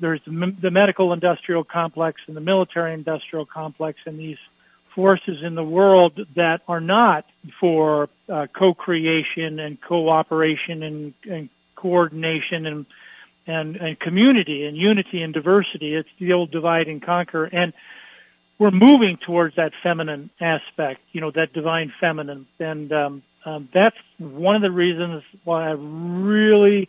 there's 0.00 0.20
the 0.26 0.70
medical 0.70 1.12
industrial 1.12 1.64
complex 1.64 2.20
and 2.26 2.36
the 2.36 2.40
military 2.40 2.94
industrial 2.94 3.46
complex, 3.46 3.98
and 4.06 4.18
these 4.18 4.38
forces 4.94 5.38
in 5.44 5.54
the 5.54 5.64
world 5.64 6.18
that 6.36 6.60
are 6.66 6.80
not 6.80 7.24
for 7.60 8.08
uh, 8.28 8.46
co-creation 8.56 9.58
and 9.60 9.80
cooperation 9.80 10.82
and, 10.82 11.14
and 11.30 11.48
coordination 11.76 12.66
and 12.66 12.86
and 13.46 13.76
and 13.76 13.98
community 14.00 14.66
and 14.66 14.76
unity 14.76 15.22
and 15.22 15.32
diversity. 15.32 15.94
It's 15.94 16.08
the 16.18 16.32
old 16.32 16.50
divide 16.50 16.88
and 16.88 17.02
conquer 17.02 17.44
and 17.44 17.72
we're 18.58 18.72
moving 18.72 19.18
towards 19.24 19.56
that 19.56 19.72
feminine 19.82 20.30
aspect, 20.40 21.00
you 21.12 21.20
know, 21.20 21.30
that 21.30 21.52
divine 21.52 21.92
feminine. 22.00 22.46
And 22.58 22.92
um, 22.92 23.22
um, 23.44 23.68
that's 23.72 23.96
one 24.18 24.56
of 24.56 24.62
the 24.62 24.70
reasons 24.70 25.22
why 25.44 25.68
I 25.68 25.72
really 25.72 26.88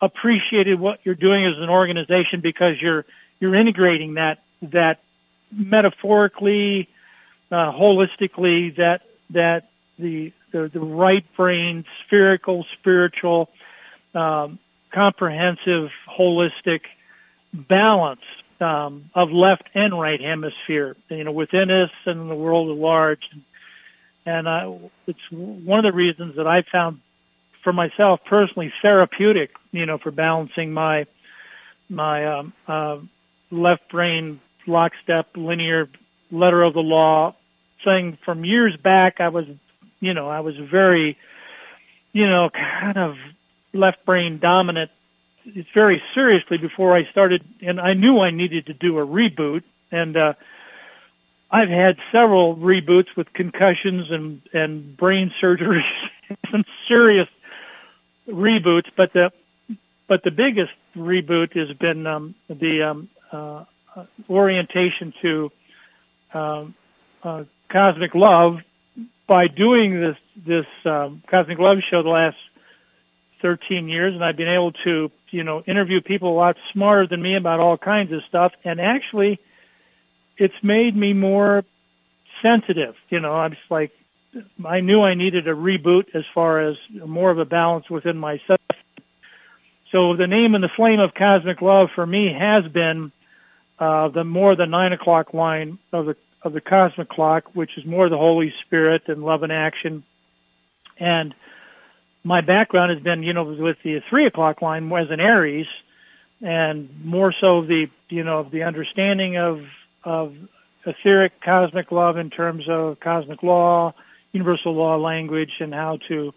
appreciated 0.00 0.78
what 0.78 1.00
you're 1.04 1.14
doing 1.14 1.46
as 1.46 1.60
an 1.62 1.70
organization 1.70 2.40
because 2.42 2.74
you're 2.80 3.04
you're 3.40 3.54
integrating 3.54 4.14
that 4.14 4.38
that 4.62 4.98
metaphorically, 5.52 6.88
uh, 7.50 7.72
holistically, 7.72 8.76
that 8.76 9.00
that 9.30 9.68
the, 9.98 10.32
the 10.52 10.70
the 10.72 10.80
right 10.80 11.24
brain, 11.36 11.84
spherical, 12.06 12.64
spiritual, 12.78 13.48
um, 14.14 14.58
comprehensive, 14.92 15.90
holistic 16.18 16.80
balance 17.52 18.20
um, 18.60 19.10
of 19.14 19.30
left 19.30 19.64
and 19.74 19.98
right 19.98 20.20
hemisphere, 20.20 20.96
you 21.08 21.24
know, 21.24 21.32
within 21.32 21.70
us 21.70 21.90
and 22.06 22.30
the 22.30 22.34
world 22.34 22.70
at 22.70 22.76
large. 22.76 23.22
And 24.24 24.48
uh, 24.48 24.72
it's 25.06 25.18
one 25.30 25.84
of 25.84 25.92
the 25.92 25.96
reasons 25.96 26.36
that 26.36 26.46
I 26.46 26.64
found 26.70 27.00
for 27.66 27.72
myself 27.72 28.20
personally 28.24 28.72
therapeutic, 28.80 29.50
you 29.72 29.86
know, 29.86 29.98
for 29.98 30.12
balancing 30.12 30.72
my 30.72 31.04
my 31.88 32.38
um, 32.38 32.52
uh, 32.68 32.98
left 33.50 33.90
brain 33.90 34.40
lockstep 34.68 35.26
linear 35.34 35.88
letter 36.30 36.62
of 36.62 36.74
the 36.74 36.80
law 36.80 37.34
thing 37.84 38.18
from 38.24 38.44
years 38.44 38.76
back. 38.76 39.16
I 39.18 39.30
was, 39.30 39.46
you 39.98 40.14
know, 40.14 40.28
I 40.28 40.40
was 40.40 40.54
very, 40.70 41.18
you 42.12 42.30
know, 42.30 42.50
kind 42.50 42.98
of 42.98 43.16
left 43.72 44.06
brain 44.06 44.38
dominant 44.40 44.92
it's 45.44 45.68
very 45.74 46.00
seriously 46.14 46.58
before 46.58 46.96
I 46.96 47.02
started, 47.10 47.44
and 47.62 47.80
I 47.80 47.94
knew 47.94 48.20
I 48.20 48.30
needed 48.30 48.66
to 48.66 48.74
do 48.74 48.98
a 48.98 49.06
reboot, 49.06 49.62
and 49.90 50.16
uh, 50.16 50.34
I've 51.50 51.68
had 51.68 51.96
several 52.12 52.56
reboots 52.56 53.16
with 53.16 53.32
concussions 53.32 54.06
and 54.10 54.40
and 54.52 54.96
brain 54.96 55.32
surgeries, 55.42 55.82
some 56.52 56.64
serious 56.86 57.26
reboots, 58.28 58.88
but 58.96 59.12
the 59.12 59.30
but 60.08 60.22
the 60.22 60.30
biggest 60.30 60.70
reboot 60.96 61.56
has 61.56 61.76
been 61.78 62.06
um, 62.06 62.34
the 62.48 62.82
um, 62.82 63.08
uh, 63.32 63.64
orientation 64.30 65.12
to 65.22 65.50
um, 66.32 66.74
uh, 67.24 67.44
cosmic 67.70 68.14
love 68.14 68.58
by 69.28 69.46
doing 69.48 70.00
this 70.00 70.16
this 70.46 70.66
um, 70.84 71.22
cosmic 71.28 71.58
love 71.58 71.78
show 71.90 72.02
the 72.02 72.08
last 72.08 72.36
13 73.42 73.88
years, 73.88 74.14
and 74.14 74.24
I've 74.24 74.36
been 74.36 74.48
able 74.48 74.72
to 74.84 75.10
you 75.30 75.44
know, 75.44 75.62
interview 75.66 76.00
people 76.00 76.32
a 76.32 76.36
lot 76.36 76.56
smarter 76.72 77.06
than 77.08 77.22
me 77.22 77.36
about 77.36 77.60
all 77.60 77.76
kinds 77.76 78.12
of 78.12 78.20
stuff. 78.28 78.52
And 78.64 78.80
actually, 78.80 79.38
it's 80.38 80.54
made 80.62 80.96
me 80.96 81.12
more 81.12 81.62
sensitive. 82.42 82.94
You 83.10 83.20
know, 83.20 83.32
I'm 83.32 83.52
just 83.52 83.70
like, 83.70 83.92
I 84.64 84.80
knew 84.80 85.02
I 85.02 85.14
needed 85.14 85.48
a 85.48 85.54
reboot 85.54 86.14
as 86.14 86.24
far 86.34 86.60
as 86.60 86.76
more 87.04 87.30
of 87.30 87.38
a 87.38 87.44
balance 87.44 87.88
within 87.90 88.16
myself. 88.16 88.60
So 89.92 90.16
the 90.16 90.26
name 90.26 90.54
and 90.54 90.62
the 90.62 90.70
flame 90.76 91.00
of 91.00 91.14
cosmic 91.14 91.62
love 91.62 91.88
for 91.94 92.06
me 92.06 92.32
has 92.38 92.70
been 92.72 93.12
uh, 93.78 94.08
the 94.08 94.24
more 94.24 94.56
the 94.56 94.66
nine 94.66 94.92
o'clock 94.92 95.32
line 95.34 95.78
of 95.92 96.06
the 96.06 96.16
of 96.42 96.52
the 96.52 96.60
cosmic 96.60 97.08
clock, 97.08 97.44
which 97.54 97.70
is 97.76 97.84
more 97.84 98.08
the 98.08 98.16
Holy 98.16 98.52
Spirit 98.64 99.02
and 99.08 99.22
love 99.22 99.42
and 99.42 99.52
action. 99.52 100.04
And 100.98 101.34
my 102.22 102.40
background 102.40 102.92
has 102.92 103.02
been, 103.02 103.22
you 103.22 103.32
know, 103.32 103.44
with 103.44 103.76
the 103.82 104.00
three 104.08 104.26
o'clock 104.26 104.62
line 104.62 104.90
as 104.92 105.10
an 105.10 105.20
Aries, 105.20 105.66
and 106.40 106.88
more 107.04 107.34
so 107.40 107.62
the, 107.62 107.86
you 108.08 108.24
know, 108.24 108.48
the 108.50 108.62
understanding 108.62 109.36
of 109.36 109.60
of 110.04 110.34
etheric 110.86 111.40
cosmic 111.44 111.90
love 111.90 112.16
in 112.16 112.30
terms 112.30 112.64
of 112.68 113.00
cosmic 113.00 113.42
law, 113.42 113.92
universal 114.36 114.74
law 114.74 114.96
language 114.96 115.52
and 115.60 115.72
how 115.72 115.98
to 116.08 116.32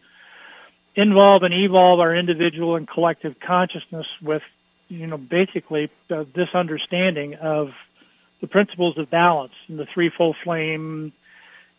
involve 0.95 1.43
and 1.43 1.53
evolve 1.53 1.99
our 1.99 2.15
individual 2.15 2.75
and 2.75 2.87
collective 2.87 3.35
consciousness 3.45 4.07
with, 4.21 4.41
you 4.87 5.07
know, 5.07 5.17
basically 5.17 5.89
uh, 6.09 6.23
this 6.35 6.49
understanding 6.53 7.35
of 7.35 7.67
the 8.41 8.47
principles 8.47 8.97
of 8.97 9.09
balance 9.09 9.53
and 9.67 9.77
the 9.77 9.87
threefold 9.93 10.35
flame 10.43 11.11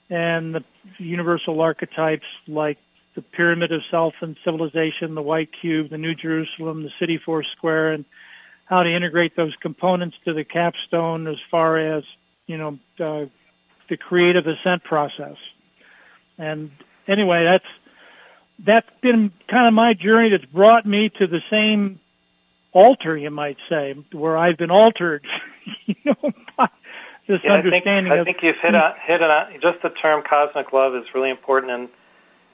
and 0.09 0.55
the 0.55 0.64
universal 0.99 1.61
archetypes 1.61 2.27
like 2.47 2.79
the 3.14 3.23
pyramid 3.23 3.73
of 3.73 3.81
self 3.91 4.14
and 4.21 4.37
civilization, 4.45 5.14
the 5.14 5.23
white 5.23 5.51
cube, 5.61 5.91
the 5.91 5.99
New 5.99 6.14
Jerusalem, 6.14 6.83
the 6.83 6.91
city 7.01 7.18
four 7.25 7.43
square, 7.57 7.93
and 7.93 8.05
how 8.66 8.83
to 8.83 8.95
integrate 8.95 9.37
those 9.37 9.55
components 9.61 10.16
to 10.25 10.33
the 10.33 10.45
capstone 10.45 11.27
as 11.27 11.37
far 11.51 11.97
as, 11.97 12.05
you 12.47 12.57
know, 12.57 12.79
uh, 13.01 13.27
the 13.89 13.97
creative 13.97 14.45
ascent 14.47 14.85
process. 14.85 15.37
And 16.41 16.70
anyway, 17.07 17.45
that's 17.45 17.64
that's 18.66 19.01
been 19.03 19.30
kind 19.49 19.68
of 19.68 19.74
my 19.74 19.95
journey 19.95 20.30
that's 20.30 20.51
brought 20.51 20.86
me 20.86 21.11
to 21.18 21.26
the 21.26 21.41
same 21.51 22.01
altar, 22.72 23.16
you 23.16 23.30
might 23.30 23.57
say, 23.68 23.95
where 24.12 24.36
I've 24.36 24.57
been 24.57 24.70
altered, 24.70 25.24
you 25.86 25.95
know, 26.05 26.32
by 26.57 26.68
this 27.28 27.41
yeah, 27.45 27.53
understanding. 27.53 28.12
I 28.12 28.16
think, 28.16 28.20
I 28.20 28.24
think 28.24 28.38
you've 28.43 28.57
hit 28.62 28.74
on 28.74 28.95
hit 29.07 29.22
on 29.22 29.53
just 29.61 29.82
the 29.82 29.91
term 29.91 30.22
cosmic 30.28 30.72
love 30.72 30.95
is 30.95 31.05
really 31.14 31.30
important. 31.30 31.72
And 31.72 31.88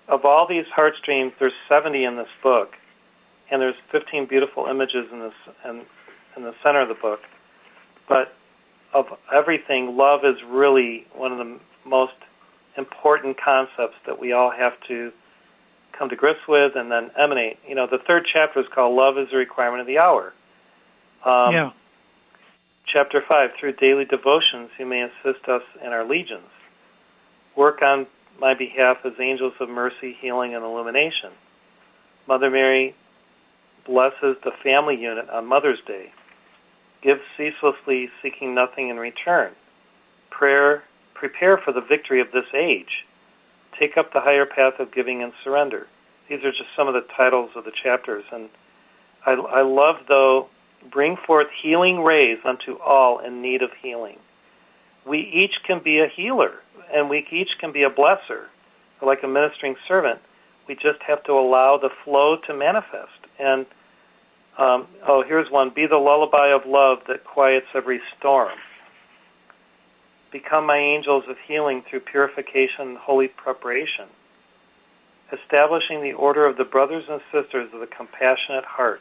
of 0.09 0.25
all 0.25 0.47
these 0.49 0.67
heartstrings, 0.75 1.33
there's 1.39 1.55
70 1.69 2.05
in 2.05 2.17
this 2.17 2.29
book, 2.43 2.73
and 3.51 3.63
there's 3.63 3.77
15 3.93 4.27
beautiful 4.27 4.67
images 4.67 5.07
in 5.13 5.21
this 5.21 5.35
in, 5.65 5.83
in 6.37 6.43
the 6.43 6.55
center 6.63 6.83
of 6.83 6.89
the 6.89 7.01
book. 7.01 7.21
But 8.09 8.35
of 8.93 9.07
everything, 9.33 9.97
love 9.97 10.21
is 10.25 10.37
really 10.49 11.07
one 11.15 11.33
of 11.33 11.39
the 11.39 11.59
most 11.85 12.15
important 12.77 13.37
concepts 13.43 13.97
that 14.07 14.19
we 14.19 14.33
all 14.33 14.51
have 14.51 14.73
to 14.89 15.13
come 15.99 16.09
to 16.09 16.17
grips 16.17 16.41
with 16.49 16.73
and 16.77 16.91
then 16.91 17.11
emanate. 17.19 17.59
You 17.67 17.75
know, 17.75 17.87
the 17.91 17.99
third 18.07 18.27
chapter 18.31 18.61
is 18.61 18.67
called 18.75 18.95
Love 18.95 19.19
is 19.19 19.29
a 19.33 19.37
Requirement 19.37 19.81
of 19.81 19.87
the 19.87 19.99
Hour. 19.99 20.33
Um, 21.25 21.53
yeah. 21.53 21.71
Chapter 22.87 23.23
5, 23.27 23.51
through 23.59 23.73
daily 23.75 24.05
devotions, 24.05 24.71
you 24.79 24.87
may 24.87 25.03
assist 25.03 25.49
us 25.49 25.63
in 25.85 25.89
our 25.89 26.07
legions. 26.07 26.49
Work 27.57 27.83
on 27.83 28.07
my 28.41 28.55
behalf 28.55 28.99
as 29.05 29.13
angels 29.19 29.55
of 29.61 29.69
mercy, 29.69 30.17
healing, 30.21 30.55
and 30.55 30.65
illumination. 30.65 31.31
Mother 32.29 32.51
Mary 32.51 32.95
blesses 33.87 34.37
the 34.45 34.53
family 34.63 34.97
unit 34.97 35.29
on 35.31 35.47
Mother's 35.47 35.79
Day. 35.87 36.13
Give 37.03 37.19
ceaselessly, 37.37 38.09
seeking 38.23 38.55
nothing 38.55 38.89
in 38.89 38.97
return. 38.97 39.53
Prayer, 40.31 40.85
prepare 41.19 41.59
for 41.59 41.73
the 41.73 41.81
victory 41.81 42.21
of 42.21 42.33
this 42.33 42.47
age. 42.55 43.05
Take 43.79 43.97
up 43.97 44.13
the 44.13 44.21
higher 44.21 44.47
path 44.47 44.75
of 44.79 44.95
giving 44.95 45.23
and 45.23 45.33
surrender. 45.45 45.87
These 46.29 46.45
are 46.45 46.51
just 46.51 46.71
some 46.77 46.89
of 46.89 46.95
the 46.95 47.07
titles 47.17 47.51
of 47.55 47.65
the 47.65 47.73
chapters. 47.85 48.25
And 48.33 48.49
I, 49.25 49.33
I 49.33 49.63
love, 49.63 49.97
though, 50.09 50.49
bring 50.91 51.17
forth 51.27 51.49
healing 51.63 52.01
rays 52.03 52.39
unto 52.45 52.79
all 52.79 53.19
in 53.19 53.43
need 53.43 53.63
of 53.63 53.71
healing. 53.83 54.19
We 55.07 55.19
each 55.21 55.63
can 55.67 55.81
be 55.83 56.01
a 56.01 56.09
healer, 56.09 56.55
and 56.93 57.09
we 57.09 57.27
each 57.31 57.59
can 57.61 57.73
be 57.73 57.83
a 57.83 57.91
blesser, 57.91 58.47
like 59.03 59.23
a 59.23 59.29
ministering 59.29 59.77
servant. 59.87 60.21
We 60.67 60.75
just 60.75 61.01
have 61.07 61.23
to 61.25 61.33
allow 61.33 61.79
the 61.79 61.91
flow 62.05 62.37
to 62.47 62.55
manifest. 62.55 63.21
And 63.39 63.67
um, 64.59 64.89
oh, 65.07 65.23
here's 65.27 65.51
one: 65.51 65.71
Be 65.75 65.87
the 65.87 65.97
lullaby 65.97 66.49
of 66.49 66.63
love 66.67 66.99
that 67.09 67.25
quiets 67.25 67.67
every 67.75 68.01
storm. 68.19 68.59
Become 70.37 70.67
my 70.67 70.77
angels 70.77 71.25
of 71.31 71.37
healing 71.49 71.83
through 71.89 72.01
purification 72.01 72.93
and 72.93 72.99
holy 72.99 73.29
preparation. 73.29 74.05
Establishing 75.33 76.03
the 76.03 76.13
order 76.13 76.45
of 76.45 76.59
the 76.59 76.65
brothers 76.65 77.05
and 77.09 77.23
sisters 77.33 77.71
of 77.73 77.81
the 77.81 77.87
compassionate 77.87 78.67
heart. 78.67 79.01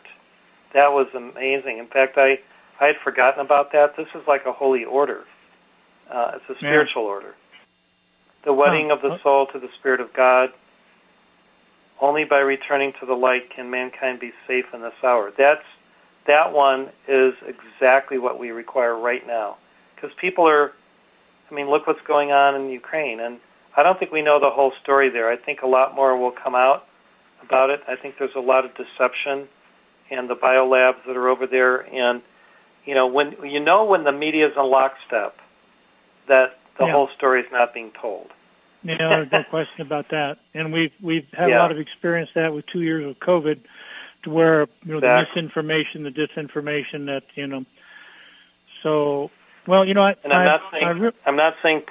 That 0.73 0.93
was 0.93 1.07
amazing. 1.13 1.77
In 1.77 1.87
fact, 1.87 2.17
I, 2.17 2.39
I 2.79 2.87
had 2.87 2.95
forgotten 3.03 3.45
about 3.45 3.73
that. 3.73 3.97
This 3.97 4.07
is 4.15 4.21
like 4.29 4.43
a 4.47 4.53
holy 4.53 4.85
order. 4.85 5.23
Uh, 6.09 6.31
it's 6.35 6.49
a 6.49 6.55
spiritual 6.59 7.03
yeah. 7.03 7.15
order. 7.15 7.33
The 8.45 8.53
wedding 8.53 8.91
of 8.91 9.01
the 9.01 9.17
soul 9.21 9.47
to 9.51 9.59
the 9.59 9.67
Spirit 9.79 9.99
of 9.99 10.13
God. 10.15 10.49
Only 12.01 12.23
by 12.23 12.39
returning 12.39 12.93
to 13.01 13.05
the 13.05 13.13
light 13.13 13.49
can 13.53 13.69
mankind 13.69 14.21
be 14.21 14.31
safe 14.47 14.65
in 14.73 14.81
this 14.81 14.93
hour. 15.03 15.31
That's 15.37 15.67
that 16.27 16.53
one 16.53 16.91
is 17.09 17.33
exactly 17.43 18.19
what 18.19 18.39
we 18.39 18.51
require 18.51 18.97
right 18.97 19.25
now, 19.27 19.57
because 19.95 20.11
people 20.21 20.47
are 20.47 20.71
I 21.49 21.53
mean, 21.53 21.69
look 21.69 21.87
what's 21.87 22.01
going 22.07 22.31
on 22.31 22.59
in 22.59 22.69
Ukraine. 22.69 23.19
And 23.19 23.39
I 23.77 23.83
don't 23.83 23.99
think 23.99 24.11
we 24.11 24.21
know 24.21 24.39
the 24.39 24.49
whole 24.49 24.71
story 24.81 25.09
there. 25.09 25.29
I 25.29 25.37
think 25.37 25.61
a 25.61 25.67
lot 25.67 25.95
more 25.95 26.17
will 26.17 26.31
come 26.31 26.55
out 26.55 26.83
about 27.43 27.69
it. 27.69 27.81
I 27.87 27.95
think 27.95 28.15
there's 28.17 28.35
a 28.35 28.39
lot 28.39 28.65
of 28.65 28.71
deception 28.71 29.47
and 30.11 30.29
the 30.29 30.35
biolabs 30.35 31.05
that 31.07 31.15
are 31.15 31.29
over 31.29 31.47
there. 31.47 31.81
And, 31.81 32.21
you 32.85 32.95
know, 32.95 33.07
when 33.07 33.33
you 33.43 33.59
know 33.59 33.85
when 33.85 34.03
the 34.03 34.11
media 34.11 34.47
is 34.47 34.53
in 34.55 34.69
lockstep, 34.69 35.35
that 36.27 36.57
the 36.79 36.85
yeah. 36.85 36.91
whole 36.91 37.09
story 37.15 37.41
is 37.41 37.47
not 37.51 37.73
being 37.73 37.91
told. 37.99 38.27
You 38.83 38.97
know, 38.97 39.09
there's 39.09 39.31
no 39.31 39.43
question 39.49 39.81
about 39.81 40.09
that. 40.09 40.37
And 40.53 40.71
we've 40.71 40.91
we've 41.01 41.25
had 41.33 41.49
yeah. 41.49 41.57
a 41.57 41.61
lot 41.61 41.71
of 41.71 41.79
experience 41.79 42.29
that 42.35 42.53
with 42.53 42.65
two 42.71 42.81
years 42.81 43.09
of 43.09 43.19
COVID, 43.19 43.61
to 44.23 44.29
where 44.29 44.67
you 44.83 44.91
know 44.91 44.97
exactly. 44.97 45.01
the 45.01 45.41
misinformation, 45.41 46.03
the 46.03 46.09
disinformation 46.11 47.05
that 47.07 47.23
you 47.35 47.47
know. 47.47 47.65
So 48.83 49.31
well, 49.67 49.85
you 49.85 49.93
know, 49.93 50.03
I, 50.03 50.15
and 50.23 50.33
I'm 50.33 50.41
I, 50.41 50.45
not 50.45 50.61
saying 50.71 50.99
re- 50.99 51.11
I'm 51.25 51.35
not 51.35 51.53
saying 51.61 51.83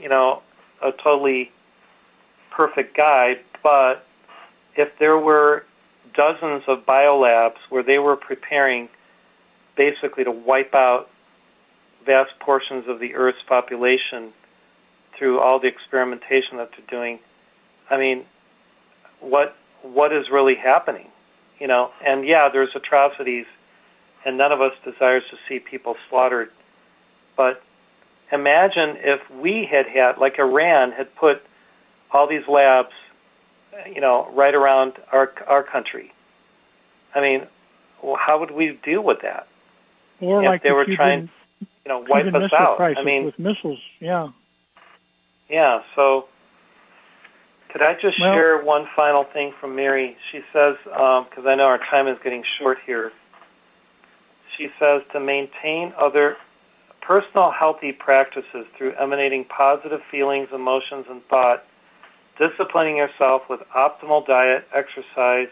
you 0.00 0.08
know 0.08 0.42
a 0.82 0.90
totally 1.02 1.50
perfect 2.50 2.96
guide, 2.96 3.38
but 3.62 4.04
if 4.76 4.88
there 4.98 5.18
were 5.18 5.64
dozens 6.14 6.62
of 6.66 6.84
biolabs 6.86 7.58
where 7.68 7.82
they 7.82 7.98
were 7.98 8.16
preparing 8.16 8.88
basically 9.76 10.24
to 10.24 10.30
wipe 10.30 10.74
out 10.74 11.08
vast 12.04 12.30
portions 12.40 12.84
of 12.88 13.00
the 13.00 13.14
Earth's 13.14 13.38
population 13.48 14.32
through 15.16 15.40
all 15.40 15.60
the 15.60 15.68
experimentation 15.68 16.56
that 16.56 16.70
they're 16.76 16.86
doing, 17.00 17.18
I 17.90 17.98
mean, 17.98 18.24
what 19.20 19.56
what 19.82 20.12
is 20.12 20.26
really 20.32 20.54
happening? 20.54 21.08
You 21.58 21.66
know, 21.66 21.90
and 22.04 22.26
yeah, 22.26 22.48
there's 22.52 22.70
atrocities, 22.74 23.46
and 24.24 24.38
none 24.38 24.52
of 24.52 24.60
us 24.60 24.72
desires 24.84 25.24
to 25.30 25.36
see 25.48 25.58
people 25.58 25.96
slaughtered 26.08 26.50
but 27.38 27.62
imagine 28.32 28.96
if 28.98 29.20
we 29.30 29.66
had 29.70 29.86
had, 29.86 30.18
like 30.18 30.38
Iran 30.38 30.92
had 30.92 31.14
put 31.14 31.40
all 32.10 32.28
these 32.28 32.46
labs, 32.48 32.92
you 33.86 34.00
know, 34.02 34.28
right 34.34 34.54
around 34.54 34.94
our 35.12 35.32
our 35.46 35.62
country. 35.62 36.12
I 37.14 37.20
mean, 37.22 37.46
well, 38.02 38.18
how 38.20 38.38
would 38.40 38.50
we 38.50 38.78
deal 38.84 39.02
with 39.02 39.18
that? 39.22 39.46
Or 40.20 40.42
if 40.42 40.46
like 40.46 40.62
they 40.62 40.70
the 40.70 40.74
were 40.74 40.84
Cuban, 40.84 40.96
trying, 40.96 41.30
you 41.60 41.88
know, 41.88 42.04
wipe 42.08 42.24
Cuban 42.24 42.42
us 42.42 42.50
out. 42.52 42.80
I 42.80 43.02
mean, 43.04 43.26
with 43.26 43.38
missiles, 43.38 43.78
yeah. 44.00 44.28
Yeah. 45.48 45.80
So, 45.94 46.26
could 47.72 47.82
I 47.82 47.94
just 47.94 48.20
well, 48.20 48.34
share 48.34 48.62
one 48.62 48.86
final 48.96 49.24
thing 49.32 49.52
from 49.60 49.76
Mary? 49.76 50.16
She 50.32 50.40
says, 50.52 50.74
because 50.84 51.28
um, 51.38 51.46
I 51.46 51.54
know 51.54 51.64
our 51.64 51.78
time 51.78 52.08
is 52.08 52.18
getting 52.24 52.42
short 52.58 52.78
here. 52.84 53.12
She 54.56 54.68
says 54.80 55.02
to 55.12 55.20
maintain 55.20 55.92
other 55.96 56.36
personal 57.08 57.50
healthy 57.58 57.90
practices 57.90 58.68
through 58.76 58.92
emanating 59.00 59.46
positive 59.46 60.00
feelings, 60.10 60.46
emotions, 60.54 61.06
and 61.08 61.22
thought, 61.30 61.64
disciplining 62.36 62.98
yourself 62.98 63.40
with 63.48 63.60
optimal 63.74 64.26
diet, 64.26 64.64
exercise, 64.76 65.48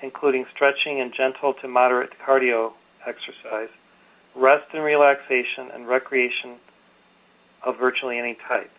including 0.00 0.46
stretching 0.54 1.00
and 1.00 1.12
gentle 1.12 1.54
to 1.60 1.66
moderate 1.66 2.10
cardio 2.24 2.70
exercise, 3.04 3.68
rest 4.36 4.64
and 4.72 4.84
relaxation, 4.84 5.74
and 5.74 5.88
recreation 5.88 6.56
of 7.66 7.74
virtually 7.76 8.16
any 8.16 8.38
type. 8.48 8.70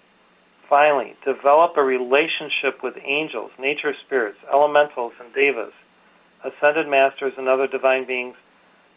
Finally, 0.70 1.14
develop 1.26 1.74
a 1.76 1.84
relationship 1.84 2.80
with 2.82 2.94
angels, 3.06 3.52
nature 3.60 3.92
spirits, 4.06 4.38
elementals, 4.52 5.12
and 5.20 5.34
devas, 5.34 5.74
ascended 6.40 6.88
masters, 6.88 7.34
and 7.38 7.50
other 7.50 7.68
divine 7.68 8.08
beings 8.08 8.36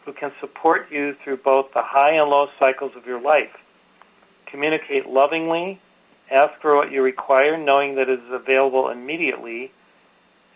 who 0.05 0.13
can 0.13 0.31
support 0.39 0.87
you 0.91 1.13
through 1.23 1.37
both 1.37 1.65
the 1.73 1.81
high 1.83 2.11
and 2.11 2.29
low 2.29 2.47
cycles 2.59 2.91
of 2.95 3.05
your 3.05 3.19
life. 3.19 3.49
Communicate 4.49 5.07
lovingly, 5.07 5.81
ask 6.31 6.53
for 6.61 6.75
what 6.75 6.91
you 6.91 7.01
require, 7.01 7.57
knowing 7.57 7.95
that 7.95 8.07
it 8.07 8.19
is 8.19 8.31
available 8.31 8.89
immediately, 8.89 9.71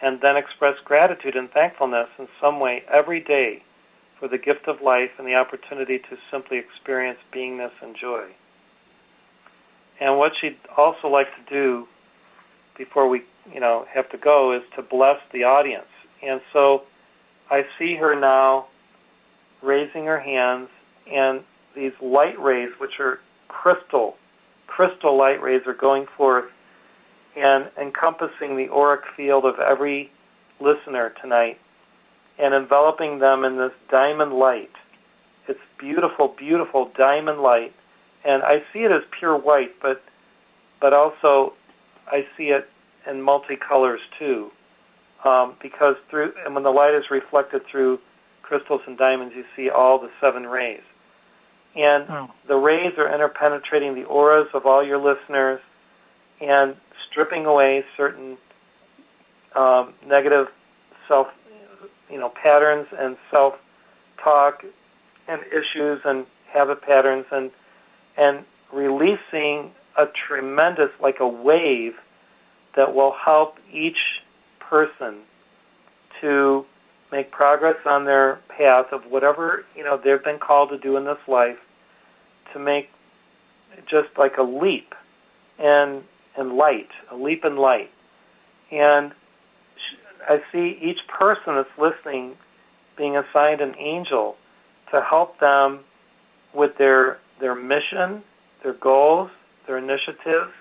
and 0.02 0.20
then 0.22 0.38
express 0.38 0.76
gratitude 0.86 1.36
and 1.36 1.50
thankfulness 1.50 2.08
in 2.18 2.28
some 2.40 2.60
way 2.60 2.84
every 2.94 3.20
day 3.20 3.64
for 4.20 4.28
the 4.28 4.38
gift 4.38 4.68
of 4.68 4.82
life 4.82 5.10
and 5.18 5.28
the 5.28 5.36
opportunity 5.36 5.98
to 5.98 6.18
simply 6.32 6.58
experience 6.58 7.20
beingness 7.36 7.72
and 7.82 7.96
joy. 8.00 8.28
And 10.00 10.18
what 10.18 10.32
she'd 10.40 10.58
also 10.78 11.08
like 11.08 11.28
to 11.28 11.54
do 11.54 11.88
before 12.78 13.10
we, 13.10 13.24
you 13.54 13.60
know, 13.60 13.86
have 13.94 14.10
to 14.12 14.18
go 14.18 14.56
is 14.56 14.62
to 14.76 14.82
bless 14.82 15.18
the 15.34 15.44
audience. 15.44 15.90
And 16.22 16.40
so 16.54 16.84
I 17.50 17.64
see 17.78 17.96
her 17.96 18.18
now 18.18 18.68
raising 19.62 20.06
her 20.06 20.20
hands, 20.20 20.70
and 21.12 21.42
these 21.76 21.92
light 22.02 22.40
rays, 22.40 22.70
which 22.80 23.00
are 23.00 23.20
crystal, 23.48 24.16
crystal 24.68 25.18
light 25.18 25.42
rays, 25.42 25.62
are 25.68 25.74
going 25.74 26.06
forth, 26.18 26.46
and 27.36 27.70
encompassing 27.80 28.58
the 28.58 28.68
auric 28.72 29.02
field 29.16 29.46
of 29.46 29.56
every 29.60 30.12
listener 30.60 31.14
tonight 31.22 31.58
and 32.40 32.54
enveloping 32.54 33.20
them 33.20 33.44
in 33.44 33.58
this 33.58 33.72
diamond 33.92 34.34
light. 34.34 34.72
It's 35.48 35.60
beautiful, 35.78 36.34
beautiful 36.38 36.92
diamond 36.98 37.42
light. 37.42 37.74
And 38.26 38.44
I 38.44 38.60
see 38.72 38.80
it 38.80 38.92
as 38.92 39.02
pure 39.18 39.38
white, 39.38 39.72
but 39.82 40.02
but 40.82 40.94
also 40.94 41.54
I 42.08 42.22
see 42.38 42.46
it 42.46 42.68
in 43.10 43.18
multicolors 43.18 44.00
too. 44.18 44.50
Um, 45.26 45.56
because 45.62 45.96
through 46.10 46.32
and 46.46 46.56
when 46.56 46.64
the 46.64 46.70
light 46.70 46.96
is 46.96 47.04
reflected 47.12 47.62
through 47.70 48.00
crystals 48.50 48.82
and 48.88 48.98
diamonds, 48.98 49.34
you 49.38 49.46
see 49.56 49.70
all 49.70 50.00
the 50.00 50.10
seven 50.20 50.44
rays. 50.48 50.82
And 51.76 52.06
oh. 52.10 52.28
the 52.48 52.56
rays 52.56 52.94
are 52.98 53.08
interpenetrating 53.08 53.94
the 53.94 54.06
auras 54.06 54.48
of 54.56 54.66
all 54.66 54.84
your 54.84 54.98
listeners 54.98 55.62
and 56.42 56.76
stripping 57.10 57.46
away 57.46 57.86
certain 57.96 58.38
um, 59.56 59.94
negative 60.06 60.48
self, 61.08 61.28
you 62.10 62.20
know, 62.20 62.30
patterns 62.30 62.88
and 62.98 63.16
self-talk 63.30 64.64
and 65.28 65.42
issues 65.44 66.02
and 66.04 66.26
habit 66.52 66.82
patterns 66.82 67.26
and 67.32 67.52
and 68.18 68.44
releasing 68.74 69.72
a 69.98 70.06
tremendous, 70.28 70.90
like 71.02 71.18
a 71.20 71.28
wave, 71.28 71.94
that 72.76 72.94
will 72.94 73.14
help 73.14 73.56
each 73.72 74.22
person 74.60 75.20
to 76.22 76.66
make 77.12 77.32
progress 77.32 77.78
on 77.86 78.06
their 78.06 78.40
path 78.56 78.88
of 78.92 79.02
whatever 79.10 79.66
you 79.76 79.84
know 79.84 80.00
they've 80.04 80.24
been 80.24 80.40
called 80.40 80.70
to 80.70 80.78
do 80.78 80.98
in 80.98 81.06
this 81.06 81.18
life, 81.28 81.58
to 82.54 82.60
make 82.60 82.90
just 83.90 84.10
like 84.18 84.38
a 84.38 84.44
leap 84.44 84.94
and 85.58 86.04
and 86.38 86.54
light, 86.54 86.90
a 87.12 87.16
leap 87.16 87.44
in 87.44 87.58
light, 87.58 87.90
and 88.72 89.12
I 90.28 90.38
see 90.52 90.78
each 90.82 91.00
person 91.08 91.56
that's 91.56 91.70
listening 91.78 92.36
being 92.98 93.16
assigned 93.18 93.62
an 93.62 93.76
angel 93.78 94.36
to 94.92 95.02
help 95.02 95.40
them 95.40 95.80
with 96.54 96.78
their 96.78 97.20
their 97.40 97.56
mission, 97.56 98.24
their 98.64 98.74
goals, 98.74 99.30
their 99.68 99.78
initiatives, 99.78 100.52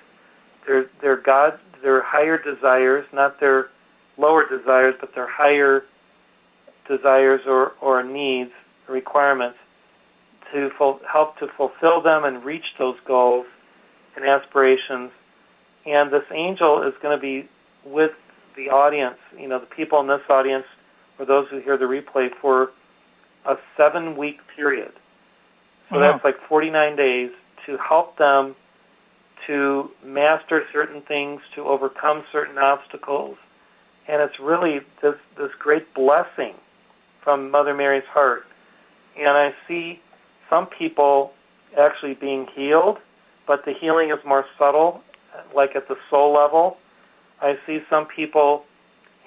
their 0.66 0.86
their 1.00 1.16
God, 1.16 1.58
their 1.82 2.02
higher 2.02 2.38
desires, 2.40 3.04
not 3.12 3.40
their 3.40 3.68
lower 4.16 4.44
desires, 4.48 4.94
but 5.00 5.14
their 5.14 5.28
higher 5.28 5.84
desires 6.88 7.40
or, 7.46 7.72
or 7.80 8.02
needs, 8.02 8.50
requirements, 8.88 9.58
to 10.52 10.70
ful- 10.78 11.00
help 11.10 11.38
to 11.38 11.46
fulfill 11.56 12.02
them 12.02 12.24
and 12.24 12.44
reach 12.44 12.64
those 12.78 12.96
goals 13.06 13.46
and 14.16 14.24
aspirations. 14.24 15.10
And 15.86 16.12
this 16.12 16.24
angel 16.32 16.82
is 16.86 16.94
going 17.02 17.16
to 17.16 17.20
be 17.20 17.48
with 17.84 18.12
the 18.56 18.70
audience, 18.70 19.18
you 19.38 19.48
know, 19.48 19.60
the 19.60 19.74
people 19.74 20.00
in 20.00 20.08
this 20.08 20.20
audience 20.28 20.64
or 21.18 21.26
those 21.26 21.46
who 21.50 21.60
hear 21.60 21.76
the 21.76 21.84
replay 21.84 22.28
for 22.40 22.70
a 23.46 23.54
seven 23.76 24.16
week 24.16 24.38
period. 24.56 24.92
So 25.90 26.00
that's 26.00 26.22
like 26.22 26.34
49 26.48 26.96
days 26.96 27.30
to 27.66 27.78
help 27.78 28.18
them 28.18 28.54
to 29.46 29.88
master 30.04 30.62
certain 30.70 31.00
things, 31.08 31.40
to 31.54 31.62
overcome 31.62 32.24
certain 32.30 32.58
obstacles. 32.58 33.36
And 34.06 34.20
it's 34.20 34.38
really 34.38 34.80
this, 35.02 35.14
this 35.38 35.50
great 35.58 35.94
blessing 35.94 36.54
from 37.28 37.50
Mother 37.50 37.74
Mary's 37.74 38.08
heart. 38.10 38.46
And 39.18 39.28
I 39.28 39.50
see 39.68 40.00
some 40.48 40.66
people 40.66 41.32
actually 41.78 42.14
being 42.14 42.46
healed, 42.56 42.96
but 43.46 43.66
the 43.66 43.74
healing 43.78 44.08
is 44.08 44.16
more 44.24 44.46
subtle, 44.58 45.02
like 45.54 45.76
at 45.76 45.88
the 45.88 45.96
soul 46.08 46.32
level. 46.32 46.78
I 47.42 47.58
see 47.66 47.80
some 47.90 48.06
people 48.06 48.64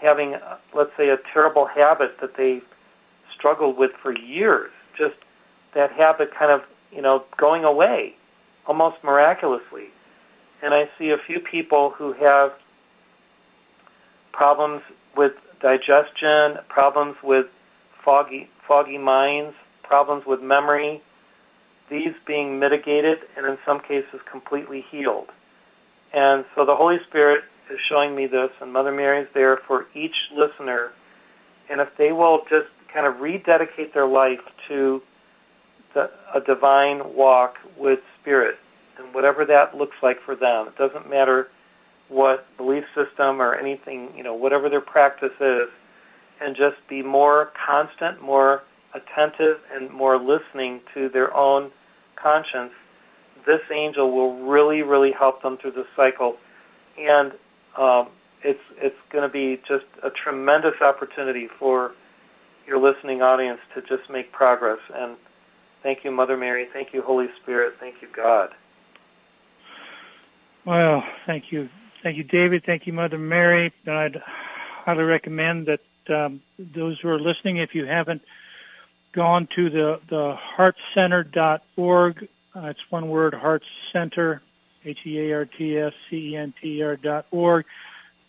having, 0.01 0.35
let's 0.73 0.89
say, 0.97 1.09
a 1.09 1.17
terrible 1.31 1.67
habit 1.67 2.15
that 2.21 2.37
they 2.37 2.63
struggled 3.37 3.77
with 3.77 3.91
for 4.01 4.17
years. 4.17 4.71
Just 4.97 5.13
that 5.75 5.91
habit 5.91 6.31
kind 6.33 6.51
of, 6.51 6.61
you 6.91 7.03
know, 7.03 7.23
going 7.37 7.63
away 7.63 8.15
almost 8.65 8.95
miraculously. 9.03 9.89
And 10.63 10.73
I 10.73 10.89
see 10.97 11.11
a 11.11 11.17
few 11.27 11.39
people 11.39 11.91
who 11.95 12.13
have 12.13 12.51
problems 14.33 14.81
with 15.15 15.33
digestion, 15.61 16.57
problems 16.67 17.17
with 17.21 17.45
foggy, 18.03 18.49
foggy 18.67 18.97
minds, 18.97 19.55
problems 19.83 20.23
with 20.25 20.41
memory, 20.41 21.01
these 21.89 22.13
being 22.25 22.59
mitigated 22.59 23.17
and 23.35 23.45
in 23.45 23.57
some 23.65 23.79
cases 23.81 24.19
completely 24.31 24.83
healed. 24.89 25.27
And 26.13 26.45
so 26.55 26.65
the 26.65 26.75
Holy 26.75 26.97
Spirit 27.07 27.43
is 27.71 27.79
showing 27.89 28.15
me 28.15 28.27
this, 28.27 28.49
and 28.61 28.71
Mother 28.71 28.91
Mary 28.91 29.21
is 29.23 29.27
there 29.33 29.59
for 29.67 29.85
each 29.95 30.15
listener. 30.35 30.91
And 31.69 31.79
if 31.79 31.89
they 31.97 32.11
will 32.11 32.41
just 32.49 32.67
kind 32.93 33.05
of 33.05 33.21
rededicate 33.21 33.93
their 33.93 34.07
life 34.07 34.39
to 34.67 35.01
the, 35.93 36.09
a 36.35 36.41
divine 36.41 37.15
walk 37.15 37.55
with 37.77 37.99
Spirit, 38.21 38.55
and 38.97 39.13
whatever 39.13 39.45
that 39.45 39.75
looks 39.75 39.95
like 40.03 40.17
for 40.25 40.35
them, 40.35 40.67
it 40.67 40.77
doesn't 40.77 41.09
matter 41.09 41.47
what 42.09 42.45
belief 42.57 42.83
system 42.93 43.41
or 43.41 43.55
anything, 43.55 44.09
you 44.15 44.23
know, 44.23 44.33
whatever 44.33 44.69
their 44.69 44.81
practice 44.81 45.31
is, 45.39 45.69
and 46.41 46.55
just 46.55 46.77
be 46.89 47.03
more 47.03 47.51
constant, 47.67 48.21
more 48.21 48.63
attentive, 48.93 49.57
and 49.73 49.91
more 49.91 50.17
listening 50.17 50.81
to 50.93 51.09
their 51.09 51.33
own 51.35 51.71
conscience, 52.21 52.71
this 53.45 53.61
angel 53.73 54.11
will 54.11 54.47
really, 54.47 54.81
really 54.81 55.11
help 55.17 55.41
them 55.41 55.57
through 55.61 55.71
this 55.71 55.85
cycle. 55.95 56.35
And 56.97 57.31
um, 57.77 58.09
it's 58.43 58.59
it's 58.77 58.95
going 59.11 59.27
to 59.27 59.31
be 59.31 59.61
just 59.67 59.85
a 60.03 60.09
tremendous 60.23 60.81
opportunity 60.81 61.47
for 61.59 61.91
your 62.67 62.79
listening 62.79 63.21
audience 63.21 63.59
to 63.75 63.81
just 63.81 64.09
make 64.09 64.31
progress. 64.31 64.79
And 64.93 65.17
thank 65.83 65.99
you, 66.03 66.11
Mother 66.11 66.37
Mary. 66.37 66.67
Thank 66.73 66.89
you, 66.93 67.01
Holy 67.01 67.27
Spirit. 67.41 67.75
Thank 67.79 67.95
you, 68.01 68.07
God. 68.15 68.49
Well, 70.65 71.03
thank 71.25 71.45
you, 71.49 71.69
thank 72.03 72.17
you, 72.17 72.23
David. 72.23 72.63
Thank 72.65 72.85
you, 72.85 72.93
Mother 72.93 73.17
Mary. 73.17 73.73
And 73.85 73.95
I'd 73.95 74.17
highly 74.85 75.03
recommend 75.03 75.67
that 75.67 75.79
um, 76.11 76.41
those 76.57 76.99
who 77.01 77.09
are 77.09 77.19
listening, 77.19 77.57
if 77.57 77.73
you 77.73 77.85
haven't 77.85 78.21
gone 79.13 79.47
to 79.55 79.69
the 79.69 79.99
the 80.09 80.35
heartscenter.org, 80.57 82.27
uh, 82.55 82.67
it's 82.67 82.79
one 82.89 83.09
word, 83.09 83.33
Hearts 83.33 83.65
Center 83.93 84.41
H-E-A-R-T-S-C-E-N-T-E-R 84.85 86.95
dot 86.97 87.25
org. 87.31 87.65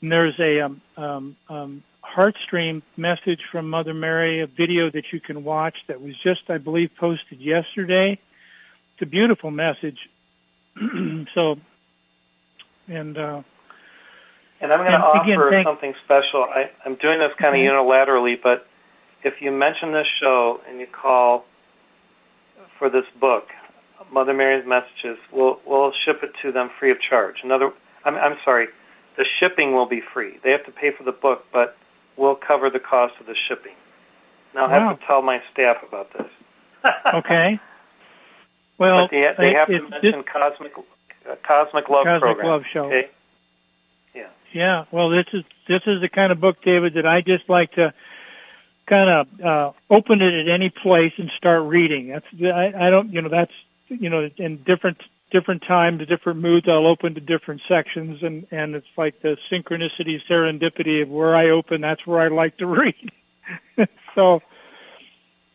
And 0.01 0.12
there's 0.12 0.39
a 0.39 0.61
um, 0.61 0.80
um, 0.97 1.37
um, 1.49 1.83
Heartstream 2.05 2.83
message 2.97 3.41
from 3.51 3.68
Mother 3.70 3.95
Mary, 3.95 4.43
a 4.43 4.47
video 4.47 4.91
that 4.91 5.05
you 5.12 5.20
can 5.20 5.45
watch 5.45 5.76
that 5.89 6.01
was 6.01 6.14
just, 6.22 6.43
I 6.49 6.59
believe, 6.59 6.91
posted 6.99 7.41
yesterday. 7.41 8.18
It's 8.95 9.03
a 9.03 9.07
beautiful 9.07 9.51
message. 9.51 9.99
so, 11.35 11.57
and 12.89 13.16
uh, 13.16 13.43
and 14.62 14.72
I'm 14.72 14.78
going 14.78 14.92
to 14.92 15.04
offer 15.04 15.48
again, 15.48 15.64
something 15.66 15.92
special. 16.04 16.46
I, 16.46 16.70
I'm 16.86 16.94
doing 16.96 17.18
this 17.18 17.34
kind 17.38 17.54
of 17.54 17.60
unilaterally, 17.60 18.36
but 18.40 18.66
if 19.24 19.34
you 19.42 19.50
mention 19.50 19.92
this 19.92 20.06
show 20.20 20.60
and 20.68 20.78
you 20.78 20.86
call 20.86 21.44
for 22.78 22.88
this 22.88 23.04
book, 23.20 23.50
Mother 24.12 24.32
Mary's 24.32 24.66
messages, 24.66 25.18
we'll 25.32 25.58
we'll 25.66 25.92
ship 26.04 26.22
it 26.22 26.30
to 26.42 26.52
them 26.52 26.70
free 26.78 26.90
of 26.90 26.98
charge. 27.02 27.36
Another, 27.42 27.70
I'm 28.04 28.14
I'm 28.14 28.36
sorry, 28.44 28.68
the 29.16 29.24
shipping 29.40 29.74
will 29.74 29.88
be 29.88 30.00
free. 30.14 30.38
They 30.44 30.50
have 30.50 30.64
to 30.66 30.72
pay 30.72 30.90
for 30.96 31.04
the 31.04 31.12
book, 31.12 31.44
but 31.52 31.76
we'll 32.16 32.36
cover 32.36 32.70
the 32.70 32.80
cost 32.80 33.14
of 33.20 33.26
the 33.26 33.36
shipping. 33.48 33.74
Now 34.54 34.66
I 34.66 34.74
have 34.74 34.98
to 34.98 35.06
tell 35.06 35.22
my 35.22 35.38
staff 35.52 35.78
about 35.86 36.12
this. 36.12 36.28
okay. 37.14 37.58
Well, 38.78 39.08
they, 39.10 39.24
they 39.38 39.52
have 39.54 39.68
to 39.68 39.88
mention 39.88 40.24
cosmic 40.30 40.72
uh, 40.76 41.36
cosmic 41.46 41.88
love 41.88 42.04
cosmic 42.04 42.20
program. 42.20 42.46
love 42.46 42.62
show. 42.72 42.86
Okay. 42.86 43.10
Yeah. 44.55 44.84
Well, 44.90 45.11
this 45.11 45.26
is 45.32 45.44
this 45.68 45.82
is 45.86 46.00
the 46.00 46.09
kind 46.09 46.32
of 46.32 46.40
book, 46.40 46.57
David, 46.64 46.94
that 46.94 47.07
I 47.07 47.20
just 47.20 47.48
like 47.48 47.72
to 47.72 47.92
kind 48.86 49.11
of 49.11 49.40
uh, 49.40 49.72
open 49.90 50.20
it 50.20 50.34
at 50.34 50.53
any 50.53 50.70
place 50.70 51.12
and 51.18 51.30
start 51.36 51.64
reading. 51.64 52.09
That's 52.09 52.26
I, 52.42 52.86
I 52.86 52.90
don't 52.90 53.12
you 53.12 53.22
know 53.22 53.28
that's 53.28 53.53
you 54.00 54.11
know, 54.11 54.28
in 54.36 54.59
different 54.64 54.98
different 55.30 55.62
times, 55.66 56.07
different 56.07 56.40
moods, 56.40 56.66
I'll 56.68 56.86
open 56.86 57.14
to 57.14 57.20
different 57.20 57.62
sections, 57.68 58.22
and 58.22 58.46
and 58.50 58.74
it's 58.74 58.86
like 58.96 59.20
the 59.22 59.36
synchronicity, 59.50 60.18
serendipity 60.30 61.03
of 61.03 61.09
where 61.09 61.34
I 61.34 61.50
open. 61.50 61.80
That's 61.80 62.07
where 62.07 62.20
I 62.20 62.28
like 62.28 62.57
to 62.59 62.66
read. 62.66 63.11
so, 64.14 64.40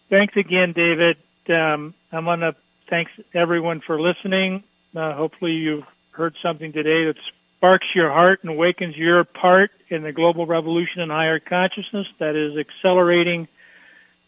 thanks 0.10 0.36
again, 0.36 0.74
David. 0.76 1.18
Um, 1.50 1.94
I'm 2.12 2.26
gonna 2.26 2.54
thanks 2.90 3.12
everyone 3.34 3.82
for 3.86 4.00
listening. 4.00 4.64
Uh, 4.96 5.16
hopefully, 5.16 5.52
you've 5.52 5.86
heard 6.12 6.36
something 6.42 6.74
today 6.74 7.06
that 7.06 7.16
sparks 7.58 7.88
your 7.96 8.10
heart 8.10 8.40
and 8.44 8.52
awakens 8.52 8.96
your 8.96 9.24
part 9.24 9.72
in 9.90 10.04
the 10.04 10.12
global 10.12 10.46
revolution 10.46 11.02
in 11.02 11.10
higher 11.10 11.40
consciousness 11.40 12.08
that 12.20 12.36
is 12.36 12.58
accelerating 12.58 13.48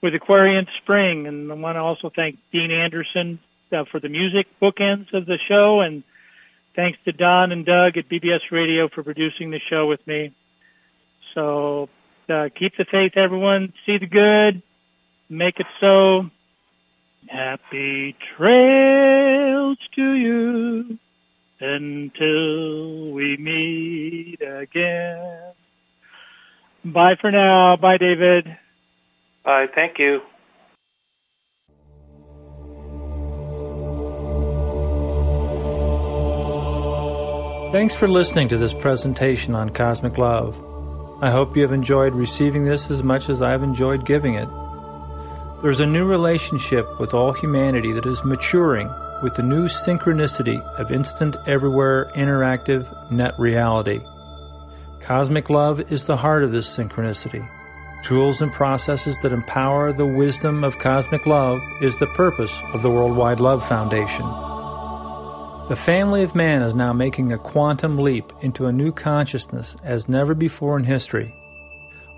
with 0.02 0.16
Aquarian 0.16 0.68
Spring. 0.82 1.28
And 1.28 1.52
I 1.52 1.56
want 1.56 1.76
to 1.76 1.82
also 1.82 2.12
thank 2.16 2.38
Dean 2.52 2.72
Anderson 2.72 3.40
uh, 3.72 3.84
for 3.92 4.00
the 4.00 4.10
music 4.10 4.48
bookends 4.62 5.14
of 5.14 5.26
the 5.26 5.38
show 5.48 5.82
and 5.82 6.04
Thanks 6.80 6.98
to 7.04 7.12
Don 7.12 7.52
and 7.52 7.66
Doug 7.66 7.98
at 7.98 8.08
BBS 8.08 8.40
Radio 8.52 8.88
for 8.88 9.04
producing 9.04 9.52
the 9.52 9.60
show 9.70 9.88
with 9.88 10.00
me. 10.08 10.34
So 11.34 11.90
uh, 12.30 12.48
keep 12.58 12.78
the 12.78 12.86
faith, 12.90 13.18
everyone. 13.18 13.74
See 13.86 13.98
the 13.98 14.08
good. 14.08 14.62
Make 15.30 15.60
it 15.60 15.66
so. 15.82 16.30
Happy 17.28 18.16
trails 18.38 19.78
to 19.96 20.14
you 20.14 20.98
until 21.60 23.12
we 23.12 23.38
meet 23.38 24.42
again. 24.42 25.54
Bye 26.86 27.16
for 27.20 27.32
now. 27.32 27.76
Bye, 27.76 27.98
David. 27.98 28.58
Bye. 29.44 29.68
Thank 29.74 30.00
you. 30.00 30.22
Thanks 37.72 37.94
for 37.94 38.08
listening 38.08 38.48
to 38.48 38.58
this 38.58 38.74
presentation 38.74 39.54
on 39.54 39.70
cosmic 39.70 40.18
love. 40.18 40.58
I 41.22 41.30
hope 41.30 41.56
you 41.56 41.62
have 41.62 41.72
enjoyed 41.72 42.16
receiving 42.16 42.66
this 42.66 42.90
as 42.90 43.04
much 43.04 43.30
as 43.30 43.44
I've 43.44 43.62
enjoyed 43.62 44.06
giving 44.06 44.34
it. 44.34 44.48
There's 45.62 45.80
a 45.80 45.86
new 45.86 46.06
relationship 46.06 47.00
with 47.00 47.14
all 47.14 47.32
humanity 47.34 47.92
that 47.92 48.06
is 48.06 48.24
maturing 48.24 48.90
with 49.22 49.36
the 49.36 49.44
new 49.44 49.66
synchronicity 49.66 50.62
of 50.80 50.92
instant, 50.92 51.36
everywhere, 51.48 52.12
interactive 52.16 53.12
net 53.12 53.34
reality. 53.38 54.00
Cosmic 55.02 55.50
love 55.50 55.92
is 55.92 56.06
the 56.06 56.18
heart 56.18 56.44
of 56.44 56.52
this 56.52 56.68
synchronicity. 56.68 57.48
Tools 58.04 58.42
and 58.42 58.52
processes 58.52 59.18
that 59.20 59.34
empower 59.34 59.92
the 59.92 60.06
wisdom 60.06 60.64
of 60.64 60.80
cosmic 60.80 61.26
love 61.26 61.60
is 61.82 61.98
the 62.00 62.08
purpose 62.08 62.62
of 62.74 62.82
the 62.82 62.90
Worldwide 62.90 63.40
Love 63.40 63.68
Foundation. 63.68 64.26
The 65.68 65.76
family 65.76 66.24
of 66.24 66.34
man 66.34 66.64
is 66.64 66.74
now 66.74 66.94
making 66.94 67.32
a 67.32 67.38
quantum 67.38 67.98
leap 67.98 68.34
into 68.42 68.66
a 68.66 68.72
new 68.72 68.92
consciousness 68.92 69.76
as 69.84 70.10
never 70.10 70.34
before 70.34 70.78
in 70.78 70.86
history. 70.86 71.34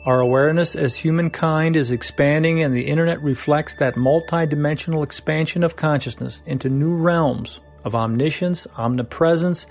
Our 0.04 0.20
awareness 0.20 0.76
as 0.76 0.96
humankind 0.96 1.76
is 1.76 1.92
expanding, 1.92 2.64
and 2.64 2.74
the 2.74 2.88
Internet 2.88 3.22
reflects 3.22 3.76
that 3.76 3.94
multidimensional 3.94 5.04
expansion 5.04 5.62
of 5.62 5.76
consciousness 5.76 6.42
into 6.48 6.70
new 6.70 6.96
realms 6.96 7.60
of 7.84 7.94
omniscience, 7.94 8.66
omnipresence, 8.78 9.68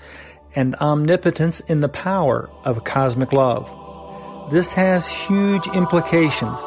and 0.55 0.75
omnipotence 0.75 1.59
in 1.61 1.81
the 1.81 1.89
power 1.89 2.49
of 2.63 2.85
cosmic 2.85 3.33
love. 3.33 4.49
This 4.51 4.71
has 4.71 5.09
huge 5.09 5.67
implications. 5.67 6.61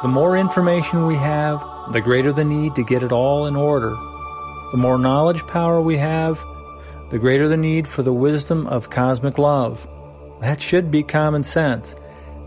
The 0.00 0.08
more 0.08 0.38
information 0.38 1.06
we 1.06 1.16
have, 1.16 1.62
the 1.92 2.00
greater 2.00 2.32
the 2.32 2.44
need 2.44 2.74
to 2.76 2.84
get 2.84 3.02
it 3.02 3.12
all 3.12 3.44
in 3.44 3.54
order. 3.54 3.90
The 4.70 4.78
more 4.78 4.98
knowledge 4.98 5.46
power 5.46 5.82
we 5.82 5.98
have, 5.98 6.42
the 7.10 7.18
greater 7.18 7.48
the 7.48 7.58
need 7.58 7.86
for 7.86 8.02
the 8.02 8.14
wisdom 8.14 8.66
of 8.66 8.88
cosmic 8.88 9.36
love. 9.36 9.86
That 10.40 10.58
should 10.58 10.90
be 10.90 11.02
common 11.02 11.42
sense 11.42 11.94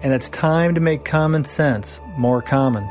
and 0.02 0.14
it's 0.14 0.30
time 0.30 0.76
to 0.76 0.82
make 0.82 1.06
common 1.06 1.44
sense 1.44 2.00
more 2.18 2.42
common. 2.42 2.88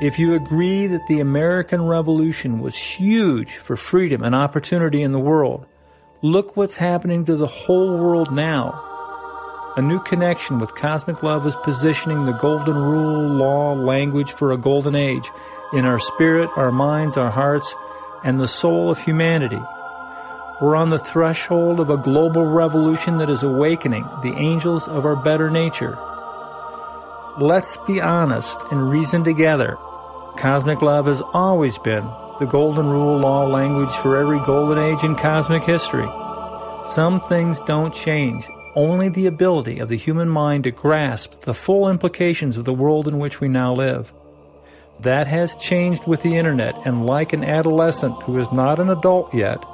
If 0.00 0.18
you 0.18 0.34
agree 0.34 0.86
that 0.86 1.06
the 1.06 1.20
American 1.20 1.82
Revolution 1.82 2.60
was 2.60 2.76
huge 2.76 3.56
for 3.56 3.76
freedom 3.76 4.22
and 4.22 4.34
opportunity 4.34 5.02
in 5.02 5.12
the 5.12 5.18
world, 5.18 5.66
look 6.22 6.56
what's 6.56 6.76
happening 6.76 7.24
to 7.26 7.36
the 7.36 7.46
whole 7.46 7.98
world 7.98 8.32
now. 8.32 8.86
A 9.76 9.82
new 9.82 10.00
connection 10.00 10.58
with 10.58 10.74
cosmic 10.74 11.22
love 11.22 11.46
is 11.46 11.54
positioning 11.56 12.24
the 12.24 12.32
golden 12.32 12.76
rule, 12.76 13.28
law, 13.28 13.74
language 13.74 14.32
for 14.32 14.52
a 14.52 14.56
golden 14.56 14.94
age 14.94 15.30
in 15.72 15.84
our 15.84 15.98
spirit, 15.98 16.50
our 16.56 16.72
minds, 16.72 17.16
our 17.16 17.30
hearts, 17.30 17.74
and 18.24 18.40
the 18.40 18.48
soul 18.48 18.90
of 18.90 18.98
humanity. 18.98 19.60
We're 20.60 20.76
on 20.76 20.90
the 20.90 20.98
threshold 20.98 21.80
of 21.80 21.88
a 21.88 21.96
global 21.96 22.44
revolution 22.44 23.16
that 23.16 23.30
is 23.30 23.42
awakening 23.42 24.06
the 24.22 24.34
angels 24.34 24.88
of 24.88 25.06
our 25.06 25.16
better 25.16 25.48
nature. 25.48 25.98
Let's 27.38 27.78
be 27.86 27.98
honest 27.98 28.58
and 28.70 28.90
reason 28.90 29.24
together. 29.24 29.78
Cosmic 30.36 30.82
love 30.82 31.06
has 31.06 31.22
always 31.32 31.78
been 31.78 32.04
the 32.40 32.46
golden 32.46 32.90
rule 32.90 33.18
law 33.18 33.46
language 33.46 33.90
for 34.02 34.18
every 34.18 34.38
golden 34.40 34.78
age 34.78 35.02
in 35.02 35.14
cosmic 35.14 35.64
history. 35.64 36.08
Some 36.90 37.20
things 37.20 37.60
don't 37.60 37.94
change, 37.94 38.46
only 38.74 39.08
the 39.08 39.26
ability 39.26 39.78
of 39.78 39.88
the 39.88 39.96
human 39.96 40.28
mind 40.28 40.64
to 40.64 40.70
grasp 40.70 41.40
the 41.42 41.54
full 41.54 41.88
implications 41.88 42.58
of 42.58 42.66
the 42.66 42.74
world 42.74 43.08
in 43.08 43.18
which 43.18 43.40
we 43.40 43.48
now 43.48 43.72
live. 43.72 44.12
That 45.00 45.26
has 45.26 45.56
changed 45.56 46.06
with 46.06 46.20
the 46.22 46.36
internet, 46.36 46.74
and 46.86 47.06
like 47.06 47.32
an 47.32 47.44
adolescent 47.44 48.22
who 48.24 48.38
is 48.38 48.52
not 48.52 48.78
an 48.78 48.90
adult 48.90 49.34
yet, 49.34 49.64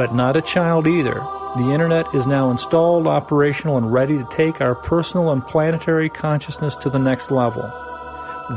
but 0.00 0.14
not 0.14 0.34
a 0.34 0.40
child 0.40 0.86
either. 0.86 1.22
The 1.58 1.72
internet 1.74 2.14
is 2.14 2.26
now 2.26 2.50
installed, 2.50 3.06
operational, 3.06 3.76
and 3.76 3.92
ready 3.92 4.16
to 4.16 4.24
take 4.30 4.62
our 4.62 4.74
personal 4.74 5.30
and 5.30 5.44
planetary 5.46 6.08
consciousness 6.08 6.74
to 6.76 6.88
the 6.88 6.98
next 6.98 7.30
level. 7.30 7.64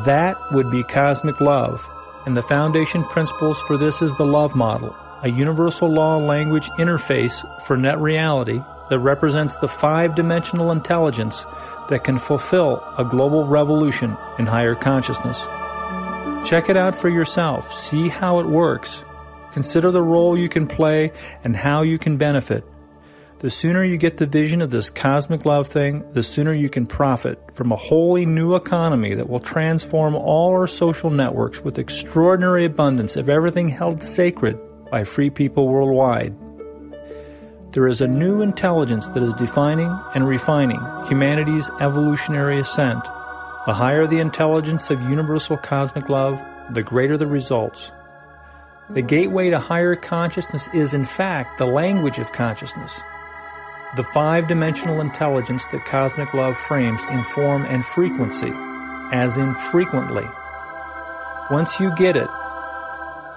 That 0.06 0.38
would 0.54 0.72
be 0.72 0.84
cosmic 0.84 1.42
love, 1.42 1.86
and 2.26 2.38
the 2.38 2.44
foundation 2.44 3.04
principles 3.04 3.60
for 3.64 3.76
this 3.76 4.02
is 4.02 4.16
the 4.16 4.24
love 4.24 4.56
model, 4.56 4.96
a 5.22 5.28
universal 5.28 5.90
law 5.90 6.16
language 6.16 6.70
interface 6.80 7.44
for 7.64 7.76
net 7.76 8.00
reality 8.00 8.64
that 8.90 9.00
represents 9.00 9.58
the 9.58 9.68
five 9.68 10.16
dimensional 10.16 10.72
intelligence 10.72 11.46
that 11.90 12.06
can 12.06 12.18
fulfill 12.18 12.82
a 12.98 13.04
global 13.04 13.46
revolution 13.46 14.16
in 14.40 14.46
higher 14.46 14.76
consciousness. 14.76 15.46
Check 16.48 16.70
it 16.70 16.78
out 16.78 16.96
for 16.96 17.10
yourself, 17.10 17.74
see 17.74 18.08
how 18.08 18.40
it 18.40 18.46
works, 18.46 19.04
Consider 19.54 19.92
the 19.92 20.02
role 20.02 20.38
you 20.38 20.50
can 20.50 20.68
play 20.68 21.12
and 21.44 21.56
how 21.56 21.84
you 21.84 21.98
can 22.00 22.18
benefit. 22.18 22.66
The 23.40 23.50
sooner 23.50 23.84
you 23.84 23.98
get 23.98 24.18
the 24.18 24.26
vision 24.26 24.62
of 24.62 24.72
this 24.72 24.90
cosmic 24.90 25.46
love 25.46 25.68
thing, 25.68 26.04
the 26.14 26.24
sooner 26.24 26.54
you 26.54 26.70
can 26.70 26.88
profit 26.88 27.38
from 27.54 27.72
a 27.72 27.76
wholly 27.76 28.26
new 28.26 28.56
economy 28.56 29.14
that 29.14 29.30
will 29.30 29.40
transform 29.40 30.16
all 30.16 30.52
our 30.52 30.66
social 30.66 31.12
networks 31.12 31.60
with 31.60 31.78
extraordinary 31.78 32.66
abundance 32.66 33.16
of 33.16 33.30
everything 33.30 33.70
held 33.70 34.02
sacred 34.02 34.58
by 34.90 35.04
free 35.04 35.30
people 35.30 35.68
worldwide. 35.68 36.34
There 37.74 37.88
is 37.88 38.02
a 38.02 38.08
new 38.08 38.42
intelligence 38.42 39.08
that 39.08 39.22
is 39.22 39.34
defining 39.34 39.94
and 40.16 40.28
refining 40.28 40.80
humanity's 41.08 41.70
evolutionary 41.80 42.60
ascent. 42.60 43.04
The 43.66 43.74
higher 43.74 44.08
the 44.08 44.20
intelligence 44.20 44.90
of 44.90 45.02
universal 45.02 45.58
cosmic 45.58 46.10
love, 46.10 46.42
the 46.72 46.82
greater 46.82 47.18
the 47.18 47.28
results. 47.28 47.92
The 48.90 49.02
gateway 49.02 49.50
to 49.50 49.60
higher 49.60 49.96
consciousness 49.96 50.68
is, 50.74 50.94
in 50.94 51.06
fact, 51.06 51.58
the 51.58 51.66
language 51.66 52.20
of 52.20 52.34
consciousness. 52.34 53.00
The 53.96 54.04
five 54.04 54.50
dimensional 54.50 55.00
intelligence 55.00 55.66
that 55.68 55.86
cosmic 55.86 56.34
love 56.34 56.58
frames 56.58 57.02
in 57.10 57.24
form 57.24 57.64
and 57.66 57.86
frequency, 57.86 58.52
as 59.14 59.38
in 59.38 59.56
frequently. 59.56 60.26
Once 61.50 61.80
you 61.80 61.96
get 61.96 62.18
it, 62.18 62.28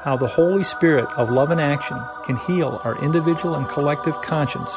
how 0.02 0.16
the 0.18 0.26
Holy 0.26 0.64
Spirit 0.64 1.06
of 1.16 1.30
love 1.30 1.50
and 1.50 1.60
action 1.60 2.00
can 2.24 2.36
heal 2.36 2.80
our 2.82 3.00
individual 3.02 3.54
and 3.54 3.68
collective 3.68 4.20
conscience, 4.22 4.72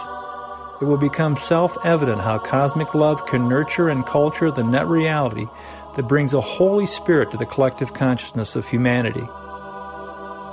it 0.82 0.86
will 0.86 0.98
become 0.98 1.36
self 1.36 1.78
evident 1.84 2.22
how 2.22 2.38
cosmic 2.38 2.94
love 2.94 3.26
can 3.26 3.50
nurture 3.50 3.90
and 3.90 4.06
culture 4.06 4.52
the 4.52 4.64
net 4.64 4.88
reality 4.88 5.48
that 5.96 6.08
brings 6.08 6.34
a 6.34 6.42
Holy 6.42 6.86
Spirit 6.86 7.32
to 7.32 7.38
the 7.38 7.46
collective 7.46 7.94
consciousness 7.94 8.56
of 8.56 8.68
humanity. 8.68 9.28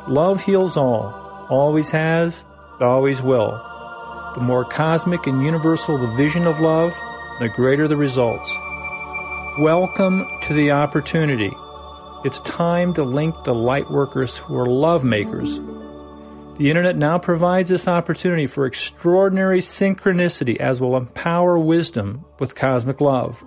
Love 0.09 0.41
heals 0.41 0.77
all, 0.77 1.47
always 1.51 1.91
has, 1.91 2.45
always 2.81 3.21
will. 3.21 3.61
The 4.37 4.41
more 4.41 4.65
cosmic 4.65 5.27
and 5.27 5.43
universal 5.43 5.99
the 5.99 6.15
vision 6.15 6.47
of 6.47 6.61
love, 6.61 6.97
the 7.41 7.49
greater 7.49 7.89
the 7.89 7.97
results. 7.97 8.49
Welcome 9.59 10.25
to 10.43 10.55
the 10.55 10.71
opportunity. 10.71 11.51
It's 12.25 12.39
time 12.41 12.95
to 12.95 13.03
link 13.03 13.35
the 13.43 13.55
light 13.55 13.91
workers 13.91 14.39
who 14.39 14.57
are 14.57 14.67
love 14.67 15.03
makers. 15.03 15.59
The 16.57 16.71
internet 16.71 16.97
now 16.97 17.19
provides 17.19 17.69
this 17.69 17.89
opportunity 17.89 18.47
for 18.47 18.65
extraordinary 18.65 19.59
synchronicity 19.59 20.57
as 20.59 20.81
will 20.81 20.97
empower 20.97 21.59
wisdom 21.59 22.25
with 22.39 22.55
cosmic 22.55 23.01
love. 23.01 23.45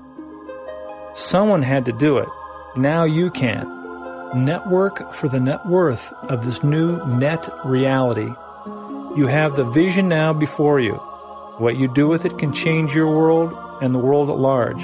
Someone 1.15 1.61
had 1.61 1.85
to 1.85 1.93
do 1.93 2.17
it. 2.17 2.27
Now 2.75 3.05
you 3.05 3.31
can 3.31 3.78
network 4.35 5.13
for 5.13 5.27
the 5.27 5.39
net 5.39 5.65
worth 5.65 6.13
of 6.29 6.45
this 6.45 6.63
new 6.63 7.03
net 7.05 7.49
reality. 7.65 8.31
You 9.15 9.27
have 9.27 9.55
the 9.55 9.69
vision 9.69 10.07
now 10.07 10.33
before 10.33 10.79
you. 10.79 10.93
What 11.57 11.77
you 11.77 11.87
do 11.87 12.07
with 12.07 12.25
it 12.25 12.37
can 12.37 12.53
change 12.53 12.95
your 12.95 13.07
world 13.07 13.53
and 13.81 13.93
the 13.93 13.99
world 13.99 14.29
at 14.29 14.37
large. 14.37 14.83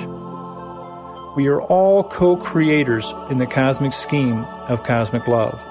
We 1.36 1.48
are 1.48 1.62
all 1.62 2.04
co 2.04 2.38
creators 2.38 3.14
in 3.30 3.38
the 3.38 3.46
cosmic 3.46 3.93
scheme 3.93 4.46
of 4.70 4.84
cosmic 4.84 5.28
love. 5.28 5.64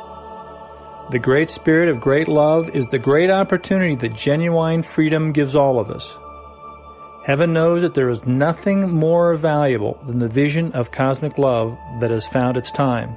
The 1.10 1.18
great 1.18 1.50
spirit 1.50 1.88
of 1.88 2.00
great 2.00 2.28
love 2.28 2.68
is 2.70 2.86
the 2.86 2.98
great 2.98 3.30
opportunity 3.30 3.94
that 3.96 4.14
genuine 4.14 4.82
freedom 4.82 5.32
gives 5.32 5.54
all 5.54 5.78
of 5.78 5.90
us. 5.90 6.16
Heaven 7.24 7.54
knows 7.54 7.82
that 7.82 7.94
there 7.94 8.10
is 8.10 8.26
nothing 8.26 8.90
more 8.90 9.34
valuable 9.34 9.98
than 10.06 10.18
the 10.18 10.28
vision 10.28 10.72
of 10.72 10.90
cosmic 10.90 11.38
love 11.38 11.76
that 12.00 12.10
has 12.10 12.26
found 12.26 12.56
its 12.56 12.70
time. 12.70 13.16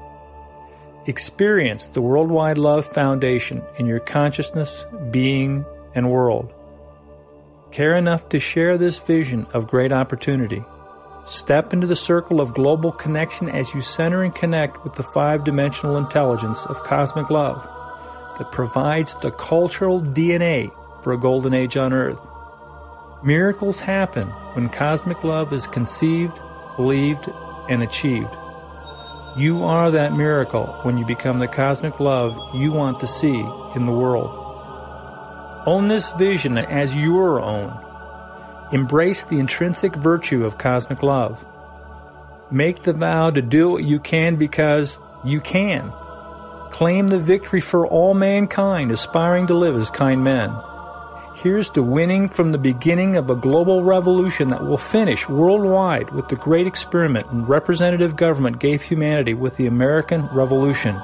Experience 1.08 1.86
the 1.86 2.02
Worldwide 2.02 2.58
Love 2.58 2.86
Foundation 2.86 3.64
in 3.78 3.86
your 3.86 4.02
consciousness, 4.02 4.86
being, 5.10 5.64
and 5.96 6.12
world. 6.12 6.54
Care 7.72 7.96
enough 7.96 8.28
to 8.28 8.40
share 8.40 8.78
this 8.78 8.98
vision 8.98 9.48
of 9.54 9.70
great 9.70 9.94
opportunity. 9.94 10.66
Step 11.26 11.72
into 11.72 11.88
the 11.88 11.96
circle 11.96 12.42
of 12.42 12.54
global 12.54 12.92
connection 12.92 13.48
as 13.48 13.74
you 13.74 13.80
center 13.80 14.22
and 14.22 14.36
connect 14.36 14.84
with 14.84 14.96
the 14.96 15.04
five 15.04 15.46
dimensional 15.46 15.96
intelligence 15.96 16.66
of 16.66 16.84
cosmic 16.84 17.30
love 17.30 17.64
that 18.38 18.52
provides 18.52 19.16
the 19.22 19.32
cultural 19.32 20.02
DNA 20.02 20.70
for 21.04 21.14
a 21.14 21.18
golden 21.18 21.54
age 21.54 21.78
on 21.78 21.94
earth. 21.94 22.20
Miracles 23.24 23.80
happen 23.80 24.28
when 24.56 24.68
cosmic 24.68 25.24
love 25.24 25.54
is 25.54 25.68
conceived, 25.68 26.38
believed, 26.76 27.30
and 27.70 27.82
achieved. 27.82 28.28
You 29.38 29.66
are 29.66 29.92
that 29.92 30.14
miracle 30.14 30.66
when 30.82 30.98
you 30.98 31.06
become 31.06 31.38
the 31.38 31.48
cosmic 31.48 32.00
love 32.00 32.56
you 32.56 32.72
want 32.72 33.02
to 33.02 33.08
see 33.08 33.38
in 33.76 33.86
the 33.86 33.92
world. 33.92 34.32
Own 35.68 35.86
this 35.86 36.10
vision 36.14 36.58
as 36.58 36.96
your 36.96 37.40
own. 37.40 37.72
Embrace 38.72 39.26
the 39.26 39.38
intrinsic 39.38 39.96
virtue 39.96 40.44
of 40.44 40.58
cosmic 40.58 41.04
love. 41.04 41.46
Make 42.50 42.82
the 42.82 42.94
vow 42.94 43.30
to 43.30 43.44
do 43.44 43.70
what 43.70 43.84
you 43.84 44.00
can 44.00 44.38
because 44.38 44.98
you 45.24 45.40
can. 45.40 45.94
Claim 46.72 47.10
the 47.10 47.20
victory 47.20 47.62
for 47.62 47.86
all 47.86 48.16
mankind 48.16 48.92
aspiring 48.92 49.46
to 49.48 49.54
live 49.54 49.76
as 49.76 49.92
kind 49.92 50.24
men. 50.24 50.50
Here's 51.44 51.70
to 51.72 51.84
winning 51.84 52.30
from 52.30 52.52
the 52.52 52.58
beginning 52.58 53.16
of 53.16 53.30
a 53.30 53.36
global 53.36 53.84
revolution 53.84 54.48
that 54.48 54.66
will 54.66 54.80
finish 54.80 55.30
worldwide 55.30 56.10
with 56.10 56.30
the 56.30 56.36
great 56.36 56.66
experiment 56.66 57.28
and 57.30 57.48
representative 57.48 58.16
government 58.16 58.58
gave 58.58 58.82
humanity 58.82 59.36
with 59.36 59.56
the 59.56 59.68
American 59.68 60.26
Revolution. 60.34 60.96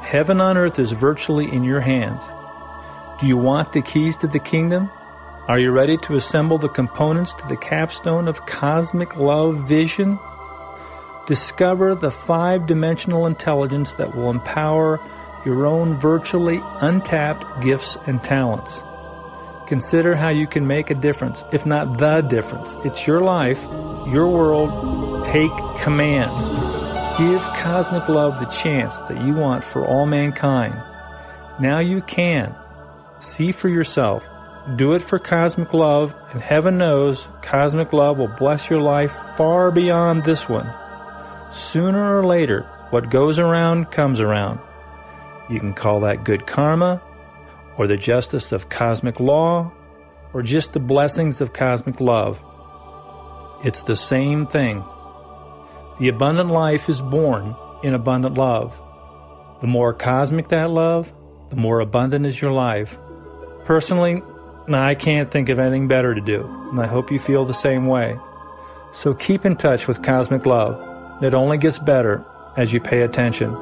Heaven 0.00 0.40
on 0.40 0.56
earth 0.56 0.80
is 0.80 0.90
virtually 0.90 1.48
in 1.52 1.62
your 1.62 1.78
hands. 1.78 2.20
Do 3.20 3.28
you 3.28 3.36
want 3.36 3.70
the 3.70 3.80
keys 3.80 4.16
to 4.16 4.26
the 4.26 4.40
kingdom? 4.40 4.90
Are 5.46 5.60
you 5.60 5.70
ready 5.70 5.96
to 5.98 6.16
assemble 6.16 6.58
the 6.58 6.68
components 6.68 7.32
to 7.34 7.46
the 7.46 7.56
capstone 7.56 8.26
of 8.26 8.44
cosmic 8.46 9.16
love 9.16 9.68
vision? 9.68 10.18
Discover 11.28 11.94
the 11.94 12.10
five 12.10 12.66
dimensional 12.66 13.26
intelligence 13.26 13.92
that 13.92 14.16
will 14.16 14.30
empower 14.30 14.98
your 15.46 15.64
own 15.64 15.96
virtually 16.00 16.60
untapped 16.80 17.62
gifts 17.62 17.96
and 18.08 18.20
talents. 18.24 18.82
Consider 19.72 20.14
how 20.14 20.28
you 20.28 20.46
can 20.46 20.66
make 20.66 20.90
a 20.90 20.94
difference, 20.94 21.46
if 21.50 21.64
not 21.64 21.96
the 21.96 22.20
difference. 22.20 22.76
It's 22.84 23.06
your 23.06 23.22
life, 23.22 23.62
your 24.06 24.28
world. 24.28 25.24
Take 25.28 25.50
command. 25.80 26.30
Give 27.16 27.40
cosmic 27.56 28.06
love 28.06 28.38
the 28.38 28.52
chance 28.52 28.98
that 28.98 29.22
you 29.22 29.32
want 29.32 29.64
for 29.64 29.86
all 29.86 30.04
mankind. 30.04 30.74
Now 31.58 31.78
you 31.78 32.02
can. 32.02 32.54
See 33.18 33.50
for 33.50 33.70
yourself. 33.70 34.28
Do 34.76 34.92
it 34.92 35.00
for 35.00 35.18
cosmic 35.18 35.72
love, 35.72 36.14
and 36.32 36.42
heaven 36.42 36.76
knows 36.76 37.26
cosmic 37.40 37.94
love 37.94 38.18
will 38.18 38.28
bless 38.28 38.68
your 38.68 38.82
life 38.82 39.12
far 39.38 39.70
beyond 39.70 40.24
this 40.24 40.50
one. 40.50 40.70
Sooner 41.50 42.18
or 42.18 42.26
later, 42.26 42.64
what 42.90 43.08
goes 43.08 43.38
around 43.38 43.90
comes 43.90 44.20
around. 44.20 44.60
You 45.48 45.60
can 45.60 45.72
call 45.72 46.00
that 46.00 46.24
good 46.24 46.46
karma, 46.46 47.00
or 47.78 47.86
the 47.86 47.96
justice 47.96 48.52
of 48.52 48.68
cosmic 48.68 49.20
law, 49.20 49.72
or 50.32 50.42
just 50.42 50.72
the 50.72 50.80
blessings 50.80 51.40
of 51.40 51.52
cosmic 51.52 52.00
love. 52.00 52.44
It's 53.64 53.82
the 53.82 53.96
same 53.96 54.46
thing. 54.46 54.84
The 55.98 56.08
abundant 56.08 56.50
life 56.50 56.88
is 56.88 57.00
born 57.00 57.54
in 57.82 57.94
abundant 57.94 58.36
love. 58.36 58.80
The 59.60 59.66
more 59.66 59.92
cosmic 59.92 60.48
that 60.48 60.70
love, 60.70 61.12
the 61.50 61.56
more 61.56 61.80
abundant 61.80 62.26
is 62.26 62.40
your 62.40 62.52
life. 62.52 62.98
Personally, 63.64 64.22
I 64.68 64.94
can't 64.94 65.30
think 65.30 65.48
of 65.48 65.58
anything 65.58 65.88
better 65.88 66.14
to 66.14 66.20
do, 66.20 66.44
and 66.70 66.80
I 66.80 66.86
hope 66.86 67.10
you 67.10 67.18
feel 67.18 67.44
the 67.44 67.54
same 67.54 67.86
way. 67.86 68.18
So 68.92 69.14
keep 69.14 69.44
in 69.44 69.56
touch 69.56 69.86
with 69.86 70.02
cosmic 70.02 70.46
love. 70.46 71.22
It 71.22 71.34
only 71.34 71.58
gets 71.58 71.78
better 71.78 72.24
as 72.56 72.72
you 72.72 72.80
pay 72.80 73.02
attention. 73.02 73.56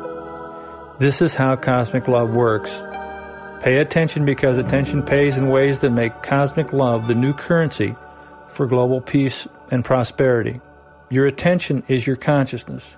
This 0.98 1.22
is 1.22 1.34
how 1.34 1.56
cosmic 1.56 2.08
love 2.08 2.30
works. 2.30 2.82
Pay 3.62 3.76
attention 3.76 4.24
because 4.24 4.56
attention 4.56 5.02
pays 5.02 5.36
in 5.36 5.50
ways 5.50 5.80
that 5.80 5.90
make 5.90 6.22
cosmic 6.22 6.72
love 6.72 7.08
the 7.08 7.14
new 7.14 7.34
currency 7.34 7.94
for 8.48 8.66
global 8.66 9.02
peace 9.02 9.46
and 9.70 9.84
prosperity. 9.84 10.58
Your 11.10 11.26
attention 11.26 11.82
is 11.86 12.06
your 12.06 12.16
consciousness. 12.16 12.96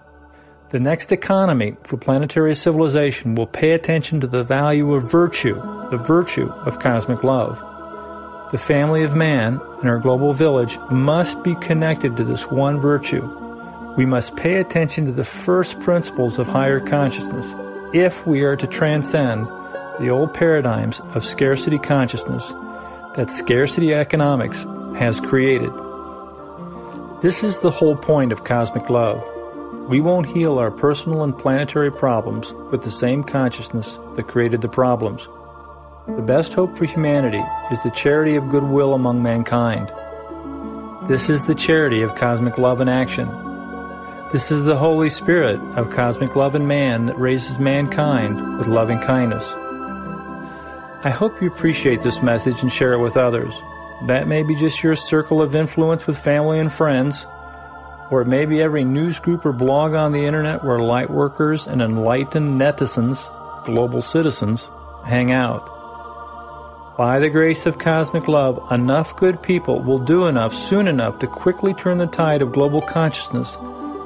The 0.70 0.78
next 0.78 1.10
economy 1.10 1.74
for 1.82 1.96
planetary 1.96 2.54
civilization 2.54 3.34
will 3.34 3.48
pay 3.48 3.72
attention 3.72 4.20
to 4.20 4.28
the 4.28 4.44
value 4.44 4.94
of 4.94 5.10
virtue, 5.10 5.56
the 5.90 5.96
virtue 5.96 6.48
of 6.48 6.78
cosmic 6.78 7.24
love. 7.24 7.58
The 8.52 8.58
family 8.58 9.02
of 9.02 9.16
man 9.16 9.60
and 9.80 9.90
our 9.90 9.98
global 9.98 10.32
village 10.32 10.78
must 10.92 11.42
be 11.42 11.56
connected 11.56 12.16
to 12.16 12.24
this 12.24 12.46
one 12.50 12.80
virtue. 12.80 13.26
We 13.96 14.06
must 14.06 14.36
pay 14.36 14.56
attention 14.56 15.06
to 15.06 15.12
the 15.12 15.24
first 15.24 15.80
principles 15.80 16.38
of 16.38 16.46
higher 16.46 16.78
consciousness 16.78 17.52
if 17.92 18.24
we 18.26 18.42
are 18.42 18.56
to 18.56 18.66
transcend 18.68 19.48
the 20.01 20.11
old 20.11 20.32
paradigms 20.32 21.01
of 21.14 21.24
scarcity 21.24 21.78
consciousness 21.78 22.53
that 23.14 23.30
scarcity 23.30 23.93
economics 23.93 24.64
has 24.97 25.20
created. 25.20 25.72
This 27.20 27.43
is 27.43 27.61
the 27.61 27.70
whole 27.70 27.97
point 27.97 28.32
of 28.32 28.45
cosmic 28.45 28.88
love. 28.88 29.22
We 29.88 30.01
won't 30.01 30.26
heal 30.26 30.59
our 30.59 30.70
personal 30.70 31.22
and 31.22 31.36
planetary 31.36 31.93
problems 31.93 32.53
with 32.70 32.82
the 32.82 32.90
same 32.90 33.22
consciousness 33.22 33.99
that 34.16 34.28
created 34.28 34.61
the 34.61 34.68
problems. 34.68 35.28
The 36.07 36.22
best 36.22 36.55
hope 36.55 36.76
for 36.76 36.84
humanity 36.84 37.43
is 37.70 37.82
the 37.82 37.90
charity 37.90 38.34
of 38.34 38.49
goodwill 38.49 38.95
among 38.95 39.22
mankind. 39.22 39.93
This 41.09 41.28
is 41.28 41.47
the 41.47 41.55
charity 41.55 42.03
of 42.03 42.14
cosmic 42.16 42.59
love 42.59 42.80
in 42.80 42.88
action. 42.88 43.28
This 44.32 44.51
is 44.51 44.64
the 44.64 44.76
Holy 44.76 45.11
Spirit 45.11 45.61
of 45.76 45.90
cosmic 45.90 46.34
love 46.34 46.55
in 46.55 46.66
man 46.66 47.07
that 47.07 47.18
raises 47.18 47.59
mankind 47.59 48.57
with 48.57 48.66
loving 48.66 48.99
kindness. 48.99 49.55
I 51.05 51.11
hope 51.11 51.42
you 51.42 51.48
appreciate 51.48 52.03
this 52.03 52.22
message 52.22 52.62
and 52.62 52.72
share 52.72 52.92
it 52.92 53.00
with 53.00 53.16
others. 53.16 53.53
That 54.07 54.28
may 54.28 54.44
be 54.44 54.55
just 54.55 54.84
your 54.84 54.94
circle 54.94 55.42
of 55.42 55.57
influence 55.57 56.07
with 56.07 56.16
family 56.16 56.61
and 56.61 56.72
friends, 56.72 57.26
or 58.12 58.22
it 58.22 58.28
may 58.28 58.46
be 58.46 58.62
every 58.62 58.84
news 58.84 59.18
group 59.18 59.44
or 59.44 59.53
blog 59.53 59.94
on 59.94 60.12
the 60.12 60.24
internet 60.24 60.62
where 60.62 60.78
light 60.78 61.11
workers 61.11 61.66
and 61.66 61.82
enlightened 61.82 62.61
netizens, 62.61 63.28
global 63.64 64.00
citizens, 64.00 64.70
hang 65.05 65.32
out. 65.32 65.68
By 66.96 67.18
the 67.18 67.30
grace 67.30 67.66
of 67.66 67.80
cosmic 67.80 68.28
love, 68.28 68.70
enough 68.70 69.16
good 69.16 69.42
people 69.42 69.82
will 69.82 69.98
do 69.98 70.26
enough 70.26 70.55
soon 70.55 70.86
enough 70.86 71.18
to 71.18 71.26
quickly 71.26 71.74
turn 71.74 71.98
the 71.98 72.07
tide 72.07 72.42
of 72.42 72.53
global 72.53 72.80
consciousness 72.80 73.57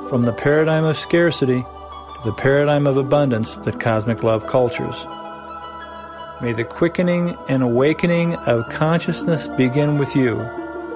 from 0.08 0.22
the 0.22 0.32
paradigm 0.32 0.84
of 0.84 0.96
scarcity 0.96 1.60
to 1.62 2.20
the 2.24 2.32
paradigm 2.32 2.86
of 2.86 2.96
abundance 2.96 3.56
that 3.56 3.80
cosmic 3.80 4.22
love 4.22 4.46
cultures. 4.46 5.06
May 6.40 6.52
the 6.52 6.64
quickening 6.64 7.36
and 7.48 7.62
awakening 7.62 8.34
of 8.34 8.68
consciousness 8.68 9.48
begin 9.48 9.96
with 9.96 10.14
you 10.14 10.38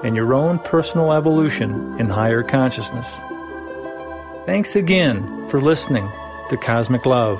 and 0.03 0.15
your 0.15 0.35
own 0.35 0.59
personal 0.59 1.13
evolution 1.13 1.99
in 1.99 2.09
higher 2.09 2.43
consciousness. 2.43 3.09
Thanks 4.45 4.75
again 4.75 5.47
for 5.49 5.59
listening 5.59 6.07
to 6.49 6.57
Cosmic 6.57 7.07
Love. 7.07 7.39